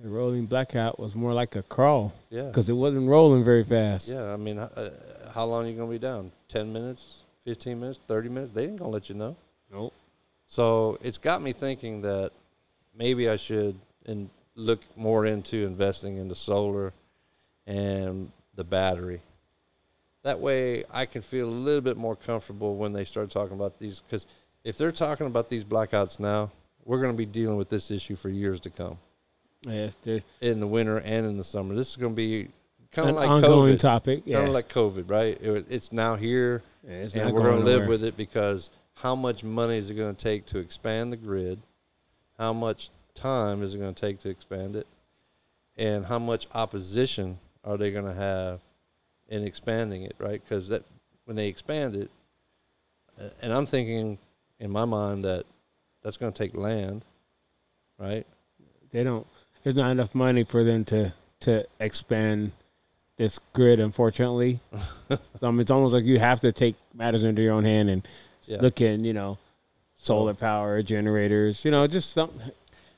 The 0.00 0.08
rolling 0.08 0.46
blackout 0.46 0.98
was 0.98 1.14
more 1.14 1.32
like 1.32 1.56
a 1.56 1.62
crawl 1.62 2.12
yeah 2.30 2.44
because 2.44 2.68
it 2.68 2.74
wasn't 2.74 3.08
rolling 3.08 3.44
very 3.44 3.64
fast. 3.64 4.08
yeah 4.08 4.32
i 4.32 4.36
mean 4.36 4.58
uh, 4.58 4.90
how 5.32 5.44
long 5.44 5.64
are 5.64 5.68
you 5.68 5.76
going 5.76 5.88
to 5.88 5.92
be 5.92 5.98
down 5.98 6.32
10 6.48 6.72
minutes 6.72 7.20
15 7.44 7.78
minutes 7.80 8.00
30 8.08 8.28
minutes 8.28 8.52
they 8.52 8.64
ain't 8.64 8.78
going 8.78 8.90
to 8.90 8.92
let 8.94 9.08
you 9.08 9.14
know 9.14 9.36
Nope. 9.72 9.94
So 10.48 10.98
it's 11.00 11.16
got 11.16 11.40
me 11.40 11.52
thinking 11.54 12.02
that 12.02 12.30
maybe 12.94 13.30
I 13.30 13.36
should 13.36 13.74
and 14.04 14.28
look 14.54 14.80
more 14.96 15.26
into 15.26 15.64
investing 15.66 16.16
into 16.18 16.34
solar 16.34 16.92
and 17.66 18.30
the 18.54 18.64
battery. 18.64 19.20
That 20.24 20.38
way 20.40 20.84
I 20.92 21.06
can 21.06 21.22
feel 21.22 21.46
a 21.48 21.50
little 21.50 21.80
bit 21.80 21.96
more 21.96 22.14
comfortable 22.16 22.76
when 22.76 22.92
they 22.92 23.04
start 23.04 23.30
talking 23.30 23.54
about 23.56 23.78
these 23.78 24.00
because 24.00 24.26
if 24.64 24.78
they're 24.78 24.92
talking 24.92 25.26
about 25.26 25.48
these 25.48 25.64
blackouts 25.64 26.20
now, 26.20 26.50
we're 26.84 27.00
going 27.00 27.12
to 27.12 27.16
be 27.16 27.26
dealing 27.26 27.56
with 27.56 27.68
this 27.68 27.90
issue 27.90 28.14
for 28.16 28.28
years 28.28 28.60
to 28.60 28.70
come 28.70 28.98
Yeah, 29.62 29.90
they're 30.04 30.22
in 30.40 30.60
the 30.60 30.66
winter 30.66 30.98
and 30.98 31.26
in 31.26 31.36
the 31.36 31.44
summer. 31.44 31.74
This 31.74 31.90
is 31.90 31.96
going 31.96 32.12
to 32.12 32.16
be 32.16 32.48
kind 32.92 33.08
of 33.10 33.16
like 33.16 33.28
ongoing 33.30 33.74
COVID. 33.74 33.78
topic. 33.78 34.22
Yeah. 34.24 34.36
Kind 34.38 34.48
of 34.48 34.54
like 34.54 34.68
COVID, 34.68 35.10
right? 35.10 35.40
It, 35.42 35.66
it's 35.70 35.92
now 35.92 36.14
here 36.14 36.62
Yeah, 36.86 36.90
it's 36.94 37.14
and 37.16 37.32
we're 37.32 37.40
going 37.40 37.58
to 37.58 37.64
live 37.64 37.82
nowhere. 37.82 37.88
with 37.88 38.04
it 38.04 38.16
because 38.16 38.70
how 38.94 39.14
much 39.16 39.42
money 39.42 39.76
is 39.78 39.90
it 39.90 39.94
going 39.94 40.14
to 40.14 40.22
take 40.22 40.46
to 40.46 40.58
expand 40.58 41.12
the 41.12 41.16
grid? 41.16 41.60
How 42.38 42.52
much 42.52 42.90
time 43.14 43.62
is 43.62 43.74
it 43.74 43.78
going 43.78 43.94
to 43.94 44.00
take 44.00 44.20
to 44.20 44.28
expand 44.28 44.76
it? 44.76 44.86
And 45.76 46.04
how 46.04 46.18
much 46.18 46.46
opposition 46.54 47.38
are 47.64 47.76
they 47.76 47.90
going 47.90 48.04
to 48.04 48.12
have 48.14 48.60
in 49.28 49.44
expanding 49.44 50.02
it, 50.02 50.14
right? 50.18 50.42
Because 50.42 50.68
that 50.68 50.84
when 51.24 51.36
they 51.36 51.48
expand 51.48 51.96
it, 51.96 52.10
and 53.40 53.52
I'm 53.52 53.66
thinking 53.66 54.18
in 54.58 54.70
my 54.70 54.84
mind 54.84 55.24
that 55.24 55.44
that's 56.02 56.16
going 56.16 56.32
to 56.32 56.36
take 56.38 56.56
land, 56.56 57.04
right? 57.98 58.26
they 58.90 59.02
don't 59.02 59.26
there's 59.62 59.74
not 59.74 59.90
enough 59.90 60.14
money 60.14 60.44
for 60.44 60.62
them 60.64 60.84
to 60.84 61.12
to 61.40 61.64
expand 61.80 62.52
this 63.16 63.38
grid 63.54 63.80
unfortunately 63.80 64.60
so, 65.08 65.18
I 65.42 65.50
mean, 65.50 65.60
it's 65.60 65.70
almost 65.70 65.94
like 65.94 66.04
you 66.04 66.18
have 66.18 66.40
to 66.40 66.52
take 66.52 66.76
matters 66.94 67.24
into 67.24 67.40
your 67.40 67.54
own 67.54 67.64
hand 67.64 67.88
and 67.88 68.06
Yeah. 68.46 68.58
look 68.60 68.82
at 68.82 69.00
you 69.00 69.14
know 69.14 69.38
solar 69.96 70.34
power 70.34 70.82
generators 70.82 71.64
you 71.64 71.70
know 71.70 71.86
just 71.86 72.12
some 72.12 72.30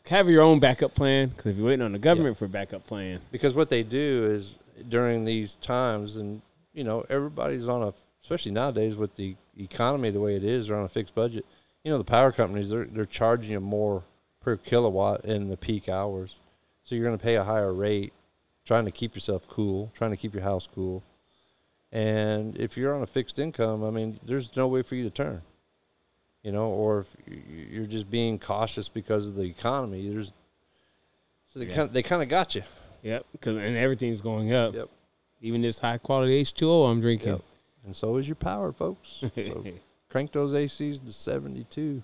have 0.08 0.28
your 0.28 0.42
own 0.42 0.60
backup 0.60 0.94
plan 0.94 1.28
because 1.28 1.46
if 1.46 1.56
you're 1.56 1.66
waiting 1.66 1.84
on 1.84 1.92
the 1.92 1.98
government 1.98 2.36
for 2.36 2.44
a 2.44 2.48
backup 2.48 2.86
plan. 2.86 3.20
Because 3.30 3.54
what 3.54 3.68
they 3.68 3.82
do 3.82 4.30
is 4.30 4.56
during 4.88 5.24
these 5.24 5.54
times 5.56 6.16
and 6.16 6.42
you 6.72 6.84
know 6.84 7.04
everybody's 7.08 7.68
on 7.68 7.82
a 7.82 7.94
especially 8.22 8.52
nowadays 8.52 8.96
with 8.96 9.14
the 9.16 9.36
economy 9.58 10.10
the 10.10 10.20
way 10.20 10.34
it 10.36 10.44
is 10.44 10.66
they're 10.66 10.76
on 10.76 10.84
a 10.84 10.88
fixed 10.88 11.14
budget 11.14 11.46
you 11.84 11.92
know 11.92 11.98
the 11.98 12.04
power 12.04 12.32
companies 12.32 12.70
they're, 12.70 12.86
they're 12.86 13.06
charging 13.06 13.52
you 13.52 13.60
more 13.60 14.02
per 14.40 14.56
kilowatt 14.56 15.24
in 15.24 15.48
the 15.48 15.56
peak 15.56 15.88
hours. 15.88 16.38
So 16.84 16.94
you're 16.94 17.04
going 17.04 17.16
to 17.16 17.22
pay 17.22 17.36
a 17.36 17.44
higher 17.44 17.72
rate 17.72 18.12
trying 18.66 18.84
to 18.84 18.90
keep 18.90 19.14
yourself 19.14 19.48
cool 19.48 19.90
trying 19.94 20.10
to 20.10 20.16
keep 20.16 20.34
your 20.34 20.42
house 20.42 20.68
cool. 20.74 21.02
And 21.92 22.56
if 22.58 22.76
you're 22.76 22.94
on 22.94 23.02
a 23.02 23.06
fixed 23.06 23.38
income 23.38 23.84
i 23.84 23.90
mean 23.90 24.18
there's 24.24 24.54
no 24.56 24.66
way 24.68 24.82
for 24.82 24.96
you 24.96 25.04
to 25.04 25.10
turn 25.10 25.40
you 26.44 26.52
know 26.52 26.68
or 26.68 27.00
if 27.00 27.16
you're 27.70 27.86
just 27.86 28.08
being 28.08 28.38
cautious 28.38 28.88
because 28.88 29.26
of 29.28 29.34
the 29.34 29.42
economy 29.42 30.08
there's 30.08 30.32
so 31.52 31.58
they 31.58 31.66
Yeah. 31.66 31.74
kind 31.74 31.88
of, 31.88 31.92
they 31.92 32.02
kind 32.02 32.22
of 32.22 32.28
got 32.28 32.54
you 32.54 32.62
yep 33.02 33.26
because 33.32 33.56
and 33.56 33.76
everything's 33.76 34.20
going 34.20 34.52
up 34.52 34.74
Yep. 34.74 34.88
even 35.40 35.60
this 35.62 35.78
high 35.80 35.98
quality 35.98 36.40
h2o 36.42 36.90
i'm 36.90 37.00
drinking 37.00 37.32
Yep. 37.32 37.42
And 37.86 37.94
so 37.94 38.16
is 38.16 38.26
your 38.26 38.34
power, 38.36 38.72
folks. 38.72 39.22
So 39.36 39.62
crank 40.08 40.32
those 40.32 40.52
ACs 40.52 41.04
to 41.04 41.12
72 41.12 42.02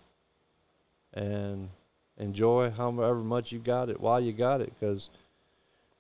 and 1.14 1.70
enjoy 2.18 2.70
however 2.70 3.14
much 3.20 3.51
you 3.51 3.59
got 3.61 3.88
it 3.88 3.99
while 3.99 4.20
you 4.20 4.32
got 4.34 4.61
it 4.61 4.72
because 4.78 5.09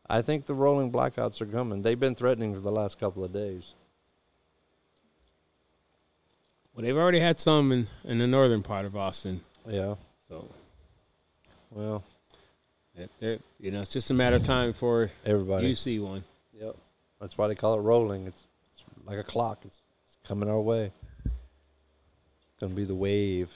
I 0.06 0.20
think 0.20 0.44
the 0.44 0.52
rolling 0.52 0.92
blackouts 0.92 1.40
are 1.40 1.46
coming. 1.46 1.80
They've 1.80 1.98
been 1.98 2.14
threatening 2.14 2.52
for 2.54 2.60
the 2.60 2.70
last 2.70 2.98
couple 3.00 3.24
of 3.24 3.32
days. 3.32 3.72
Well, 6.74 6.84
they've 6.84 6.96
already 6.96 7.18
had 7.20 7.40
some 7.40 7.72
in, 7.72 7.88
in 8.04 8.18
the 8.18 8.26
northern 8.26 8.62
part 8.62 8.84
of 8.84 8.96
Austin. 8.96 9.40
Yeah. 9.66 9.94
So, 10.28 10.48
Well, 11.70 12.04
they're- 13.20 13.38
you 13.58 13.70
know, 13.70 13.80
it's 13.82 13.92
just 13.92 14.10
a 14.10 14.14
matter 14.14 14.36
of 14.36 14.42
time 14.44 14.70
before 14.72 15.10
everybody. 15.26 15.68
you 15.68 15.76
see 15.76 15.98
one. 15.98 16.24
Yep. 16.58 16.76
That's 17.20 17.36
why 17.36 17.48
they 17.48 17.54
call 17.54 17.74
it 17.74 17.82
rolling. 17.82 18.26
It's, 18.26 18.42
it's 18.72 18.82
like 19.06 19.18
a 19.18 19.24
clock. 19.24 19.58
It's, 19.64 19.80
it's 20.06 20.16
coming 20.26 20.48
our 20.48 20.60
way. 20.60 20.92
It's 21.24 22.56
gonna 22.60 22.74
be 22.74 22.84
the 22.84 22.94
wave. 22.94 23.50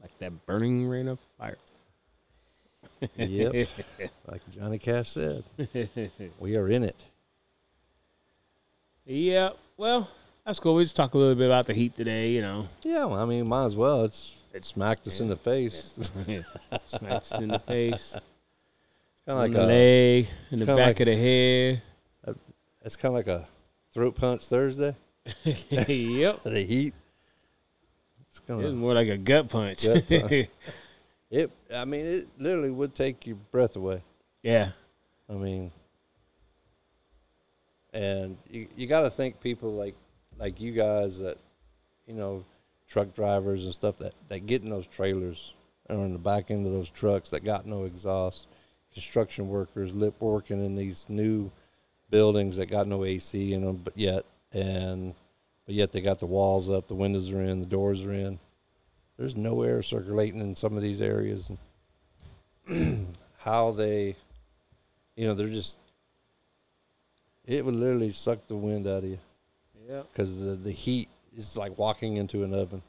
Like 0.00 0.16
that 0.18 0.46
burning 0.46 0.86
rain 0.86 1.08
of 1.08 1.18
fire. 1.38 1.58
Yep. 3.16 3.68
like 4.26 4.40
Johnny 4.54 4.78
Cash 4.78 5.10
said, 5.10 5.44
we 6.38 6.56
are 6.56 6.68
in 6.68 6.82
it. 6.84 7.04
yeah. 9.04 9.50
Well, 9.76 10.08
that's 10.44 10.58
cool. 10.58 10.74
We 10.74 10.84
just 10.84 10.96
talk 10.96 11.14
a 11.14 11.18
little 11.18 11.34
bit 11.34 11.46
about 11.46 11.66
the 11.66 11.74
heat 11.74 11.94
today, 11.96 12.30
you 12.30 12.42
know. 12.42 12.68
Yeah. 12.82 13.04
Well, 13.04 13.18
I 13.20 13.24
mean, 13.24 13.46
might 13.46 13.66
as 13.66 13.76
well. 13.76 14.04
It's 14.04 14.42
it 14.52 14.64
smacked 14.64 15.06
us 15.06 15.20
in 15.20 15.28
the 15.28 15.36
face. 15.36 15.94
Smacked 16.86 17.32
us 17.32 17.40
in 17.40 17.48
the 17.48 17.58
face, 17.58 18.14
It's 19.14 19.22
kind 19.26 19.38
of 19.38 19.52
the 19.52 19.58
like 19.58 19.64
a. 19.64 19.66
leg, 19.66 20.28
in 20.50 20.58
the 20.58 20.66
back 20.66 20.78
like- 20.78 21.00
of 21.00 21.06
the 21.06 21.16
head. 21.16 21.82
It's 22.84 22.96
kind 22.96 23.10
of 23.12 23.14
like 23.14 23.28
a 23.28 23.46
throat 23.94 24.16
punch 24.16 24.46
Thursday. 24.46 24.96
yep. 25.44 26.40
The 26.42 26.64
heat. 26.66 26.94
It's 28.28 28.40
kind 28.40 28.64
of 28.64 28.74
more 28.74 28.94
like 28.94 29.08
a 29.08 29.16
gut 29.18 29.48
punch. 29.48 29.84
Gut 29.84 30.08
punch. 30.08 30.48
It. 31.30 31.50
I 31.72 31.84
mean, 31.84 32.04
it 32.04 32.28
literally 32.38 32.70
would 32.70 32.94
take 32.94 33.26
your 33.26 33.36
breath 33.52 33.76
away. 33.76 34.02
yeah. 34.42 34.70
I 35.30 35.34
mean, 35.34 35.70
and 37.94 38.36
you 38.50 38.66
you 38.76 38.86
got 38.86 39.02
to 39.02 39.10
think 39.10 39.40
people 39.40 39.72
like 39.72 39.94
like 40.38 40.60
you 40.60 40.72
guys 40.72 41.18
that, 41.18 41.38
you 42.06 42.14
know, 42.14 42.44
truck 42.88 43.14
drivers 43.14 43.64
and 43.64 43.72
stuff 43.72 43.96
that 43.98 44.12
that 44.28 44.46
get 44.46 44.62
in 44.62 44.70
those 44.70 44.86
trailers 44.86 45.52
or 45.88 45.96
in 45.96 46.12
the 46.12 46.18
back 46.18 46.50
end 46.50 46.66
of 46.66 46.72
those 46.72 46.90
trucks 46.90 47.30
that 47.30 47.44
got 47.44 47.66
no 47.66 47.84
exhaust, 47.84 48.46
construction 48.92 49.48
workers 49.48 49.94
lip 49.94 50.14
working 50.20 50.64
in 50.64 50.76
these 50.76 51.06
new 51.08 51.50
buildings 52.10 52.56
that 52.56 52.66
got 52.66 52.86
no 52.86 53.04
AC 53.04 53.52
in 53.52 53.64
them, 53.64 53.80
but 53.82 53.96
yet 53.96 54.24
and 54.52 55.14
but 55.66 55.74
yet 55.74 55.92
they 55.92 56.00
got 56.00 56.20
the 56.20 56.26
walls 56.26 56.68
up, 56.68 56.88
the 56.88 56.94
windows 56.94 57.30
are 57.30 57.42
in, 57.42 57.60
the 57.60 57.66
doors 57.66 58.04
are 58.04 58.12
in. 58.12 58.38
There's 59.16 59.36
no 59.36 59.62
air 59.62 59.82
circulating 59.82 60.40
in 60.40 60.54
some 60.54 60.76
of 60.76 60.82
these 60.82 61.00
areas, 61.00 61.50
how 63.38 63.70
they 63.72 64.16
you 65.16 65.26
know, 65.26 65.34
they're 65.34 65.48
just. 65.48 65.76
It 67.44 67.64
would 67.64 67.74
literally 67.74 68.10
suck 68.10 68.46
the 68.46 68.56
wind 68.56 68.86
out 68.86 69.04
of 69.04 69.10
you 69.10 69.18
Because 70.12 70.36
the 70.38 70.54
the 70.54 70.72
heat 70.72 71.08
is 71.36 71.56
like 71.56 71.76
walking 71.78 72.16
into 72.16 72.44
an 72.44 72.54
oven. 72.54 72.82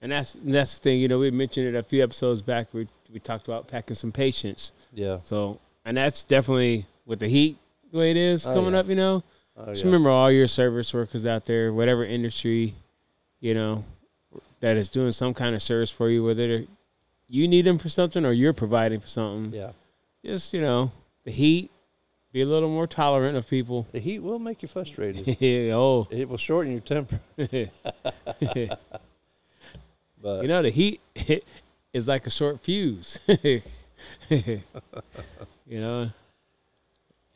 And 0.00 0.12
that's 0.12 0.34
and 0.36 0.54
that's 0.54 0.74
the 0.78 0.82
thing, 0.82 1.00
you 1.00 1.08
know, 1.08 1.18
we 1.18 1.30
mentioned 1.30 1.66
it 1.66 1.74
a 1.74 1.82
few 1.82 2.02
episodes 2.02 2.40
back. 2.42 2.72
We 2.72 2.86
we 3.12 3.18
talked 3.20 3.48
about 3.48 3.66
packing 3.68 3.96
some 3.96 4.12
patience. 4.12 4.72
Yeah. 4.92 5.18
So, 5.22 5.58
and 5.84 5.96
that's 5.96 6.22
definitely 6.22 6.86
with 7.06 7.18
the 7.20 7.28
heat 7.28 7.56
the 7.90 7.98
way 7.98 8.10
it 8.10 8.16
is 8.16 8.46
Oh, 8.46 8.54
coming 8.54 8.72
yeah. 8.74 8.80
up. 8.80 8.88
You 8.88 8.94
know, 8.94 9.24
Oh, 9.56 9.66
just 9.66 9.82
yeah. 9.82 9.88
remember 9.88 10.10
all 10.10 10.30
your 10.30 10.46
service 10.46 10.94
workers 10.94 11.26
out 11.26 11.44
there, 11.46 11.72
whatever 11.72 12.04
industry, 12.04 12.74
you 13.40 13.54
know, 13.54 13.84
that 14.60 14.76
is 14.76 14.88
doing 14.88 15.10
some 15.10 15.34
kind 15.34 15.54
of 15.56 15.62
service 15.62 15.90
for 15.90 16.08
you, 16.10 16.22
whether 16.24 16.64
you 17.28 17.48
need 17.48 17.62
them 17.62 17.78
for 17.78 17.88
something 17.88 18.24
or 18.24 18.32
you're 18.32 18.52
providing 18.52 19.00
for 19.00 19.08
something. 19.08 19.52
Yeah. 19.58 19.72
Just 20.24 20.52
you 20.52 20.60
know, 20.60 20.92
the 21.24 21.30
heat. 21.32 21.70
Be 22.38 22.42
a 22.42 22.46
little 22.46 22.68
more 22.68 22.86
tolerant 22.86 23.36
of 23.36 23.50
people. 23.50 23.88
The 23.90 23.98
heat 23.98 24.20
will 24.20 24.38
make 24.38 24.62
you 24.62 24.68
frustrated. 24.68 25.26
Yeah, 25.40 25.72
oh, 25.74 26.06
it 26.08 26.28
will 26.28 26.36
shorten 26.36 26.70
your 26.70 26.80
temper, 26.80 27.18
but 27.36 27.62
you 30.42 30.46
know 30.46 30.62
the 30.62 30.70
heat 30.70 31.00
is 31.92 32.06
like 32.06 32.28
a 32.28 32.30
short 32.30 32.60
fuse. 32.60 33.18
you 33.42 34.52
know, 35.68 36.10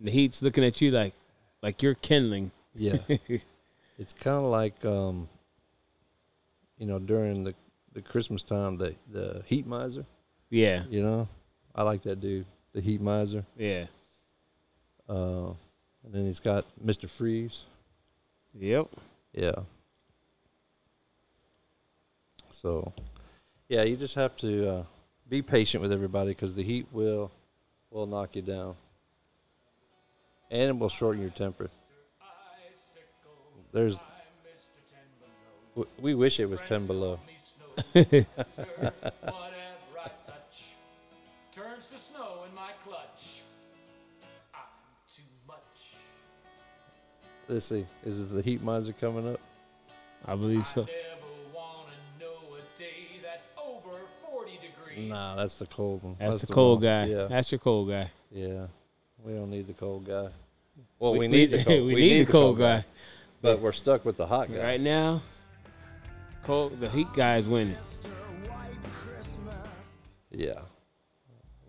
the 0.00 0.10
heat's 0.12 0.40
looking 0.40 0.62
at 0.62 0.80
you 0.80 0.92
like, 0.92 1.14
like 1.62 1.82
you're 1.82 1.94
kindling. 1.94 2.52
yeah, 2.76 2.98
it's 3.98 4.12
kind 4.12 4.36
of 4.36 4.44
like 4.44 4.84
um, 4.84 5.26
you 6.78 6.86
know, 6.86 7.00
during 7.00 7.42
the 7.42 7.56
the 7.92 8.02
Christmas 8.02 8.44
time, 8.44 8.76
the 8.76 8.94
the 9.10 9.42
heat 9.46 9.66
miser. 9.66 10.04
Yeah, 10.48 10.84
You 10.88 11.02
know, 11.02 11.28
I 11.74 11.82
like 11.82 12.02
that 12.04 12.20
dude, 12.20 12.46
the 12.72 12.80
heat 12.80 13.00
miser. 13.00 13.44
yeah, 13.58 13.86
Uh, 15.08 15.50
and 16.04 16.12
then 16.12 16.26
he's 16.26 16.40
got 16.40 16.64
Mister 16.82 17.08
Freeze. 17.08 17.62
yep. 18.58 18.88
Yeah. 19.32 19.52
So, 22.50 22.92
yeah, 23.68 23.82
you 23.82 23.96
just 23.96 24.14
have 24.14 24.36
to 24.36 24.68
uh, 24.68 24.84
be 25.28 25.42
patient 25.42 25.82
with 25.82 25.92
everybody 25.92 26.30
because 26.30 26.54
the 26.54 26.62
heat 26.62 26.86
will 26.92 27.30
will 27.90 28.06
knock 28.06 28.36
you 28.36 28.42
down, 28.42 28.74
and 30.50 30.62
it 30.70 30.78
will 30.78 30.88
shorten 30.88 31.20
your 31.20 31.30
temper. 31.30 31.68
There's, 33.72 33.98
w- 35.74 35.88
we 36.00 36.14
wish 36.14 36.38
it 36.40 36.46
was 36.46 36.60
ten 36.62 36.86
below. 36.86 37.18
Let's 47.48 47.66
see, 47.66 47.84
is 48.04 48.30
the 48.30 48.40
heat 48.42 48.62
miser 48.62 48.92
coming 48.92 49.32
up? 49.32 49.40
I 50.24 50.34
believe 50.34 50.66
so. 50.66 50.82
Never 50.82 50.92
wanna 51.54 51.90
know 52.20 52.54
a 52.54 52.78
day 52.78 53.20
that's 53.22 53.46
over 53.58 53.98
40 54.30 54.52
degrees. 54.52 55.10
Nah, 55.10 55.34
that's 55.34 55.58
the 55.58 55.66
cold 55.66 56.02
one. 56.02 56.16
That's, 56.18 56.40
the 56.42 56.52
cold 56.52 56.82
wrong- 56.82 57.06
guy. 57.06 57.12
Yeah, 57.12 57.26
That's 57.26 57.50
your 57.50 57.58
cold 57.58 57.88
guy. 57.90 58.10
yeah. 58.30 58.66
We 59.24 59.34
don't 59.34 59.50
need 59.50 59.66
the 59.66 59.72
cold 59.74 60.06
guy. 60.06 60.28
Well, 60.98 61.12
we, 61.12 61.20
we 61.20 61.28
need 61.28 61.50
the 61.50 61.62
cold. 61.64 61.86
we, 61.86 61.94
need, 61.94 62.26
the 62.26 62.32
cold 62.32 62.58
guy. 62.58 62.84
but 63.40 63.60
we're 63.60 63.72
stuck 63.72 64.04
with 64.04 64.16
the 64.16 64.26
hot 64.26 64.52
guy. 64.52 64.58
Right 64.62 64.80
now, 64.80 65.20
cold. 66.42 66.78
The 66.80 66.88
heat 66.88 67.08
guy 67.14 67.36
is 67.36 67.46
winning. 67.46 67.76
Yeah. 70.30 70.60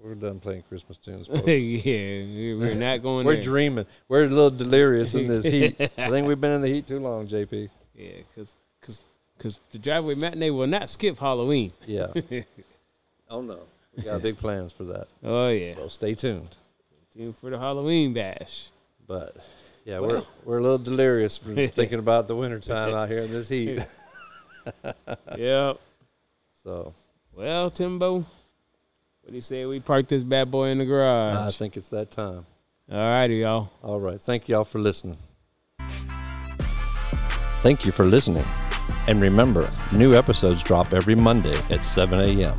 We're 0.03 0.15
done 0.15 0.41
playing 0.41 0.63
Christmas 0.67 0.97
tunes. 0.97 1.27
yeah, 1.31 1.41
we- 1.45 2.55
we're 2.59 2.75
not 2.75 3.01
going 3.01 3.25
We're 3.25 3.35
there. 3.35 3.43
dreaming. 3.43 3.85
We're 4.09 4.25
a 4.25 4.27
little 4.27 4.51
delirious 4.51 5.13
in 5.13 5.27
this 5.29 5.45
heat. 5.45 5.79
I 5.97 6.09
think 6.09 6.27
we've 6.27 6.39
been 6.41 6.51
in 6.51 6.61
the 6.61 6.67
heat 6.67 6.85
too 6.85 6.99
long, 6.99 7.25
JP. 7.27 7.69
yeah, 7.95 8.09
because 8.27 8.53
because 8.81 9.05
because 9.37 9.59
the 9.71 9.77
driveway 9.79 10.15
matinee 10.15 10.49
will 10.49 10.67
not 10.67 10.89
skip 10.89 11.17
Halloween. 11.17 11.71
Yeah. 11.87 12.07
oh 13.29 13.41
no. 13.41 13.59
We 13.95 14.03
got 14.03 14.21
big 14.21 14.37
plans 14.37 14.73
for 14.73 14.83
that. 14.85 15.07
Oh 15.23 15.47
yeah, 15.49 15.75
So 15.75 15.87
stay 15.87 16.15
tuned. 16.15 16.57
Tune 17.15 17.31
for 17.31 17.49
the 17.49 17.57
Halloween 17.57 18.13
bash. 18.13 18.71
But 19.07 19.37
yeah, 19.85 19.99
Well. 19.99 20.09
we're 20.09 20.23
we're 20.53 20.57
a 20.57 20.61
little 20.61 20.77
delirious 20.79 21.37
from 21.37 21.55
thinking 21.55 21.99
about 21.99 22.27
the 22.27 22.35
wintertime 22.35 22.93
out 22.93 23.07
here 23.07 23.19
in 23.19 23.31
this 23.31 23.47
heat. 23.47 23.79
yep. 25.37 25.79
So 26.61 26.93
Well, 27.33 27.69
Timbo, 27.69 28.25
what 29.23 29.31
do 29.31 29.35
you 29.35 29.41
say 29.41 29.65
we 29.65 29.79
park 29.79 30.07
this 30.07 30.21
bad 30.21 30.51
boy 30.51 30.67
in 30.67 30.79
the 30.79 30.85
garage? 30.85 31.37
I 31.37 31.51
think 31.51 31.77
it's 31.77 31.89
that 31.89 32.11
time. 32.11 32.45
All 32.91 32.97
righty, 32.97 33.37
y'all. 33.37 33.71
All 33.81 33.99
right. 33.99 34.19
Thank 34.19 34.49
y'all 34.49 34.65
for 34.65 34.79
listening. 34.79 35.17
Thank 37.61 37.85
you 37.85 37.93
for 37.93 38.05
listening. 38.05 38.45
And 39.07 39.21
remember, 39.21 39.71
new 39.93 40.13
episodes 40.13 40.61
drop 40.61 40.93
every 40.93 41.15
Monday 41.15 41.55
at 41.69 41.85
7 41.85 42.19
a.m. 42.19 42.57